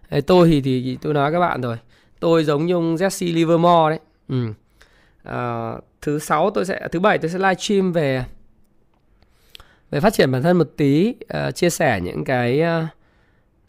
[0.09, 1.77] Đấy, tôi thì, thì tôi nói các bạn rồi.
[2.19, 3.99] Tôi giống như ông Jesse Livermore đấy.
[4.30, 4.53] Ừ.
[5.23, 8.23] à, thứ sáu tôi sẽ thứ bảy tôi sẽ live stream về
[9.91, 11.15] về phát triển bản thân một tí
[11.47, 12.88] uh, chia sẻ những cái uh,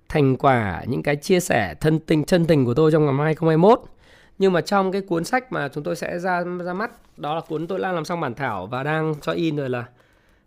[0.08, 3.82] thành quả những cái chia sẻ thân tình chân tình của tôi trong năm 2021
[4.40, 7.40] nhưng mà trong cái cuốn sách mà chúng tôi sẽ ra ra mắt, đó là
[7.40, 9.84] cuốn tôi đang làm xong bản thảo và đang cho in rồi là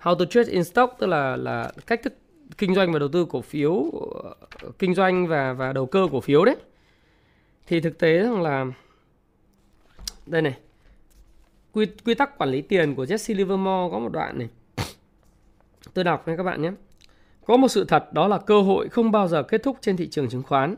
[0.01, 2.13] How to trade in stock, tức là là cách thức
[2.57, 4.35] kinh doanh và đầu tư cổ phiếu ờ,
[4.79, 6.55] kinh doanh và và đầu cơ cổ phiếu đấy.
[7.67, 8.65] Thì thực tế rằng là,
[10.25, 10.57] đây này,
[11.71, 14.49] quy quy tắc quản lý tiền của Jesse Livermore có một đoạn này.
[15.93, 16.71] Tôi đọc nha các bạn nhé.
[17.45, 20.07] Có một sự thật, đó là cơ hội không bao giờ kết thúc trên thị
[20.07, 20.75] trường chứng khoán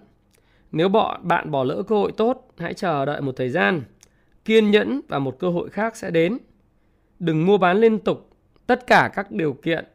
[0.75, 3.83] nếu bọn bạn bỏ lỡ cơ hội tốt, hãy chờ đợi một thời gian,
[4.45, 6.37] kiên nhẫn và một cơ hội khác sẽ đến.
[7.19, 8.29] Đừng mua bán liên tục,
[8.67, 9.85] tất cả các điều kiện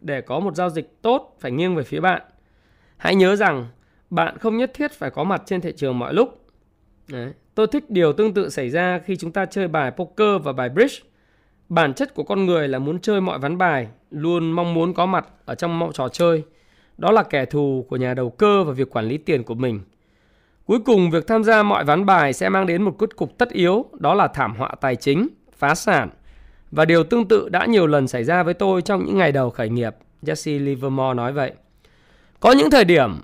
[0.00, 2.22] để có một giao dịch tốt phải nghiêng về phía bạn.
[2.96, 3.66] Hãy nhớ rằng
[4.10, 6.46] bạn không nhất thiết phải có mặt trên thị trường mọi lúc.
[7.08, 7.32] Đấy.
[7.54, 10.68] Tôi thích điều tương tự xảy ra khi chúng ta chơi bài poker và bài
[10.68, 10.96] bridge.
[11.68, 15.06] Bản chất của con người là muốn chơi mọi ván bài, luôn mong muốn có
[15.06, 16.42] mặt ở trong mọi trò chơi.
[16.98, 19.80] Đó là kẻ thù của nhà đầu cơ và việc quản lý tiền của mình–
[20.66, 23.50] Cuối cùng, việc tham gia mọi ván bài sẽ mang đến một kết cục tất
[23.50, 26.08] yếu, đó là thảm họa tài chính, phá sản.
[26.70, 29.50] Và điều tương tự đã nhiều lần xảy ra với tôi trong những ngày đầu
[29.50, 31.52] khởi nghiệp, Jesse Livermore nói vậy.
[32.40, 33.20] Có những thời điểm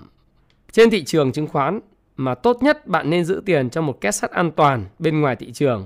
[0.71, 1.79] trên thị trường chứng khoán
[2.17, 5.35] mà tốt nhất bạn nên giữ tiền trong một két sắt an toàn bên ngoài
[5.35, 5.85] thị trường.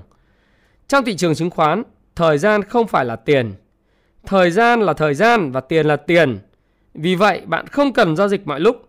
[0.88, 1.82] Trong thị trường chứng khoán,
[2.16, 3.54] thời gian không phải là tiền.
[4.26, 6.38] Thời gian là thời gian và tiền là tiền.
[6.94, 8.87] Vì vậy, bạn không cần giao dịch mọi lúc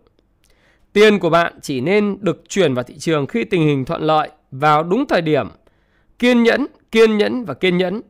[0.92, 4.28] Tiền của bạn chỉ nên được chuyển vào thị trường khi tình hình thuận lợi
[4.50, 5.48] vào đúng thời điểm.
[6.18, 8.00] Kiên nhẫn, kiên nhẫn và kiên nhẫn.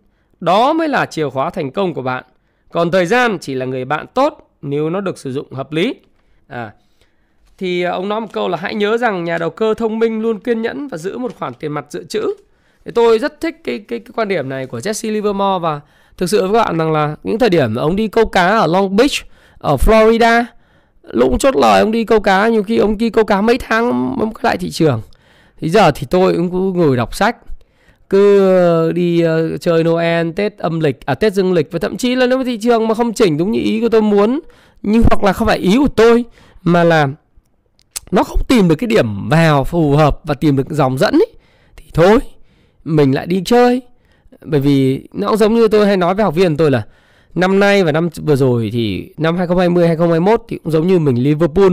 [0.40, 2.24] Đó mới là chìa khóa thành công của bạn.
[2.72, 5.94] Còn thời gian chỉ là người bạn tốt nếu nó được sử dụng hợp lý.
[6.46, 6.72] À,
[7.58, 10.20] thì à, ông nói một câu là hãy nhớ rằng nhà đầu cơ thông minh
[10.20, 12.26] luôn kiên nhẫn và giữ một khoản tiền mặt dự trữ.
[12.84, 15.80] Thì tôi rất thích cái, cái cái quan điểm này của Jesse Livermore và
[16.16, 18.66] thực sự với các bạn rằng là những thời điểm ông đi câu cá ở
[18.66, 19.12] Long Beach
[19.58, 20.44] ở Florida
[21.02, 23.90] lúc chốt lời ông đi câu cá nhiều khi ông đi câu cá mấy tháng
[24.20, 25.02] ông lại thị trường.
[25.60, 27.36] Thì giờ thì tôi cũng cứ ngồi đọc sách
[28.10, 31.96] cứ ờ, đi uh, chơi Noel, Tết âm lịch, à Tết dương lịch và thậm
[31.96, 34.40] chí là nếu mà thị trường mà không chỉnh đúng như ý của tôi muốn,
[34.82, 36.24] nhưng hoặc là không phải ý của tôi
[36.62, 37.08] mà là
[38.10, 41.32] nó không tìm được cái điểm vào phù hợp và tìm được dòng dẫn ấy,
[41.76, 42.18] thì thôi
[42.84, 43.82] mình lại đi chơi.
[44.44, 46.82] Bởi vì nó cũng giống như tôi hay nói với học viên tôi là
[47.34, 51.22] năm nay và năm vừa rồi thì năm 2020 2021 thì cũng giống như mình
[51.22, 51.72] Liverpool,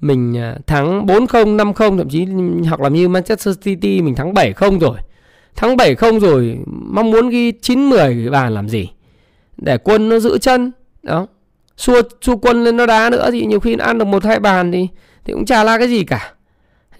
[0.00, 2.26] mình à, thắng 4-0 5-0 thậm chí
[2.68, 4.98] hoặc là như Manchester City mình thắng 7-0 rồi.
[5.56, 8.90] Thắng 7-0 rồi, mong muốn ghi 9 10 bàn làm gì?
[9.56, 10.72] Để quân nó giữ chân.
[11.02, 11.26] Đó.
[11.76, 14.40] Xua xua quân lên nó đá nữa thì nhiều khi nó ăn được một, hai
[14.40, 14.88] bàn thì
[15.24, 16.34] thì cũng chả là cái gì cả.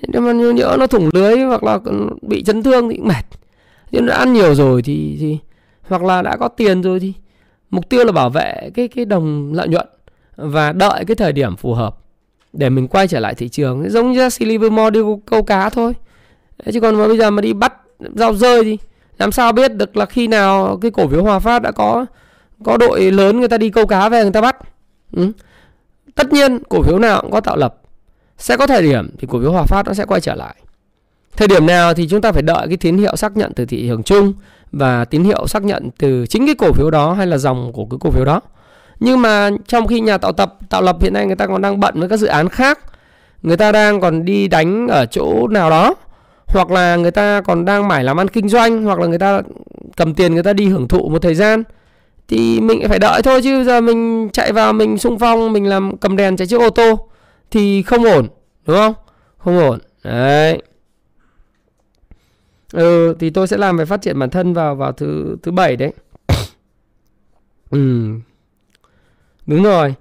[0.09, 1.79] Nhưng mà nhỡ nó thủng lưới hoặc là
[2.23, 3.25] bị chấn thương thì cũng mệt.
[3.91, 5.39] Nhưng nó ăn nhiều rồi thì thì
[5.83, 7.13] hoặc là đã có tiền rồi thì
[7.70, 9.86] mục tiêu là bảo vệ cái cái đồng lợi nhuận
[10.36, 11.97] và đợi cái thời điểm phù hợp
[12.53, 13.91] để mình quay trở lại thị trường.
[13.91, 15.93] Giống như Jesse Livermore đi câu cá thôi.
[16.73, 17.73] Chứ còn mà bây giờ mà đi bắt
[18.15, 18.78] rau rơi thì
[19.19, 22.07] làm sao biết được là khi nào cái cổ phiếu Hòa Phát đã có
[22.65, 24.57] có đội lớn người ta đi câu cá về người ta bắt.
[25.12, 25.32] Ừ.
[26.15, 27.81] tất nhiên cổ phiếu nào cũng có tạo lập.
[28.39, 30.55] Sẽ có thời điểm thì cổ phiếu Hòa Phát nó sẽ quay trở lại.
[31.36, 33.86] Thời điểm nào thì chúng ta phải đợi cái tín hiệu xác nhận từ thị
[33.89, 34.32] trường chung
[34.79, 37.87] và tín hiệu xác nhận từ chính cái cổ phiếu đó hay là dòng của
[37.91, 38.41] cái cổ phiếu đó.
[39.01, 41.81] Nhưng mà trong khi nhà tạo tập, tạo lập hiện nay người ta còn đang
[41.81, 42.79] bận với các dự án khác.
[43.43, 45.95] Người ta đang còn đi đánh ở chỗ nào đó,
[46.47, 49.43] hoặc là người ta còn đang mải làm ăn kinh doanh, hoặc là người ta
[49.97, 51.63] cầm tiền người ta đi hưởng thụ một thời gian,
[52.29, 55.97] thì mình phải đợi thôi, chứ giờ mình chạy vào mình xung phong, mình làm
[55.97, 57.09] cầm đèn chạy chiếc ô tô
[57.51, 58.29] thì không ổn,
[58.67, 58.95] đúng không?
[59.39, 59.79] Không ổn.
[60.05, 60.63] Đấy
[62.75, 65.77] ừ thì tôi sẽ làm về phát triển bản thân vào vào thứ thứ bảy
[65.77, 65.93] đấy.
[67.71, 68.09] Ừ.
[69.47, 69.95] Đúng rồi.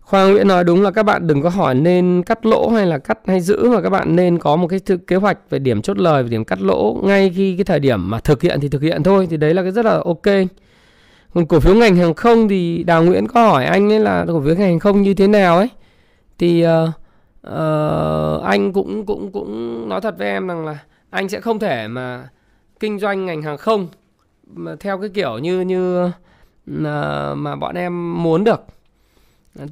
[0.00, 2.98] Khoa Nguyễn nói đúng là các bạn đừng có hỏi nên cắt lỗ hay là
[2.98, 5.98] cắt hay giữ mà các bạn nên có một cái kế hoạch về điểm chốt
[5.98, 8.82] lời về điểm cắt lỗ ngay khi cái thời điểm mà thực hiện thì thực
[8.82, 10.26] hiện thôi thì đấy là cái rất là ok.
[11.34, 14.40] Còn cổ phiếu ngành hàng không thì Đào Nguyễn có hỏi anh ấy là cổ
[14.40, 15.68] phiếu ngành hàng không như thế nào ấy.
[16.38, 16.88] Thì uh,
[17.46, 20.78] uh, anh cũng cũng cũng nói thật với em rằng là
[21.10, 22.28] anh sẽ không thể mà
[22.80, 23.88] kinh doanh ngành hàng không
[24.46, 26.10] mà theo cái kiểu như như
[26.84, 28.60] ờ, mà bọn em muốn được.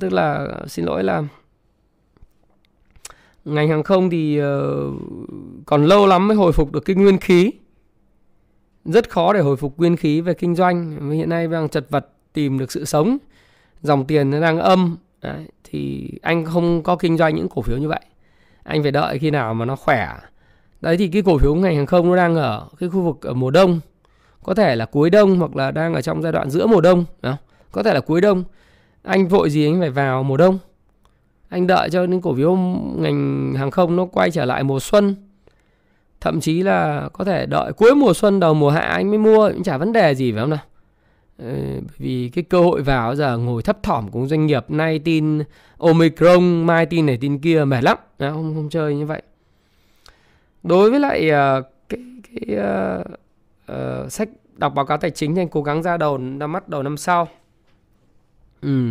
[0.00, 1.22] Tức là xin lỗi là
[3.44, 4.84] ngành hàng không thì ờ,
[5.66, 7.52] còn lâu lắm mới hồi phục được cái nguyên khí.
[8.84, 11.10] Rất khó để hồi phục nguyên khí về kinh doanh.
[11.10, 13.18] Hiện nay đang chật vật tìm được sự sống.
[13.82, 14.96] Dòng tiền nó đang âm.
[15.22, 18.00] Đấy, thì anh không có kinh doanh những cổ phiếu như vậy.
[18.62, 20.08] Anh phải đợi khi nào mà nó khỏe
[20.86, 23.34] đấy, thì cái cổ phiếu ngành hàng không nó đang ở cái khu vực ở
[23.34, 23.80] mùa đông.
[24.42, 27.04] Có thể là cuối đông hoặc là đang ở trong giai đoạn giữa mùa đông,
[27.22, 27.36] đó.
[27.72, 28.44] Có thể là cuối đông.
[29.02, 30.58] Anh vội gì anh phải vào mùa đông.
[31.48, 32.56] Anh đợi cho những cổ phiếu
[32.96, 35.16] ngành hàng không nó quay trở lại mùa xuân.
[36.20, 39.50] Thậm chí là có thể đợi cuối mùa xuân, đầu mùa hạ anh mới mua,
[39.52, 40.64] cũng chả vấn đề gì, phải không nào?
[41.38, 44.98] Ờ, bởi vì cái cơ hội vào giờ ngồi thấp thỏm của doanh nghiệp, nay
[44.98, 45.42] tin
[45.78, 47.96] omicron, mai tin này tin kia mệt lắm.
[48.18, 49.22] Không không chơi như vậy
[50.66, 53.06] đối với lại uh, cái cái uh,
[53.72, 56.68] uh, sách đọc báo cáo tài chính thì anh cố gắng ra đầu năm mắt
[56.68, 57.28] đầu năm sau
[58.62, 58.90] Ừ.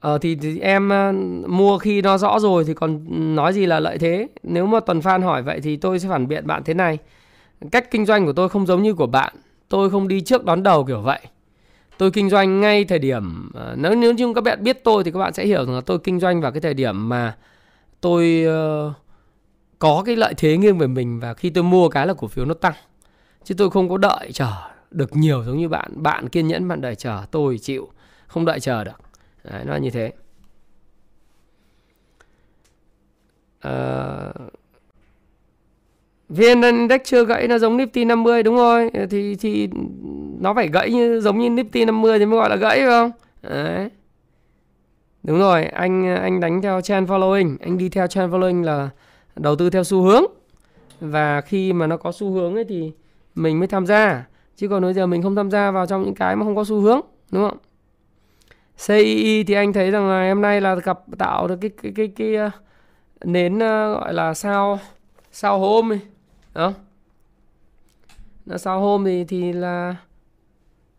[0.00, 3.00] Ờ thì, thì em uh, mua khi nó rõ rồi thì còn
[3.36, 4.28] nói gì là lợi thế.
[4.42, 6.98] Nếu mà Tuần Phan hỏi vậy thì tôi sẽ phản biện bạn thế này.
[7.70, 9.34] Cách kinh doanh của tôi không giống như của bạn.
[9.68, 11.20] Tôi không đi trước đón đầu kiểu vậy.
[11.98, 15.10] Tôi kinh doanh ngay thời điểm uh, nếu nếu như các bạn biết tôi thì
[15.10, 17.36] các bạn sẽ hiểu rằng là tôi kinh doanh vào cái thời điểm mà
[18.00, 18.92] tôi uh,
[19.78, 22.44] có cái lợi thế nghiêng về mình và khi tôi mua cái là cổ phiếu
[22.44, 22.74] nó tăng.
[23.44, 24.52] Chứ tôi không có đợi chờ
[24.90, 26.02] được nhiều giống như bạn.
[26.02, 27.88] Bạn kiên nhẫn bạn đợi chờ, tôi chịu
[28.26, 29.00] không đợi chờ được
[29.44, 30.12] Đấy, nó như thế
[33.60, 34.52] ờ, uh,
[36.28, 39.68] VN Index chưa gãy nó giống Nifty 50 đúng rồi thì thì
[40.40, 43.10] nó phải gãy như giống như Nifty 50 thì mới gọi là gãy phải không
[43.42, 43.90] Đấy.
[45.22, 48.90] đúng rồi anh anh đánh theo trend following anh đi theo trend following là
[49.36, 50.24] đầu tư theo xu hướng.
[51.00, 52.92] Và khi mà nó có xu hướng ấy thì
[53.34, 54.26] mình mới tham gia.
[54.56, 56.64] Chứ còn bây giờ mình không tham gia vào trong những cái mà không có
[56.64, 57.00] xu hướng
[57.30, 57.58] đúng không?
[58.86, 62.08] CII thì anh thấy rằng là hôm nay là gặp tạo được cái cái cái
[62.16, 62.50] cái, cái
[63.24, 64.78] nến ờ, gọi là sao
[65.32, 66.00] sao hôm ấy.
[66.54, 66.72] Đó.
[68.46, 69.96] Nó sao hôm thì thì là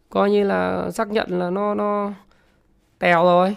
[0.10, 2.12] coi như là xác nhận là nó nó
[3.00, 3.56] tèo rồi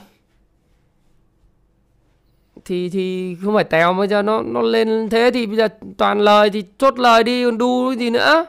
[2.70, 6.20] thì thì không phải tèo bây giờ nó nó lên thế thì bây giờ toàn
[6.20, 8.46] lời thì chốt lời đi còn đu gì nữa?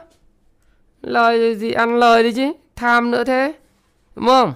[1.00, 3.52] Lời thì ăn lời đi chứ tham nữa thế
[4.16, 4.52] đúng không?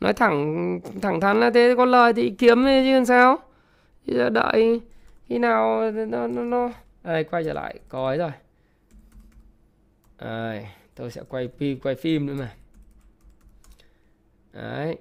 [0.00, 3.38] Nói thẳng thẳng thắn là thế có lời thì kiếm chứ làm sao?
[4.06, 4.80] Bây giờ đợi
[5.26, 6.70] khi nào nó nó, nó...
[7.02, 8.32] đây quay trở lại có ấy rồi.
[10.20, 12.54] Đây, tôi sẽ quay phim quay phim nữa mà.
[14.52, 14.96] Đấy.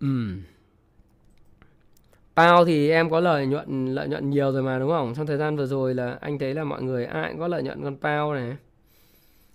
[0.00, 0.06] Ừ.
[2.34, 5.14] Bao thì em có lợi nhuận lợi nhuận nhiều rồi mà đúng không?
[5.16, 7.62] Trong thời gian vừa rồi là anh thấy là mọi người ai cũng có lợi
[7.62, 8.56] nhuận con Pao này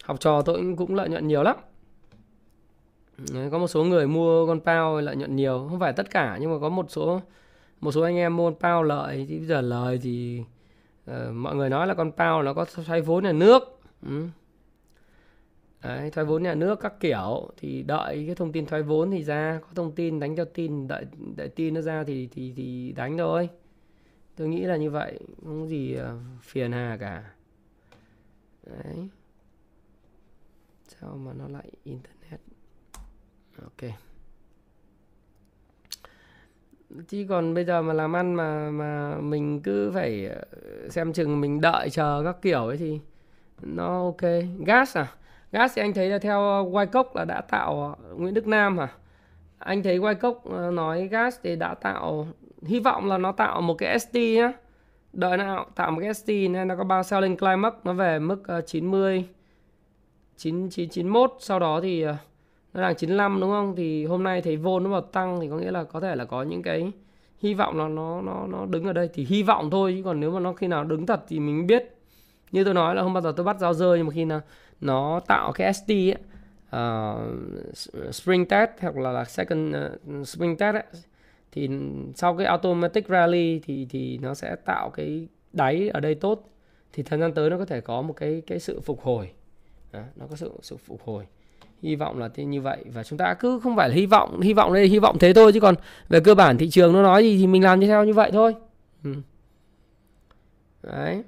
[0.04, 1.56] học trò tôi cũng, cũng lợi nhuận nhiều lắm
[3.34, 6.38] Đấy, có một số người mua con pao lợi nhuận nhiều không phải tất cả
[6.42, 7.22] nhưng mà có một số
[7.82, 10.44] một số anh em mua con pao lợi thì bây giờ lời thì
[11.12, 14.28] uh, mọi người nói là con pao nó có xoay vốn nhà nước ừ.
[15.84, 19.24] Đấy, thoái vốn nhà nước các kiểu thì đợi cái thông tin thoái vốn thì
[19.24, 21.06] ra có thông tin đánh cho tin đợi
[21.38, 23.50] đợi tin nó ra thì thì thì đánh thôi.
[24.36, 27.24] Tôi nghĩ là như vậy không gì ờ, phiền hà cả.
[28.66, 29.10] Đấy.
[30.88, 32.40] Sao mà nó lại internet?
[33.62, 33.92] Ok.
[37.08, 40.42] Chứ còn bây giờ mà làm ăn mà mà mình cứ phải ờ,
[40.90, 43.00] xem chừng mình đợi chờ các kiểu ấy thì
[43.62, 44.22] nó ok.
[44.66, 45.16] Gas à?
[45.54, 48.78] Gas thì anh thấy là theo ờ, Wyckoff là đã tạo ờ, Nguyễn Đức Nam
[48.78, 48.88] à
[49.60, 52.28] anh thấy Wyckoff ờ, nói gas thì đã tạo,
[52.62, 54.54] hy vọng là nó tạo một cái ST nhá.
[55.14, 58.44] Đợi nào, tạo một cái ST nên nó có bao selling climax nó về mức
[58.66, 59.26] 90
[60.38, 62.06] 9991 sau đó thì
[62.74, 63.76] nó đang 95 đúng không?
[63.76, 66.26] Thì hôm nay thấy vôn nó vào tăng thì có nghĩa là có thể là
[66.26, 66.92] có những cái
[67.40, 69.10] hy vọng là nó nó nó đứng ở đây.
[69.14, 71.68] Thì hy vọng thôi, chứ còn nếu mà nó khi nào đứng thật thì mình
[71.68, 71.98] biết.
[72.52, 74.42] Như tôi nói là không bao giờ tôi bắt giao rơi, nhưng mà khi nào
[74.84, 76.16] nó tạo cái ST ấy,
[76.76, 80.84] uh, spring test hoặc là, là second uh, spring test ấy,
[81.52, 81.70] thì
[82.16, 86.50] sau cái automatic rally thì thì nó sẽ tạo cái đáy ở đây tốt.
[86.94, 89.32] Thì thời gian tới nó có thể có một cái cái sự phục hồi.
[89.92, 91.26] Đó, nó có sự sự phục hồi.
[91.82, 92.84] Hy vọng là thế như vậy.
[92.94, 95.34] Và chúng ta cứ không phải là hy vọng hy vọng đây hy vọng thế
[95.34, 95.76] thôi chứ còn
[96.10, 98.32] về cơ bản thị trường nó nói gì thì mình làm như theo như vậy
[98.32, 98.56] thôi.
[99.04, 99.14] Ừ.
[100.84, 101.24] đấy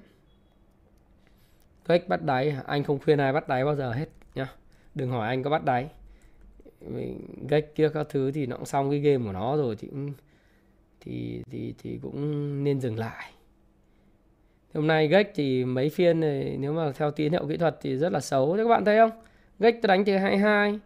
[1.85, 4.47] cách bắt đáy, anh không khuyên ai bắt đáy bao giờ hết nhá.
[4.95, 5.89] Đừng hỏi anh có bắt đáy.
[7.49, 9.89] Gách kia các thứ thì nó cũng xong cái game của nó rồi, thì
[10.99, 13.31] thì thì thì cũng nên dừng lại.
[14.73, 17.97] Hôm nay gách thì mấy phiên này, nếu mà theo tín hiệu kỹ thuật thì
[17.97, 18.55] rất là xấu.
[18.57, 19.11] Các bạn thấy không?
[19.59, 20.79] Gách tôi đánh từ 22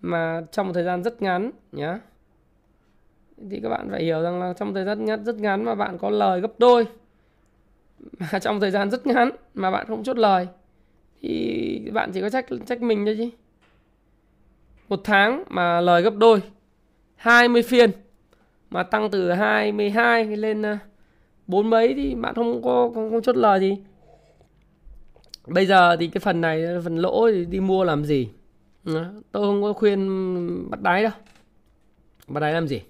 [0.00, 2.00] mà trong một thời gian rất ngắn nhá.
[3.50, 5.98] Thì các bạn phải hiểu rằng là trong thời gian ngắn rất ngắn mà bạn
[5.98, 6.86] có lời gấp đôi
[8.18, 10.46] mà trong thời gian rất ngắn mà bạn không chốt lời
[11.22, 13.30] thì bạn chỉ có trách trách mình thôi chứ.
[14.88, 16.42] Một tháng mà lời gấp đôi
[17.16, 17.90] 20 phiên
[18.70, 20.78] mà tăng từ 22 lên ờ,
[21.46, 23.76] bốn mấy thì bạn không có không, không chốt lời gì.
[25.46, 28.28] Bây giờ thì cái phần này phần lỗ thì đi mua làm gì?
[28.84, 31.12] Ờ, tôi không có khuyên bắt đáy đâu.
[32.28, 32.82] Bắt đáy làm gì?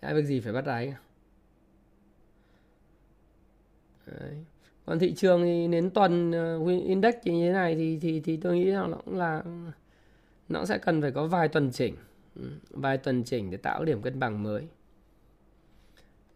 [0.00, 0.94] Ai việc gì phải bắt đáy
[4.06, 4.44] Đấy.
[4.86, 8.58] còn thị trường thì đến tuần ờ, index như thế này thì thì thì tôi
[8.58, 9.42] nghĩ rằng nó cũng là,
[10.48, 11.96] nó sẽ cần phải có vài tuần chỉnh.
[12.34, 14.68] Ừ, vài tuần chỉnh để tạo điểm cân bằng mới.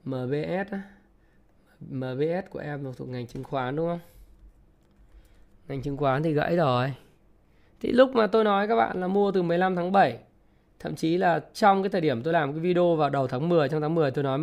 [0.04, 0.82] MBS á.
[1.90, 4.00] MBS của em thuộc ngành chứng khoán, đúng không?
[5.68, 6.94] Ngành chứng khoán thì gãy rồi.
[7.80, 10.18] Thì lúc mà tôi nói các bạn là mua từ 15 tháng 7
[10.80, 13.68] thậm chí là trong cái thời điểm tôi làm cái video vào đầu tháng 10
[13.68, 14.38] trong tháng 10 tôi nói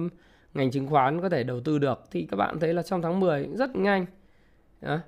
[0.58, 3.20] ngành chứng khoán có thể đầu tư được, thì các bạn thấy là trong tháng
[3.20, 4.06] 10 rất nhanh
[4.82, 5.00] Đó.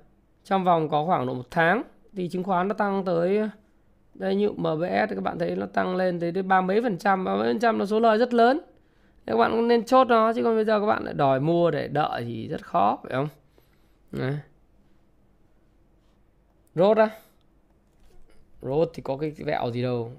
[0.44, 1.82] trong vòng có khoảng độ một tháng
[2.16, 3.48] thì chứng khoán nó tăng tới,
[4.14, 7.24] đây như MBS thì các bạn thấy nó tăng lên tới ba mấy phần trăm,
[7.24, 8.60] ba mấy phần trăm là số lời rất lớn
[9.26, 11.70] các bạn cũng nên chốt nó, chứ còn bây giờ các bạn lại đòi mua
[11.70, 13.28] để đợi thì rất khó, phải không
[14.12, 14.38] Đấy.
[16.74, 17.10] rốt á
[18.62, 20.12] rốt thì có cái vẹo gì đâu,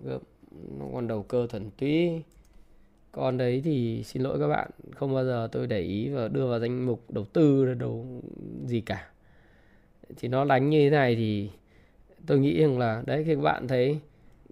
[0.80, 2.24] nó còn đầu cơ thuần túy
[3.12, 6.48] con đấy thì xin lỗi các bạn không bao giờ tôi để ý và đưa
[6.48, 8.22] vào danh mục đầu tư là đầu
[8.66, 9.08] gì cả.
[10.18, 11.50] Thì nó đánh như thế này thì
[12.28, 14.00] tôi nghĩ rằng là đấy khi các bạn thấy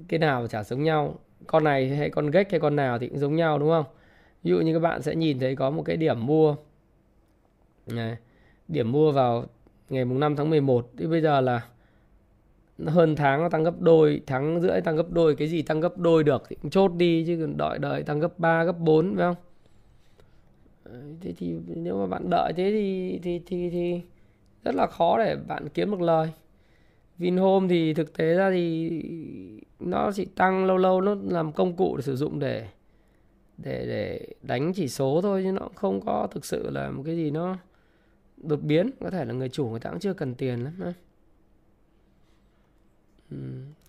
[0.07, 3.19] cái nào chả giống nhau con này hay con gách hay con nào thì cũng
[3.19, 3.86] giống nhau đúng không?
[4.44, 6.56] Ví dụ như các bạn sẽ nhìn thấy có một cái điểm mua.
[7.88, 8.18] Này,
[8.68, 9.45] điểm mua vào
[9.90, 11.61] ngày mùng 5 tháng 11 thì bây giờ là
[12.88, 15.97] hơn tháng nó tăng gấp đôi, tháng rưỡi tăng gấp đôi, cái gì tăng gấp
[15.97, 19.15] đôi được thì cũng chốt đi, chứ còn đợi đợi tăng gấp 3 gấp 4
[19.15, 19.35] phải không?
[21.22, 24.01] Thế thì nếu mà bạn đợi thế thì thì thì thì
[24.64, 26.30] rất là khó để bạn kiếm được lời.
[27.18, 28.89] Vinhome thì thực tế ra thì
[29.80, 32.68] nó chỉ tăng lâu lâu, nó làm công cụ để sử dụng để
[33.57, 37.15] để để đánh chỉ số thôi, chứ nó không có thực sự là một cái
[37.15, 37.57] gì nó
[38.38, 38.89] đột biến.
[38.99, 40.73] Có thể là người chủ người ta cũng chưa cần tiền lắm.
[43.31, 43.38] Ừ,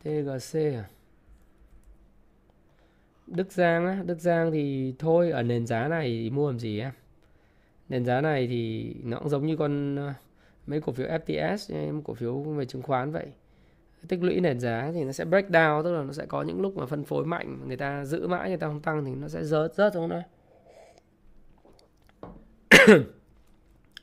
[0.02, 0.84] TGC à?
[3.26, 6.80] Đức Giang á Đức Giang thì thôi ở nền giá này thì mua làm gì
[6.80, 6.92] em
[7.88, 10.12] nền giá này thì nó cũng giống như con ờ,
[10.66, 13.26] mấy cổ phiếu FTS cổ phiếu về chứng khoán vậy.
[14.08, 16.60] Tích lũy nền giá thì nó sẽ break down tức là nó sẽ có những
[16.60, 19.28] lúc mà phân phối mạnh người ta giữ mãi người ta không tăng thì nó
[19.28, 20.22] sẽ rớt rớt xuống đây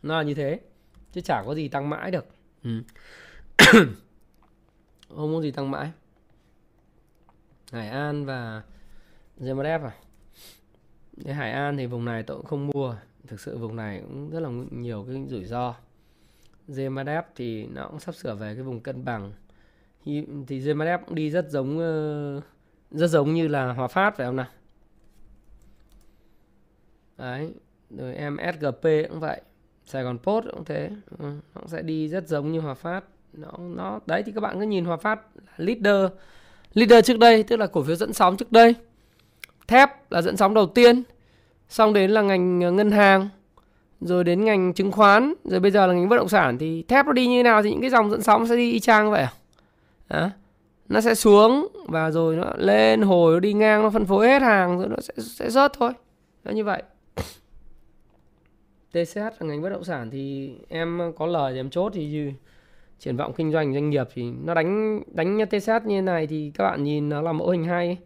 [0.04, 0.60] nó là như thế
[1.12, 2.26] chứ chả có gì tăng mãi được.
[2.64, 2.82] Ừ.
[5.16, 5.92] không có gì tăng mãi?
[7.72, 8.64] Hải An và
[9.40, 9.96] GMF à?
[11.26, 12.96] Cái Hải An thì vùng này tôi cũng không mua.
[13.28, 15.76] Thực sự vùng này cũng rất là nhiều cái rủi ro.
[16.68, 19.32] GMF thì nó cũng sắp sửa về cái vùng cân bằng.
[20.06, 22.42] Thì GMF cũng đi rất giống ờ,
[22.92, 24.48] rất giống như là Hòa Phát phải không nào?
[27.18, 27.54] Đấy,
[27.90, 29.42] rồi em SGP cũng vậy.
[29.86, 30.92] Sài Gòn Post cũng thế.
[31.18, 31.26] Ừ,
[31.56, 34.60] nó cũng sẽ đi rất giống như Hòa Phát nó nó, đấy, thì các bạn
[34.60, 35.20] cứ nhìn Hòa Phát
[35.58, 36.12] leader.
[36.74, 38.76] Leader trước đây, tức là cổ phiếu dẫn sóng trước đây.
[39.68, 41.04] Thép là dẫn sóng đầu tiên.
[41.70, 43.30] Xong đến là ngành ờ, ngân hàng.
[44.02, 45.34] Rồi đến ngành chứng khoán.
[45.44, 46.58] Rồi bây giờ là ngành bất động sản.
[46.58, 48.80] Thì thép nó đi như nào thì những cái dòng dẫn sóng sẽ đi y
[48.80, 49.34] chang vậy à?
[50.10, 50.30] Đó.
[50.90, 54.42] nó sẽ xuống và rồi nó lên, hồi nó đi ngang, nó phân phối hết
[54.42, 55.92] hàng, rồi nó sẽ sẽ rớt thôi.
[56.44, 56.84] Nó như vậy.
[58.92, 62.34] TCH là ngành bất động sản thì em có lời thì em chốt thì
[63.00, 66.64] triển vọng kinh doanh doanh nghiệp thì nó đánh đánh TSS như này thì các
[66.64, 67.98] bạn nhìn nó là mẫu hình hai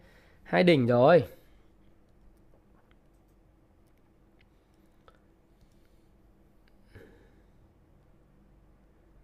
[0.43, 1.23] hai đỉnh rồi.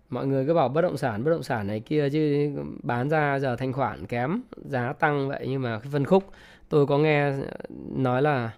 [0.10, 2.52] Mọi người cứ bảo bất động sản, bất động sản này kia chứ
[2.84, 6.24] bán ra giờ thanh khoản kém, giá tăng vậy nhưng mà cái phân khúc,
[6.70, 7.34] tôi có nghe
[7.90, 8.52] nói là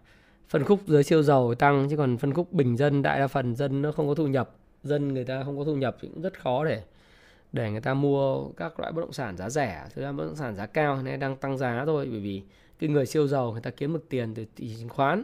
[0.49, 3.55] phân khúc dưới siêu giàu tăng chứ còn phân khúc bình dân, đại đa phần
[3.55, 6.21] dân nó không có thu nhập, dân người ta không có thu nhập thì cũng
[6.21, 6.83] rất khó để
[7.51, 10.35] để người ta mua các loại bất động sản giá rẻ thực ra bất động
[10.35, 12.43] sản giá cao nên đang tăng giá thôi bởi vì
[12.79, 15.23] cái người siêu giàu người ta kiếm được tiền từ thị chứng khoán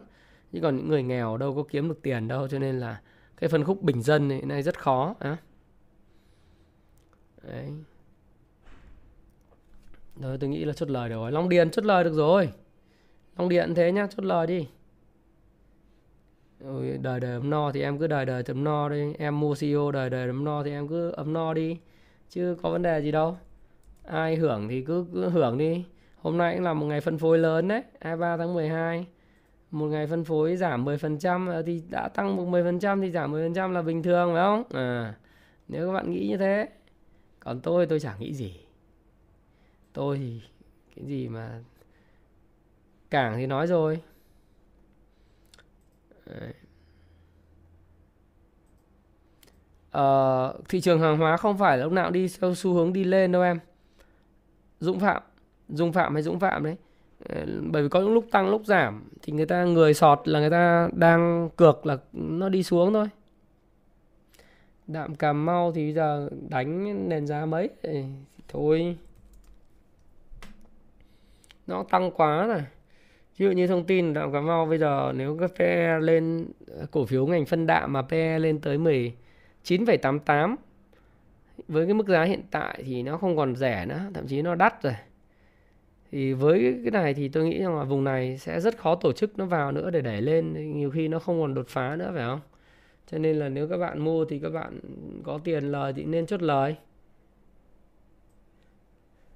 [0.53, 3.01] chứ còn những người nghèo đâu có kiếm được tiền đâu cho nên là
[3.37, 5.37] cái phân khúc bình dân này, nay rất khó á
[7.47, 7.71] Đấy.
[10.21, 11.31] Rồi tôi nghĩ là chốt lời được rồi.
[11.31, 12.51] Long Điền chốt lời được rồi.
[13.37, 14.67] Long Điện thế nhá, chốt lời đi.
[16.63, 19.13] Ôi, đời đời ấm no thì em cứ đời đời ấm no đi.
[19.13, 21.77] Em mua CEO đời đời ấm no thì em cứ ấm no đi.
[22.29, 23.37] Chứ có vấn đề gì đâu.
[24.03, 25.85] Ai hưởng thì cứ, cứ hưởng đi.
[26.17, 27.83] Hôm nay cũng là một ngày phân phối lớn đấy.
[28.01, 29.07] 23 tháng 12.
[29.71, 33.31] Một ngày phân phối giảm 10% trăm ờ, thì đã tăng một 10% thì giảm
[33.31, 34.63] 10% là bình thường phải không?
[34.73, 35.13] À,
[35.67, 36.69] nếu các bạn nghĩ như thế
[37.39, 38.59] còn tôi tôi chẳng nghĩ gì
[39.93, 40.41] tôi thì
[40.95, 41.59] cái gì mà
[43.09, 44.01] cảng thì nói rồi
[49.95, 53.31] Ờ, thị trường hàng hóa không phải lúc nào đi theo xu hướng đi lên
[53.31, 53.59] đâu em.
[54.79, 55.21] Dũng Phạm
[55.69, 56.75] Dung Phạm hay Dũng Phạm đấy.
[57.29, 60.39] Ờ, bởi vì có những lúc tăng, lúc giảm thì người ta người sọt là
[60.39, 63.07] người ta đang cược là nó đi xuống thôi.
[64.87, 67.69] Đạm Cà Mau thì giờ đánh nền giá mấy?
[67.83, 68.03] Thì
[68.47, 68.97] thôi.
[71.67, 72.63] Nó tăng quá rồi
[73.37, 76.47] ví dụ như thông tin đạm Cà Mau bây giờ nếu cái PE lên,
[76.91, 78.77] cổ phiếu ngành phân đạm mà PE lên tới
[79.65, 80.55] 19,88
[81.67, 84.55] với cái mức giá hiện tại thì nó không còn rẻ nữa thậm chí nó
[84.55, 84.93] đắt rồi.
[86.11, 89.13] Thì với cái này thì tôi nghĩ rằng là vùng này sẽ rất khó tổ
[89.13, 92.11] chức nó vào nữa để đẩy lên nhiều khi nó không còn đột phá nữa
[92.13, 92.39] phải không?
[93.11, 94.79] Cho nên là nếu các bạn mua thì các bạn
[95.23, 96.75] có tiền lời thì nên chốt lời.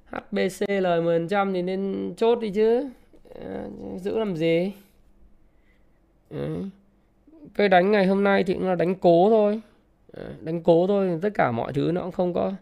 [0.06, 2.90] HBC lời 10% thì nên chốt đi chứ.
[3.46, 3.66] À,
[3.98, 4.74] giữ làm gì?
[7.56, 9.62] Cái đánh ngày hôm nay thì cũng là đánh cố thôi.
[10.14, 12.54] Ờ, đánh cố thôi tất cả mọi thứ nó cũng không có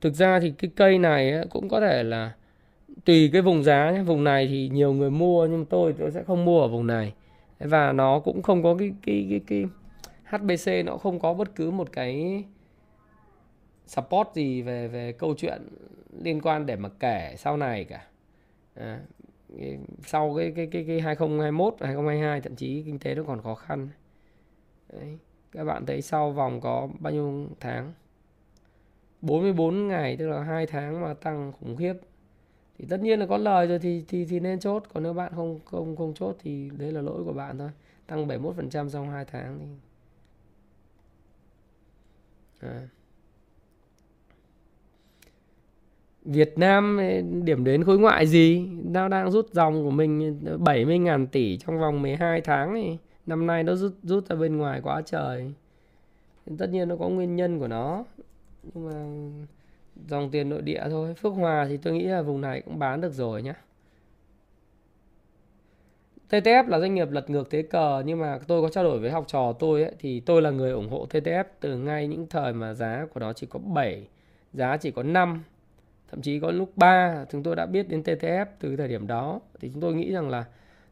[0.00, 2.32] thực ra thì cái cây này cũng có thể là
[3.04, 6.22] tùy cái vùng giá nhé vùng này thì nhiều người mua nhưng tôi tôi sẽ
[6.22, 7.14] không mua ở vùng này
[7.58, 9.64] và nó cũng không có cái cái cái cái
[10.24, 12.44] HBC nó không có bất cứ một cái
[13.86, 15.62] support gì về về câu chuyện
[16.22, 18.06] liên quan để mà kể sau này cả.
[18.74, 19.00] À,
[20.06, 23.88] sau cái cái cái cái 2021 2022 thậm chí kinh tế nó còn khó khăn.
[24.92, 25.18] Đấy.
[25.52, 27.92] Các bạn thấy sau vòng có bao nhiêu tháng?
[29.22, 31.94] 44 ngày, tức là hai tháng mà tăng khủng khiếp.
[32.78, 34.82] Thì tất nhiên là có lời rồi thì thì thì nên chốt.
[34.94, 37.70] Còn nếu bạn không không không chốt thì đấy là lỗi của bạn thôi.
[38.06, 39.66] Tăng 71% trong 2 tháng thì
[42.60, 42.88] À.
[46.24, 47.00] Việt Nam
[47.44, 48.68] điểm đến khối ngoại gì?
[48.84, 52.98] Nó đang rút dòng của mình 70 ngàn tỷ trong vòng 12 tháng thì
[53.28, 55.52] Năm nay nó rút rút ra bên ngoài quá trời.
[56.58, 58.04] Tất nhiên nó có nguyên nhân của nó.
[58.62, 58.92] Nhưng mà
[60.08, 61.14] dòng tiền nội địa thôi.
[61.14, 63.54] Phước Hòa thì tôi nghĩ là vùng này cũng bán được rồi nhá.
[66.30, 69.10] TTF là doanh nghiệp lật ngược thế cờ nhưng mà tôi có trao đổi với
[69.10, 72.52] học trò tôi ấy, thì tôi là người ủng hộ TTF từ ngay những thời
[72.52, 74.06] mà giá của nó chỉ có 7,
[74.52, 75.42] giá chỉ có 5,
[76.10, 79.40] thậm chí có lúc 3 chúng tôi đã biết đến TTF từ thời điểm đó.
[79.60, 80.44] Thì chúng tôi nghĩ rằng là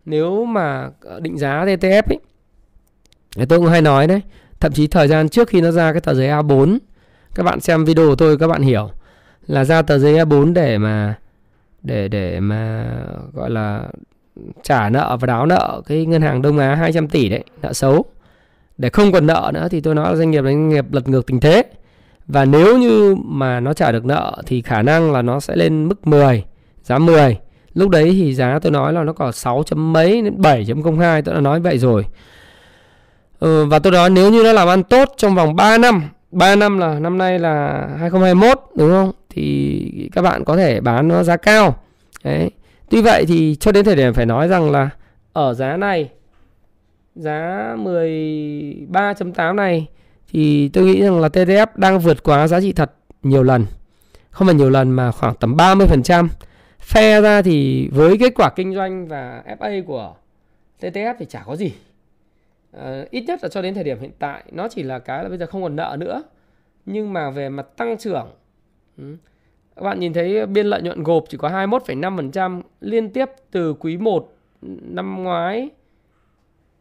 [0.05, 0.91] nếu mà
[1.21, 2.19] định giá TTF ấy
[3.45, 4.21] tôi cũng hay nói đấy,
[4.61, 6.79] thậm chí thời gian trước khi nó ra cái tờ giấy A4
[7.35, 8.91] các bạn xem video của tôi các bạn hiểu
[9.47, 11.15] là ra tờ giấy A4 để mà
[11.83, 12.87] để để mà
[13.33, 13.83] gọi là
[14.63, 18.05] trả nợ và đáo nợ cái ngân hàng Đông Á 200 tỷ đấy, nợ xấu.
[18.79, 21.09] Để không còn nợ nữa thì tôi nói là doanh nghiệp là doanh nghiệp lật
[21.09, 21.63] ngược tình thế.
[22.27, 25.89] Và nếu như mà nó trả được nợ thì khả năng là nó sẽ lên
[25.89, 26.45] mức 10,
[26.83, 27.39] giá 10.
[27.75, 31.35] Lúc đấy thì giá tôi nói là nó có 6 chấm mấy đến 7.02 tôi
[31.35, 32.05] đã nói vậy rồi.
[33.39, 36.57] Ừ, và tôi nói nếu như nó làm ăn tốt trong vòng 3 năm, 3
[36.57, 39.13] năm là năm nay là 2021 đúng không?
[39.31, 41.77] Thì các bạn có thể bán nó giá cao.
[42.25, 42.51] Đấy.
[42.91, 44.91] Tuy vậy thì cho đến thời điểm phải nói rằng là
[45.33, 46.11] ở giá này
[47.15, 49.87] giá 13.8 này
[50.33, 52.93] thì tôi nghĩ rằng là TTF đang vượt quá giá trị thật
[53.23, 53.67] nhiều lần.
[54.31, 56.29] Không phải nhiều lần mà khoảng tầm 30%.
[56.81, 60.15] Phe ra thì với kết quả kinh doanh và FA của
[60.81, 61.73] TTF thì chả có gì.
[62.77, 65.29] Ờ, ít nhất là cho đến thời điểm hiện tại nó chỉ là cái là
[65.29, 66.23] bây giờ không còn nợ nữa
[66.87, 68.27] nhưng mà về mặt tăng trưởng
[68.99, 69.17] ừ,
[69.77, 73.97] các bạn nhìn thấy biên lợi nhuận gộp chỉ có 21,5% liên tiếp từ quý
[73.97, 74.33] 1
[74.83, 75.71] năm ngoái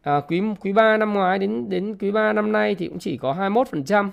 [0.02, 3.16] à, quý quý 3 năm ngoái đến đến quý 3 năm nay thì cũng chỉ
[3.16, 4.10] có 21%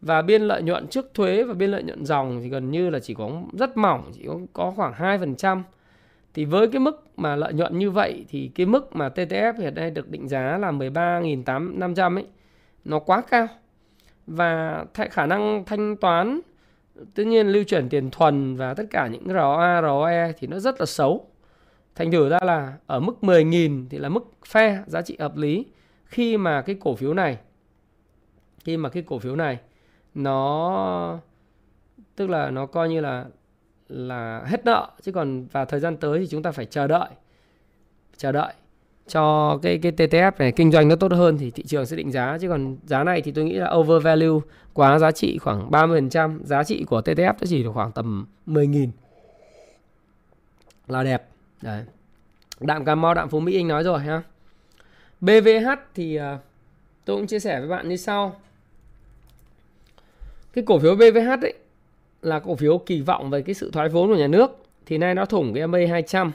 [0.00, 2.98] và biên lợi nhuận trước thuế và biên lợi nhuận dòng thì gần như là
[2.98, 5.62] chỉ có rất mỏng chỉ có, có khoảng 2%.
[6.34, 9.74] Thì với cái mức mà lợi nhuận như vậy thì cái mức mà TTF hiện
[9.74, 12.26] nay được định giá là 13.500 ấy
[12.84, 13.46] nó quá cao.
[14.26, 16.40] Và khả năng thanh toán
[17.14, 20.80] tất nhiên lưu chuyển tiền thuần và tất cả những ROA, ROE thì nó rất
[20.80, 21.26] là xấu.
[21.94, 25.66] Thành thử ra là ở mức 10.000 thì là mức phe giá trị hợp lý
[26.04, 27.38] khi mà cái cổ phiếu này
[28.64, 29.58] khi mà cái cổ phiếu này
[30.14, 31.18] nó
[32.16, 33.26] tức là nó coi như là
[33.90, 34.90] là hết nợ.
[35.02, 37.08] Chứ còn vào thời gian tới thì chúng ta phải chờ đợi
[38.16, 38.52] chờ đợi
[39.08, 42.12] cho cái cái TTF này kinh doanh nó tốt hơn thì thị trường sẽ định
[42.12, 42.38] giá.
[42.40, 44.40] Chứ còn giá này thì tôi nghĩ là over value
[44.72, 48.88] quá, giá trị khoảng 30% giá trị của TTF nó chỉ được khoảng tầm 10.000
[50.88, 51.28] là đẹp.
[51.62, 51.84] Đấy.
[52.60, 54.22] Đạm Cà Mau, đạm Phú Mỹ, anh nói rồi ha
[55.20, 56.38] BVH thì à,
[57.04, 58.40] tôi cũng chia sẻ với bạn như sau.
[60.52, 61.54] Cái cổ phiếu BVH ấy
[62.22, 65.14] là cổ phiếu kỳ vọng về cái sự thoái vốn của nhà nước, thì nay
[65.14, 66.32] nó thủng cái MA 200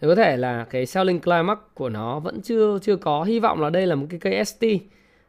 [0.00, 3.22] thì có thể là cái selling climax của nó vẫn chưa chưa có.
[3.22, 4.64] Hy vọng là đây là một cái cây ST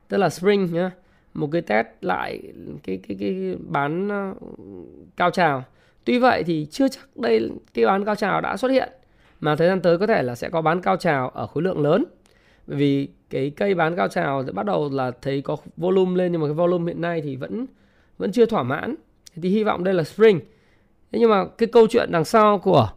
[0.08, 0.92] tức là spring nhá.
[1.34, 2.42] Một cái test lại
[2.84, 4.34] cái cái cái bán ờ,
[5.18, 5.64] cao trào.
[6.04, 8.90] Tuy vậy thì chưa chắc đây, cái bán cao trào đã xuất hiện,
[9.40, 11.82] mà thời gian tới có thể là sẽ có bán cao trào ở khối lượng
[11.82, 12.04] lớn.
[12.68, 16.42] Bởi vì cái cây bán cao trào bắt đầu là thấy có volume lên, nhưng
[16.42, 17.66] mà cái volume hiện nay thì vẫn
[18.18, 18.96] vẫn chưa thỏa mãn
[19.42, 20.40] thì hy vọng đây là spring.
[21.12, 22.90] Thế nhưng mà cái câu chuyện đằng sau của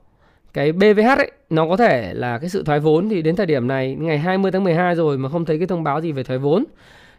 [0.53, 3.09] cái BVH ấy nó có thể là cái sự thoái vốn.
[3.09, 5.85] Thì đến thời điểm này ngày 20 tháng 12 rồi mà không thấy cái thông
[5.85, 6.65] báo gì về thoái vốn.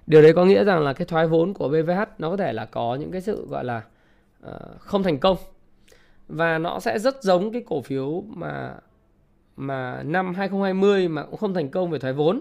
[0.07, 2.65] Điều đấy có nghĩa rằng là cái thoái vốn của BVH nó có thể là
[2.65, 3.81] có những cái sự gọi là
[4.47, 5.37] uh, không thành công.
[6.27, 8.73] Và nó sẽ rất giống cái cổ phiếu mà
[9.55, 12.39] mà năm 2020 mà cũng không thành công về thoái vốn.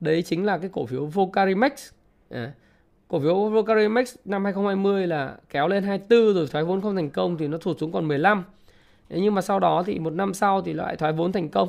[0.00, 1.72] Đấy chính là cái cổ phiếu Vocarimax.
[2.30, 2.52] À,
[3.08, 7.36] cổ phiếu Vocarimax năm 2020 là kéo lên 24 rồi thoái vốn không thành công
[7.36, 8.44] thì nó thụt xuống còn 15
[9.08, 11.68] Thế nhưng mà sau đó thì một năm sau thì lại thoái vốn thành công.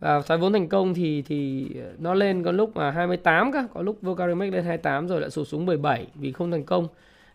[0.00, 1.68] Và thoái vốn thành công thì thì
[1.98, 5.48] nó lên có lúc mà 28 cả có lúc Vocarimax lên 28 rồi lại sụt
[5.48, 6.88] xuống 17 vì không thành công.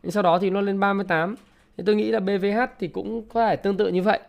[0.04, 1.36] Nhưng sau đó thì nó lên 38
[1.78, 4.20] thì tôi nghĩ là BVH thì cũng có thể tương tự như vậy.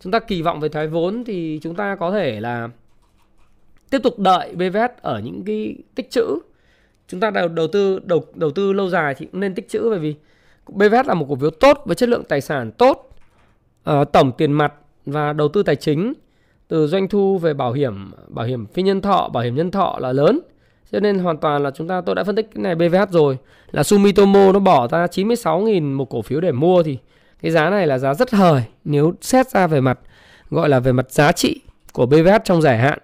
[0.00, 2.68] Chúng ta kỳ vọng về thoái vốn thì chúng ta có thể là
[3.90, 6.38] tiếp tục đợi BVH ở những cái tích trữ
[7.08, 9.88] chúng ta đầu, đầu tư đầu đầu tư lâu dài thì cũng nên tích trữ
[9.90, 10.14] bởi vì
[10.68, 13.16] BVH là một cổ phiếu tốt với chất lượng tài sản tốt
[13.90, 14.72] uh, tổng tiền mặt
[15.06, 16.12] và đầu tư tài chính
[16.68, 19.98] từ doanh thu về bảo hiểm bảo hiểm phi nhân thọ bảo hiểm nhân thọ
[20.00, 20.40] là lớn
[20.92, 23.38] cho nên hoàn toàn là chúng ta tôi đã phân tích cái này BVH rồi
[23.70, 26.98] là Sumitomo nó bỏ ra 96.000 một cổ phiếu để mua thì
[27.42, 29.98] cái giá này là giá rất hời nếu xét ra về mặt
[30.50, 31.60] gọi là về mặt giá trị
[31.92, 32.98] của BVH trong dài hạn.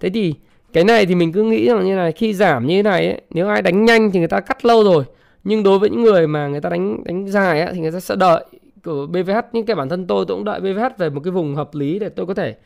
[0.00, 0.34] Thế thì
[0.72, 3.20] cái này thì mình cứ nghĩ rằng như này khi giảm như thế này ấy,
[3.30, 5.04] nếu ai đánh nhanh thì người ta cắt lâu rồi.
[5.44, 8.00] Nhưng đối với những người mà người ta đánh đánh dài ấy, thì người ta
[8.00, 8.44] sẽ đợi.
[8.84, 11.54] Của BVH những cái bản thân tôi tôi cũng đợi BVH về một cái vùng
[11.54, 12.56] hợp lý để tôi có thể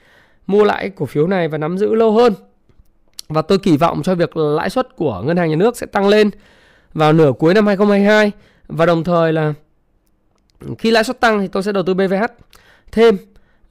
[0.47, 2.33] mua lại cổ phiếu này và nắm giữ lâu hơn.
[3.29, 6.09] Và tôi kỳ vọng cho việc lãi suất của ngân hàng nhà nước sẽ tăng
[6.09, 6.31] lên
[6.95, 8.33] vào nửa cuối năm 2022
[8.69, 9.55] và đồng thời là
[10.79, 12.25] khi lãi suất tăng thì tôi sẽ đầu tư BVH
[12.93, 13.17] thêm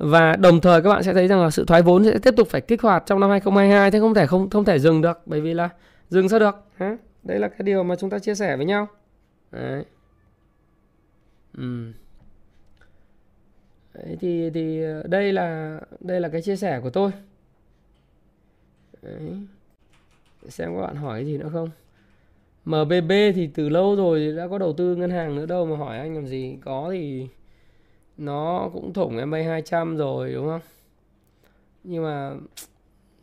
[0.03, 2.47] và đồng thời các bạn sẽ thấy rằng là sự thoái vốn sẽ tiếp tục
[2.47, 5.41] phải kích hoạt trong năm 2022 thế không thể không không thể dừng được, bởi
[5.41, 5.69] vì là
[6.09, 6.97] dừng sao được, hả?
[7.23, 8.87] Đấy là cái điều mà chúng ta chia sẻ với nhau.
[9.51, 9.85] Đấy.
[11.57, 11.91] Ừ.
[13.93, 17.11] Đấy, thì thì, đây là đây là cái chia sẻ của tôi.
[19.01, 19.37] Đấy.
[20.49, 21.69] Xem các bạn hỏi cái gì nữa không?
[22.65, 25.97] MBB thì từ lâu rồi đã có đầu tư ngân hàng nữa đâu mà hỏi
[25.97, 27.27] anh làm gì, có thì
[28.21, 30.61] nó cũng thủng MA 200 rồi, đúng không?
[31.83, 32.31] Nhưng mà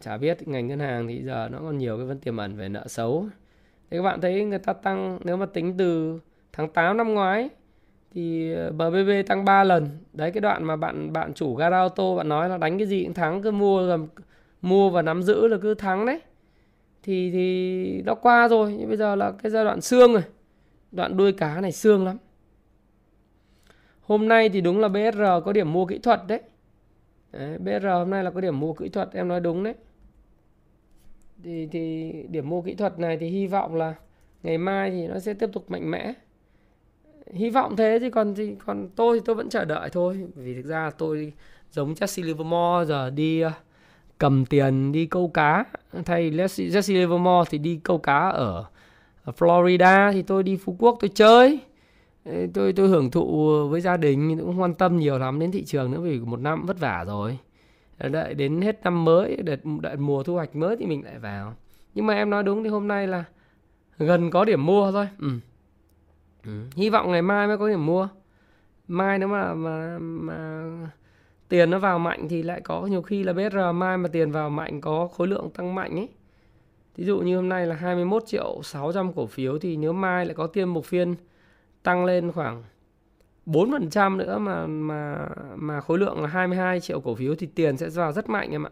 [0.00, 2.68] chả biết ngành ngân hàng thì giờ nó còn nhiều cái vấn tiềm ẩn về
[2.68, 3.26] nợ xấu.
[3.90, 6.20] Thì các bạn thấy người ta tăng, nếu mà tính từ
[6.52, 7.48] tháng 8 năm ngoái,
[8.14, 9.88] thì ờ, BBB tăng 3 lần.
[10.12, 12.86] Đấy, cái đoạn mà bạn bạn chủ gara ô tô bạn nói là đánh cái
[12.86, 13.98] gì cũng thắng, cứ mua rồi
[14.62, 16.20] mua và nắm giữ là cứ thắng đấy.
[17.02, 20.22] Thì thì nó qua rồi, nhưng bây giờ là cái giai đoạn xương rồi.
[20.92, 22.16] Đoạn đuôi cá này xương lắm
[24.08, 26.40] hôm nay thì đúng là BSR có điểm mua kỹ thuật đấy.
[27.32, 29.74] đấy BSR hôm nay là có điểm mua kỹ thuật, em nói đúng đấy.
[31.42, 33.94] Thì thì điểm mua kỹ thuật này thì hy vọng là
[34.42, 36.12] ngày mai thì nó sẽ tiếp tục mạnh mẽ.
[37.32, 40.26] Hy vọng thế chứ còn thì, còn tôi thì tôi vẫn chờ đợi thôi.
[40.34, 41.32] Vì thực ra tôi
[41.70, 43.52] giống Jesse Livermore, giờ đi ờ,
[44.18, 45.64] cầm tiền đi câu cá.
[46.04, 48.64] Thay Jesse Livermore thì đi câu cá ở
[49.26, 51.60] Florida thì tôi đi Phú Quốc tôi chơi
[52.54, 55.90] tôi tôi hưởng thụ với gia đình cũng quan tâm nhiều lắm đến thị trường
[55.90, 57.38] nữa vì một năm vất vả rồi
[57.98, 61.18] ờ, đợi đến hết năm mới đợi, đợi mùa thu hoạch mới thì mình lại
[61.18, 61.54] vào
[61.94, 63.24] nhưng mà em nói đúng thì hôm nay là
[63.98, 65.28] gần có điểm mua thôi ừ.
[66.44, 66.50] Ừ.
[66.76, 68.08] hy vọng ngày mai mới có điểm mua
[68.88, 70.62] mai nếu mà mà mà
[71.48, 74.50] tiền nó vào mạnh thì lại có nhiều khi là BR mai mà tiền vào
[74.50, 76.08] mạnh có khối lượng tăng mạnh ấy
[76.96, 80.34] ví dụ như hôm nay là 21 triệu 600 cổ phiếu thì nếu mai lại
[80.34, 81.14] có tiền một phiên
[81.88, 82.62] tăng lên khoảng
[83.46, 87.88] 4% nữa mà mà mà khối lượng là 22 triệu cổ phiếu thì tiền sẽ
[87.88, 88.70] vào rất mạnh em ạ.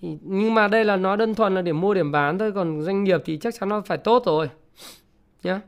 [0.00, 2.82] Thì, nhưng mà đây là nó đơn thuần là điểm mua điểm bán thôi còn
[2.82, 4.50] doanh nghiệp thì chắc chắn nó phải tốt rồi.
[5.42, 5.60] Nhá.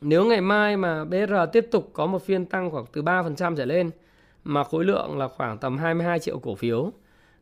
[0.00, 3.64] Nếu ngày mai mà BR tiếp tục có một phiên tăng khoảng từ 3% trở
[3.64, 3.90] lên
[4.44, 6.92] mà khối lượng là khoảng tầm 22 triệu cổ phiếu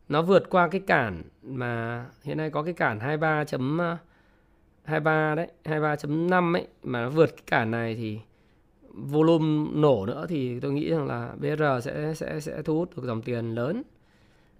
[0.09, 3.43] nó vượt qua cái cản mà hiện nay có cái cản 23
[4.83, 8.19] 23 đấy 23.5 ấy mà nó vượt cái cản này thì
[8.93, 13.03] volume nổ nữa thì tôi nghĩ rằng là BR sẽ sẽ sẽ thu hút được
[13.05, 13.83] dòng tiền lớn.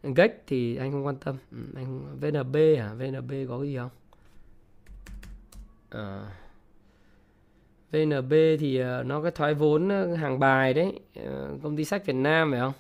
[0.04, 1.36] GEC thì anh không quan tâm.
[1.52, 3.90] Ừ, anh VNB à VNB có cái gì không?
[5.90, 6.24] Ờ.
[6.24, 6.32] À,
[7.92, 11.00] VNB thì ờ, nó cái thoái vốn ờ, hàng bài đấy
[11.64, 12.74] công ty sách Việt Nam phải không?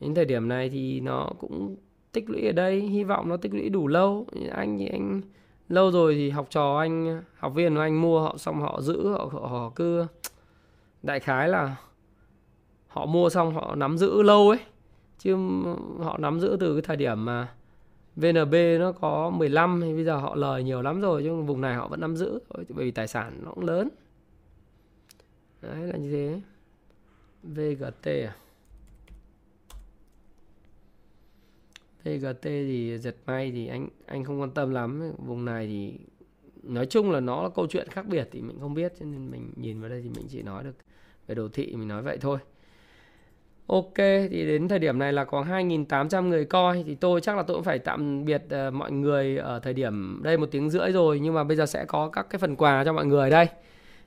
[0.00, 1.76] Đến thời điểm này thì nó cũng
[2.12, 4.26] tích lũy ở đây hy vọng nó tích lũy đủ lâu.
[4.50, 5.20] Anh thì anh
[5.70, 9.08] lâu rồi thì học trò anh học viên của anh mua họ xong họ giữ
[9.08, 10.06] họ, họ, họ cứ
[11.02, 11.76] đại khái là
[12.86, 14.58] họ mua xong họ nắm giữ lâu ấy.
[15.18, 15.36] Chứ
[15.98, 17.54] họ nắm giữ từ cái thời điểm mà
[18.16, 21.74] VNB nó có 15 thì bây giờ họ lời nhiều lắm rồi nhưng vùng này
[21.74, 23.88] họ vẫn nắm giữ bởi vì tài sản nó cũng lớn.
[25.62, 26.40] Đấy là như thế.
[27.42, 28.36] VGT à?
[32.04, 35.12] VGT thì giật may thì anh anh không quan tâm lắm.
[35.18, 35.92] Vùng này thì
[36.62, 39.30] nói chung là nó là câu chuyện khác biệt thì mình không biết cho nên
[39.30, 40.76] mình nhìn vào đây thì mình chỉ nói được
[41.26, 42.38] về đồ thị mình nói vậy thôi.
[43.66, 43.96] Ok
[44.30, 47.56] thì đến thời điểm này là có 2.800 người coi thì tôi chắc là tôi
[47.56, 51.20] cũng phải tạm biệt uh, mọi người ở thời điểm đây một tiếng rưỡi rồi
[51.20, 53.46] nhưng mà bây giờ sẽ có các cái phần quà cho mọi người đây.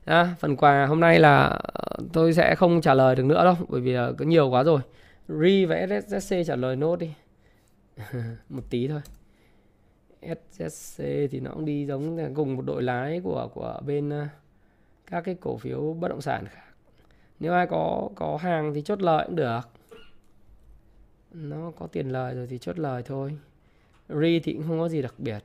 [0.04, 3.54] À, phần quà hôm nay là ờ, tôi sẽ không trả lời được nữa đâu
[3.68, 4.80] bởi vì uh, có nhiều quá rồi.
[5.28, 7.10] Ri và SSC trả lời nốt đi.
[8.48, 9.00] một tí thôi.
[10.22, 14.26] SSC thì nó cũng đi giống cùng một đội lái của của bên ờ,
[15.06, 16.74] các cái cổ phiếu bất động sản khác.
[17.40, 19.60] Nếu ai có có hàng thì chốt lời cũng được.
[21.32, 23.38] Nó có tiền lời rồi thì chốt lời thôi.
[24.08, 25.44] RE thì cũng không có gì đặc biệt.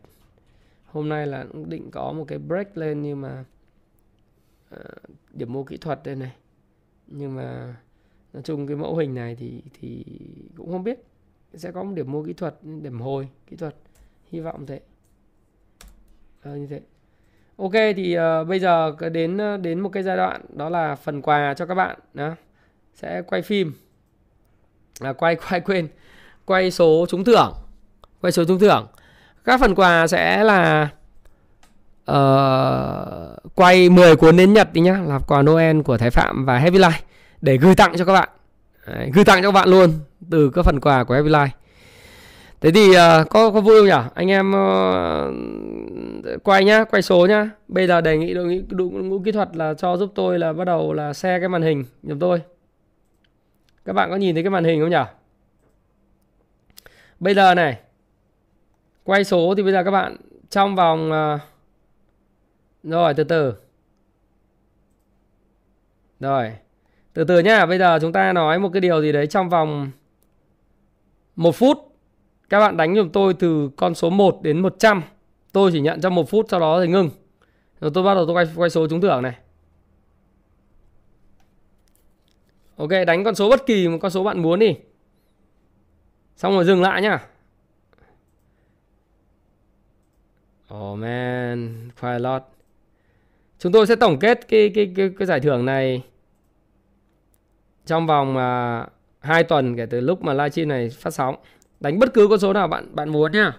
[0.85, 3.45] Hôm nay là cũng định có một cái break lên nhưng mà
[4.75, 4.81] uh,
[5.33, 6.35] điểm mua kỹ thuật đây này.
[7.07, 7.75] Nhưng mà
[8.33, 10.03] nói chung cái mẫu hình này thì thì
[10.57, 10.99] cũng không biết
[11.53, 13.75] sẽ có một điểm mua kỹ thuật điểm hồi kỹ thuật
[14.31, 14.79] hy vọng thế
[16.41, 16.81] à, như thế
[17.59, 21.21] Ok thì uh, bây giờ đến ờ, đến một cái giai đoạn đó là phần
[21.21, 22.35] quà cho các bạn đó.
[22.93, 23.73] Sẽ quay phim.
[24.99, 25.87] À, quay quay quên.
[26.45, 27.53] Quay số trúng thưởng.
[28.21, 28.87] Quay số trúng thưởng.
[29.45, 30.89] Các phần quà sẽ là
[32.11, 36.57] uh, quay 10 cuốn đến Nhật đi nhá, là quà Noel của Thái Phạm và
[36.57, 37.01] Heavy Life
[37.41, 38.29] để gửi tặng cho các bạn.
[38.93, 39.91] Đấy, gửi tặng cho các bạn luôn
[40.31, 41.49] từ các phần quà của Happy Life.
[42.61, 44.09] Thế thì uh, có có vui không nhỉ?
[44.13, 47.49] Anh em uh, quay nhá, quay số nhá.
[47.67, 50.53] Bây giờ đề nghị đội ngũ, đội ngũ kỹ thuật là cho giúp tôi là
[50.53, 52.41] bắt đầu là share cái màn hình giúp tôi.
[53.85, 55.03] Các bạn có nhìn thấy cái màn hình không nhỉ?
[57.19, 57.79] Bây giờ này.
[59.03, 60.15] Quay số thì bây giờ các bạn
[60.49, 61.41] trong vòng uh,
[62.83, 63.53] rồi từ từ.
[66.19, 66.51] Rồi.
[67.19, 69.91] Từ từ nhá, bây giờ chúng ta nói một cái điều gì đấy trong vòng
[71.35, 71.77] một phút
[72.49, 75.03] các bạn đánh giùm tôi từ con số 1 đến 100.
[75.51, 77.09] Tôi chỉ nhận trong một phút sau đó thì ngưng.
[77.79, 79.35] Rồi tôi bắt đầu tôi quay, quay số trúng thưởng này.
[82.77, 84.75] Ok, đánh con số bất kỳ một con số bạn muốn đi.
[86.35, 87.27] Xong rồi dừng lại nhá.
[90.73, 92.43] Oh man, quite a lot.
[93.59, 96.03] Chúng tôi sẽ tổng kết cái cái cái, cái giải thưởng này
[97.89, 98.89] trong vòng à, uh,
[99.19, 101.35] 2 tuần kể từ lúc mà livestream này phát sóng.
[101.79, 103.57] Đánh bất cứ con số nào bạn bạn muốn nhá.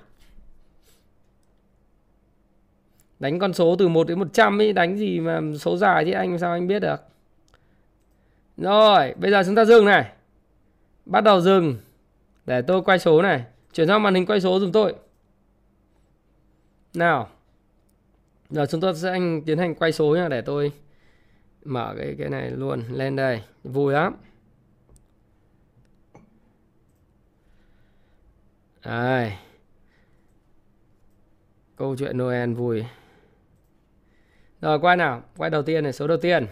[3.19, 6.39] Đánh con số từ 1 đến 100 ấy, đánh gì mà số dài thì anh
[6.39, 6.97] sao anh biết được.
[8.57, 10.13] Rồi, bây giờ chúng ta dừng này.
[11.07, 11.77] Bắt đầu dừng.
[12.47, 13.45] Để tôi quay số này.
[13.73, 14.95] Chuyển sang màn hình quay số dùm tôi.
[16.95, 17.29] Nào.
[18.51, 20.73] Giờ chúng ta sẽ anh tiến hành quay số nha để tôi
[21.65, 23.43] mở cái cái này luôn lên đây.
[23.65, 24.17] Vui lắm.
[28.85, 29.33] Đây.
[31.77, 32.85] Câu chuyện Noel vui.
[34.61, 36.47] Rồi quay nào, quay đầu tiên này, số đầu tiên.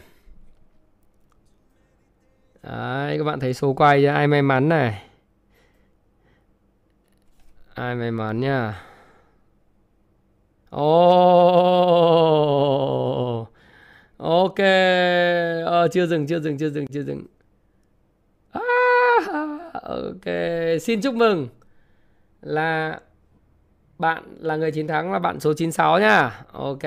[2.62, 5.02] Đấy, các bạn thấy số quay ai may mắn này.
[7.74, 8.84] Ai may mắn nha.
[10.70, 10.82] ô.
[13.42, 13.57] Oh.
[14.18, 14.58] Ok.
[15.64, 17.26] Ờ, chưa dừng, chưa dừng, chưa dừng, chưa dừng.
[18.52, 18.60] À,
[19.82, 20.34] ok.
[20.80, 21.48] Xin chúc mừng
[22.42, 23.00] là
[23.98, 26.40] bạn là người chiến thắng là bạn số 96 nha.
[26.52, 26.82] Ok.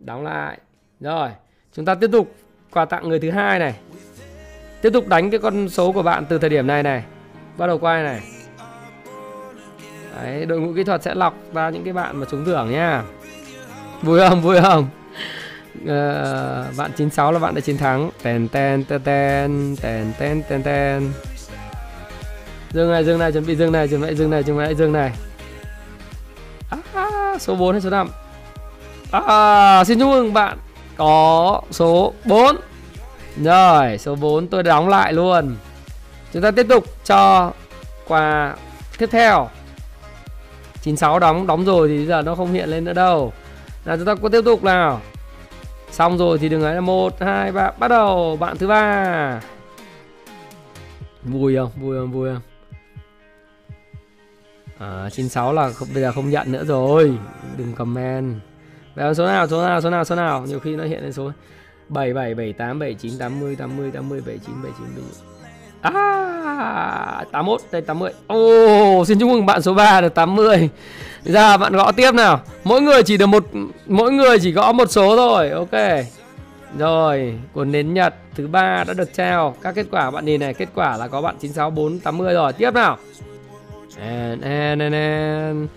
[0.00, 0.58] Đóng lại.
[1.00, 1.30] Rồi,
[1.72, 2.34] chúng ta tiếp tục
[2.72, 3.74] quà tặng người thứ hai này.
[4.82, 7.04] Tiếp tục đánh cái con số của bạn từ thời điểm này này.
[7.58, 8.20] Bắt đầu quay này.
[10.16, 13.04] Đấy, đội ngũ kỹ thuật sẽ lọc ra những cái bạn mà trúng thưởng nha.
[14.02, 14.40] Vui không?
[14.40, 14.88] Vui không?
[15.78, 18.10] Uh, bạn 96 là bạn đã chiến thắng.
[18.22, 21.12] Ten ten ten ten ten ten ten ten.
[22.72, 24.92] Dương này, dương này, chuẩn bị dương này, chuẩn bị dương này, chuẩn bị dương
[24.92, 25.12] này.
[26.94, 28.08] À, số 4 hay số 5?
[29.10, 30.58] À, xin chúc mừng bạn
[30.96, 32.56] có số 4.
[33.44, 35.56] Rồi, số 4 tôi đóng lại luôn.
[36.32, 37.52] Chúng ta tiếp tục cho
[38.08, 38.56] quà
[38.98, 39.48] tiếp theo.
[40.82, 43.32] 96 đóng đóng rồi thì giờ nó không hiện lên nữa đâu.
[43.84, 45.00] là chúng ta có tiếp tục nào.
[45.92, 49.40] Xong rồi thì đừng ấy là 1 2 3 bắt đầu bạn thứ ba.
[51.22, 51.70] Vui không?
[51.80, 52.12] Vui không?
[52.12, 52.42] Vui không?
[54.78, 57.18] À, 96 là không, bây giờ không nhận nữa rồi.
[57.56, 58.40] Đừng comment.
[58.94, 59.48] về số nào?
[59.48, 59.80] Số nào?
[59.80, 60.04] Số nào?
[60.04, 60.46] Số nào?
[60.46, 61.30] Nhiều khi nó hiện lên số
[61.88, 65.31] 77 78 79 80 80 79 79 79.
[65.82, 70.68] À 81 đây 80 Ồ oh, xin chúc mừng bạn số 3 được 80
[71.24, 72.40] Ra bạn gõ tiếp nào.
[72.64, 73.44] Mỗi người chỉ được một
[73.86, 76.04] Mỗi người chỉ gõ một số thôi Ok.
[76.78, 79.56] Rồi Cuốn nến nhật thứ ba đã được trao.
[79.62, 82.52] Các kết quả bạn nhìn này Kết quả là có bạn 96480 rồi.
[82.52, 82.98] Tiếp nào.
[84.00, 85.68] And and and and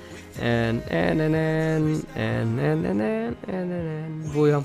[0.42, 4.64] and and and and and and and and and and Vui không?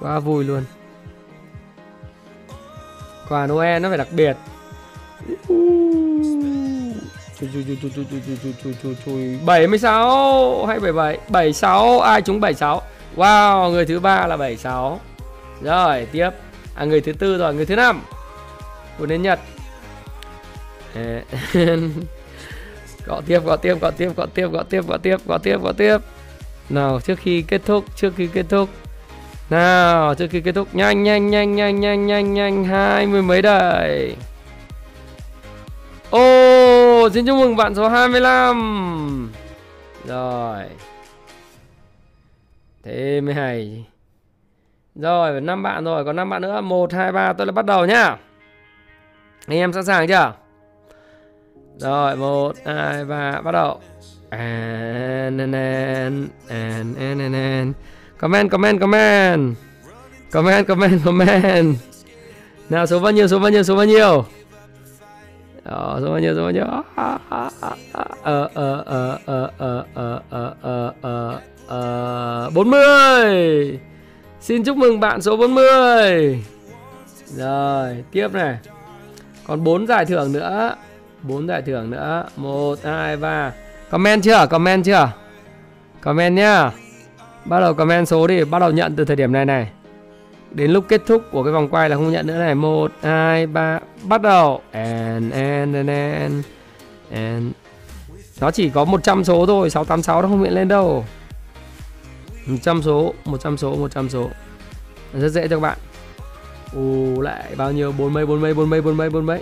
[0.00, 0.62] Quá vui luôn.
[3.30, 4.36] Quà Noel nó phải đặc biệt.
[7.40, 12.22] Chui chui chui chui chui chui chui chui chui chui 76 hay 77 76 ai
[12.22, 12.82] trúng 76
[13.16, 15.00] Wow người thứ ba là 76
[15.62, 16.30] Rồi tiếp.
[16.74, 18.02] À người thứ tư rồi người thứ năm.
[18.98, 19.40] Của đến Nhật.
[23.06, 25.72] Gõ tiếp gõ tiếp gõ tiếp gõ tiếp gõ tiếp gõ tiếp gõ tiếp gõ
[25.72, 25.98] tiếp.
[26.68, 28.68] Nào trước khi kết thúc Trước khi kết thúc
[29.50, 33.42] nào, trước khi kết thúc nhanh nhanh nhanh nhanh nhanh nhanh nhanh hai mươi mấy
[33.42, 34.16] đời.
[36.10, 36.20] Ô,
[37.04, 39.32] oh, xin chúc mừng bạn số 25.
[40.06, 40.64] Rồi.
[42.82, 43.84] Thế mới hay.
[44.94, 46.60] Rồi, năm bạn rồi, còn năm bạn nữa.
[46.60, 48.16] 1 2 3 tôi lại bắt đầu nhá.
[49.46, 50.32] Anh em sẵn sàng chưa?
[51.76, 53.80] Rồi, 1 2 3 bắt đầu.
[54.30, 54.38] À,
[55.24, 55.54] and and
[56.48, 57.74] and and and and
[58.20, 59.56] Comment, comment, comment.
[60.30, 61.74] Comment, comment, comment.
[62.70, 64.24] Nào số bao nhiêu, số bao nhiêu, số bao nhiêu?
[65.64, 66.64] Đó, số bao nhiêu, số bao nhiêu?
[66.96, 67.70] Ờ, ờ, ờ,
[68.22, 69.84] ờ, ờ, ờ, ờ,
[70.30, 73.78] ờ, ờ, ờ, ờ, 40.
[74.40, 76.44] Xin chúc mừng bạn số 40.
[77.36, 78.58] Rồi, tiếp này.
[79.46, 80.74] Còn 4 giải thưởng nữa.
[81.22, 82.24] 4 giải thưởng nữa.
[82.36, 83.52] 1 2 3.
[83.90, 84.46] Comment chưa?
[84.50, 85.08] Comment chưa?
[86.00, 86.70] Comment nhá.
[87.44, 89.70] Bắt đầu comment số đi, bắt đầu nhận từ thời điểm này này.
[90.50, 92.54] Đến lúc kết thúc của cái vòng quay là không nhận nữa này.
[92.54, 94.60] 1 2 3 bắt đầu.
[94.72, 96.44] And and and and
[97.10, 97.44] and
[98.40, 101.04] nó chỉ có 100 số thôi, 686 nó không hiện lên đâu.
[102.46, 104.28] 100 số, 100 số, 100 số.
[105.14, 105.78] Rất dễ cho các bạn.
[106.76, 107.92] Ồ lại bao nhiêu?
[107.92, 109.40] 40 40 40 40 40.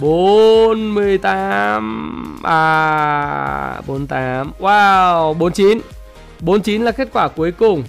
[0.00, 4.52] 48 à 48.
[4.60, 5.78] Wow, 49.
[6.40, 7.82] 49 là kết quả cuối cùng.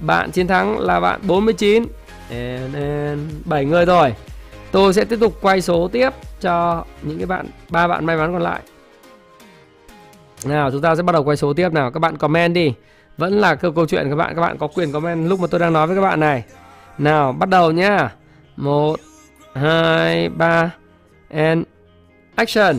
[0.00, 1.84] Bạn chiến thắng là bạn 49
[2.30, 4.14] and, and 7 người rồi
[4.72, 6.10] Tôi sẽ tiếp tục quay số tiếp
[6.40, 8.60] cho những cái bạn ba bạn may mắn còn lại.
[10.44, 11.90] Nào chúng ta sẽ bắt đầu quay số tiếp nào.
[11.90, 12.74] Các bạn comment đi.
[13.16, 15.60] Vẫn là câu, câu chuyện các bạn Các bạn có quyền comment lúc mà tôi
[15.60, 16.44] đang nói với các bạn này.
[16.98, 18.10] Nào bắt đầu nhá.
[18.56, 18.96] 1
[19.54, 20.70] 2 3
[21.28, 21.62] and
[22.34, 22.76] action.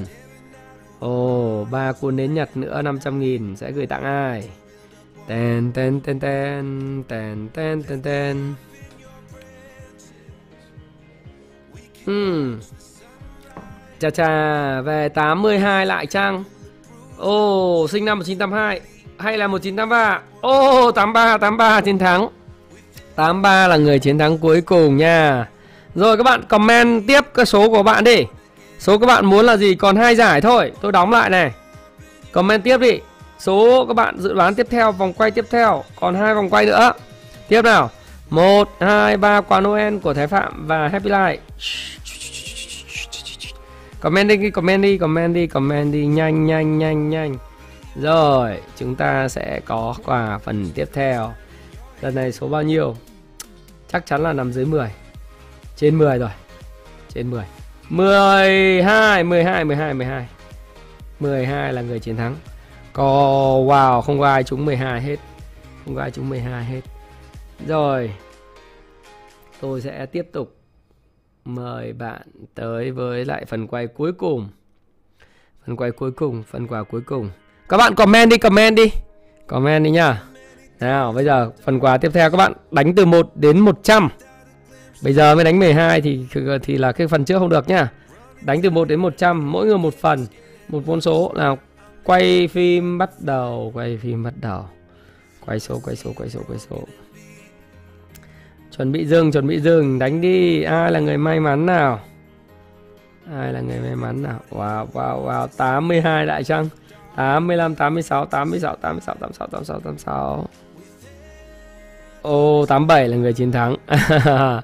[0.99, 3.55] Ồ, oh, ba cuốn nến Nhật nữa 500 nghìn.
[3.55, 4.49] Sẽ gửi tặng ai?
[5.27, 8.55] Ten ten ten ten ten ten ten ten
[12.05, 12.59] Hmm.
[13.99, 16.43] Chà chà, về 82 lại chăng?
[17.17, 18.81] Ồ, oh, sinh năm 1982
[19.17, 20.21] hay là 1983?
[20.41, 22.27] Ồ, oh, 83 83 chiến thắng.
[23.15, 25.47] 83 là người chiến thắng cuối cùng nha.
[25.95, 28.25] Rồi các bạn comment tiếp cái số của bạn đi.
[28.79, 29.75] Số các bạn muốn là gì?
[29.75, 30.71] Còn hai giải thôi.
[30.81, 31.51] Tôi đóng lại này.
[32.31, 32.99] Comment tiếp đi
[33.43, 35.83] số các bạn dự đoán tiếp theo, vòng quay tiếp theo.
[35.99, 36.91] Còn hai vòng quay nữa.
[37.47, 37.89] Tiếp nào.
[38.29, 41.37] Một, hai, ba, quà Noel của Thái Phạm và Happy Life.
[43.99, 46.05] Comment đi comment đi comment đi comment đi.
[46.05, 47.37] Nhanh nhanh nhanh nhanh.
[47.95, 51.33] Rồi, chúng ta sẽ có quà phần tiếp theo.
[52.01, 52.95] Lần này số bao nhiêu?
[53.91, 54.91] Chắc chắn là nằm dưới 10
[55.75, 56.29] trên 10 rồi.
[57.13, 57.43] Trên 10
[57.89, 60.27] 12 12 12 12
[61.19, 62.35] 12 là người chiến thắng
[62.93, 63.03] có,
[63.67, 65.19] wow, không có ai trúng 12 hết.
[65.85, 66.81] Không có ai trúng 12 hết.
[67.67, 68.11] Rồi,
[69.61, 70.55] tôi sẽ tiếp tục
[71.45, 72.21] mời bạn
[72.55, 74.49] tới với lại phần quay cuối cùng.
[75.65, 77.29] Phần quay cuối cùng, phần quà cuối cùng.
[77.69, 78.91] Các bạn comment đi comment đi.
[79.47, 80.23] Comment đi nhá.
[80.79, 84.09] Nào, bây giờ phần quà tiếp theo các bạn đánh từ 1 đến 100
[85.03, 86.25] Bây giờ mới đánh 12 thì
[86.63, 87.91] thì là cái phần trước không được nhá.
[88.41, 90.25] Đánh từ 1 đến 100 mỗi người một phần,
[90.67, 91.33] Một con số.
[91.35, 91.57] Nào
[92.03, 94.65] quay phim bắt đầu Quay phim bắt đầu.
[95.45, 96.77] Quay số quay số quay số quay số.
[98.77, 99.99] Chuẩn bị dừng chuẩn bị dừng.
[99.99, 100.63] Đánh đi.
[100.63, 101.99] Ai là người may mắn nào?
[103.31, 104.39] Ai là người may mắn nào?
[104.49, 105.47] Wow wow wow.
[105.57, 106.69] 82 đại chăng
[107.15, 110.47] 85 86 86 86 86 86 86
[112.21, 113.75] Ô oh, 87 là người chiến thắng.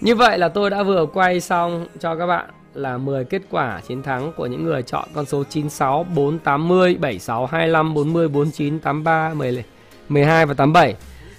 [0.00, 3.80] Như vậy là tôi đã vừa quay xong cho các bạn là 10 kết quả
[3.88, 9.34] chiến thắng của những người chọn con số 96, 480, 76, 25, 40, 49, 83,
[9.34, 9.64] 10,
[10.08, 10.94] 12 và 87.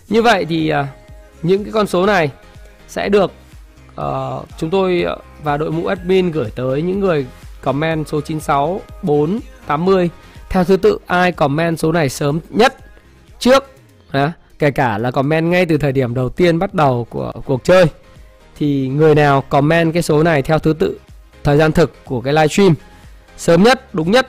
[0.09, 0.85] Như vậy thì uh,
[1.41, 2.31] những cái con số này
[2.87, 3.31] sẽ được
[4.01, 5.05] uh, chúng tôi
[5.43, 7.25] và đội ngũ admin gửi tới những người
[7.61, 10.09] comment số 96, 4, 80
[10.49, 12.75] theo thứ tự ai comment số này sớm nhất
[13.39, 13.63] trước
[14.11, 17.63] à, kể cả là comment ngay từ thời điểm đầu tiên bắt đầu của cuộc
[17.63, 17.85] chơi.
[18.57, 20.99] Thì người nào comment cái số này theo thứ tự
[21.43, 22.73] thời gian thực của cái live stream
[23.37, 24.27] sớm nhất đúng nhất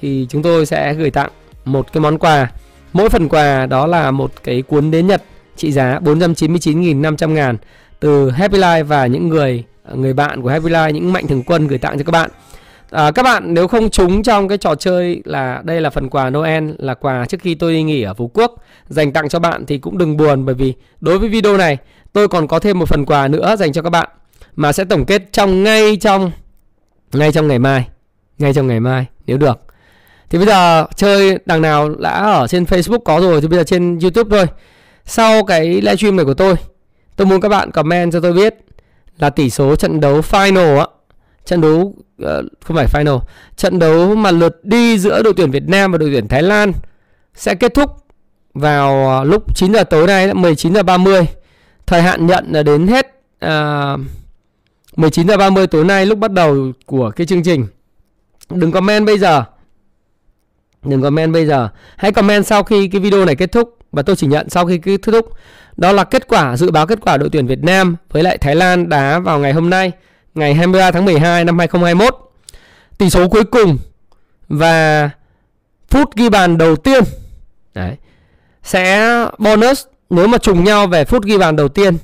[0.00, 1.30] thì chúng tôi sẽ gửi tặng
[1.64, 2.50] một cái món quà.
[2.92, 5.22] Mỗi phần quà đó là một cái cuốn đến Nhật
[5.56, 7.56] trị giá 499.500 ngàn
[8.00, 9.64] từ Happy Life và những người
[9.94, 12.30] người bạn của Happy Life những mạnh thường quân gửi tặng cho các bạn.
[12.90, 16.30] À, các bạn nếu không trúng trong cái trò chơi là đây là phần quà
[16.30, 18.54] Noel là quà trước khi tôi đi nghỉ ở Phú Quốc
[18.88, 21.76] dành tặng cho bạn thì cũng đừng buồn bởi vì đối với video này
[22.12, 24.08] tôi còn có thêm một phần quà nữa dành cho các bạn
[24.58, 26.30] mà sẽ tổng kết trong ngay trong
[27.12, 27.88] ngay trong ngày mai
[28.38, 29.58] ngay trong ngày mai nếu được.
[30.30, 33.64] Thì bây giờ chơi đằng nào đã ở trên Facebook có rồi thì bây giờ
[33.64, 34.46] trên YouTube thôi.
[35.04, 36.54] Sau cái livestream này của tôi
[37.16, 38.54] tôi muốn các bạn comment cho tôi biết
[39.18, 40.86] là tỷ số trận đấu final á
[41.44, 43.20] trận đấu ờ, không phải final
[43.56, 46.72] trận đấu mà lượt đi giữa đội tuyển Việt Nam và đội tuyển Thái Lan
[47.34, 47.90] sẽ kết thúc
[48.54, 51.26] vào ờ, lúc 9 giờ tối nay 19 giờ 30
[51.86, 53.06] thời hạn nhận là đến hết
[53.46, 54.00] uh,
[54.98, 57.66] 19 giờ 30 tối nay lúc bắt đầu của cái chương trình.
[58.50, 59.44] Đừng comment bây giờ.
[60.82, 61.68] Đừng comment bây giờ.
[61.96, 64.78] Hãy comment sau khi cái video này kết thúc và tôi chỉ nhận sau khi
[64.78, 65.32] kết thúc.
[65.76, 68.54] Đó là kết quả dự báo kết quả đội tuyển Việt Nam với lại Thái
[68.54, 69.92] Lan đá vào ngày hôm nay
[70.34, 72.14] ngày 23 tháng 12 năm 2021.
[72.98, 73.78] Tỷ số cuối cùng
[74.48, 75.10] và
[75.88, 77.04] phút ghi bàn đầu tiên.
[77.74, 77.96] Đấy,
[78.62, 81.96] sẽ bonus nếu mà trùng nhau về phút ghi bàn đầu tiên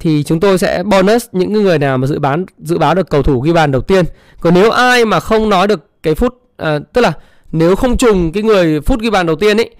[0.00, 3.22] thì chúng tôi sẽ bonus những người nào mà dự bán dự báo được cầu
[3.22, 4.04] thủ ghi bàn đầu tiên.
[4.40, 7.12] Còn nếu ai mà không nói được cái phút à, tức là
[7.52, 9.70] nếu không trùng cái người phút ghi bàn đầu tiên ấy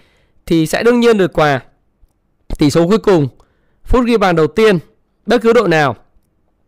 [0.47, 1.60] thì sẽ đương nhiên được quà.
[2.59, 3.28] Tỷ số cuối cùng
[3.84, 4.78] phút ghi bàn đầu tiên
[5.26, 5.97] bất cứ đội nào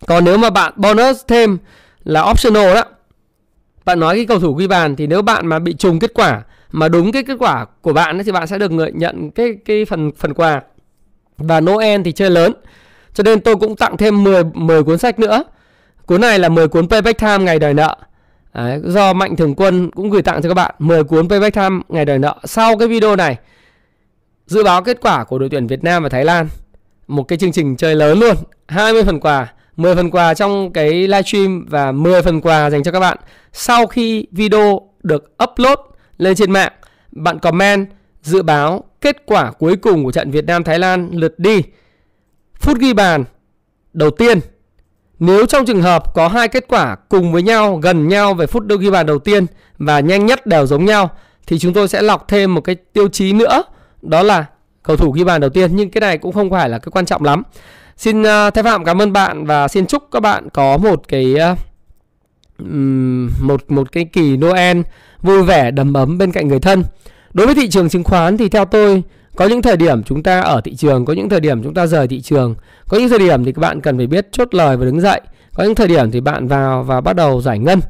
[0.06, 1.58] còn nếu mà bạn bonus thêm
[2.04, 2.84] là optional đó
[3.84, 6.42] bạn nói cái cầu thủ ghi bàn thì nếu bạn mà bị trùng kết quả
[6.72, 9.84] mà đúng cái kết quả của bạn thì bạn sẽ được người nhận cái cái
[9.84, 10.62] phần phần quà
[11.38, 12.52] và Noel thì chơi lớn
[13.14, 15.44] cho nên tôi cũng tặng thêm 10 10 cuốn sách nữa.
[16.06, 17.96] Cuốn này là 10 cuốn Payback Time ngày đời nợ.
[18.54, 21.80] Đấy, do Mạnh Thường Quân cũng gửi tặng cho các bạn 10 cuốn Payback Time
[21.88, 22.36] ngày đời nợ.
[22.44, 23.36] Sau cái video này
[24.46, 26.48] dự báo kết quả của đội tuyển Việt Nam và Thái Lan.
[27.06, 28.36] Một cái chương trình chơi lớn luôn.
[28.68, 32.92] 20 phần quà 10 phần quà trong cái livestream và 10 phần quà dành cho
[32.92, 33.18] các bạn.
[33.52, 35.78] Sau khi video được upload
[36.18, 36.72] lên trên mạng.
[37.12, 37.88] Bạn comment
[38.22, 41.62] dự báo kết quả cuối cùng của trận Việt Nam Thái Lan lượt đi.
[42.62, 43.24] Phút ghi bàn
[43.92, 44.40] đầu tiên.
[45.18, 48.64] Nếu trong trường hợp có hai kết quả cùng với nhau, gần nhau về phút
[48.80, 49.46] ghi bàn đầu tiên
[49.78, 51.10] và nhanh nhất đều giống nhau
[51.46, 53.62] thì chúng tôi sẽ lọc thêm một cái tiêu chí nữa,
[54.02, 54.44] đó là
[54.82, 57.06] cầu thủ ghi bàn đầu tiên nhưng cái này cũng không phải là cái quan
[57.06, 57.42] trọng lắm.
[57.96, 61.36] Xin uh, Thái Phạm cảm ơn bạn và xin chúc các bạn có một cái
[61.52, 61.58] uh,
[63.42, 64.80] một một cái kỳ Noel
[65.22, 66.84] vui vẻ đầm ấm bên cạnh người thân.
[67.32, 69.02] Đối với thị trường chứng khoán thì theo tôi
[69.36, 71.86] có những thời điểm chúng ta ở thị trường, có những thời điểm chúng ta
[71.86, 72.54] rời thị trường,
[72.88, 75.20] có những thời điểm thì các bạn cần phải biết chốt lời và đứng dậy,
[75.54, 77.80] có những thời điểm thì bạn vào và bắt đầu giải ngân.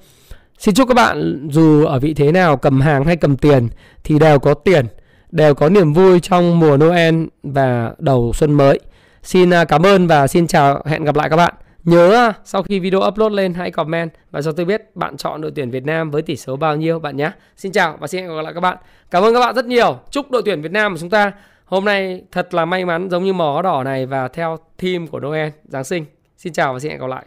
[0.58, 3.68] Xin chúc các bạn dù ở vị thế nào cầm hàng hay cầm tiền
[4.04, 4.86] thì đều có tiền
[5.32, 8.80] đều có niềm vui trong mùa Noel và đầu xuân mới.
[9.22, 11.54] Xin à, cảm ơn và xin chào, hẹn gặp lại các bạn.
[11.84, 15.40] Nhớ à, sau khi video upload lên, hãy comment và cho tôi biết bạn chọn
[15.40, 17.30] đội tuyển Việt Nam với tỷ số bao nhiêu bạn nhé.
[17.56, 18.76] Xin chào và xin hẹn gặp lại các bạn.
[19.10, 19.98] Cảm ơn các bạn rất nhiều.
[20.10, 21.32] Chúc đội tuyển Việt Nam của chúng ta
[21.64, 25.20] hôm nay thật là may mắn giống như mỏ đỏ này và theo theme của
[25.20, 26.04] Noel Giáng sinh.
[26.36, 27.26] Xin chào và xin hẹn gặp lại.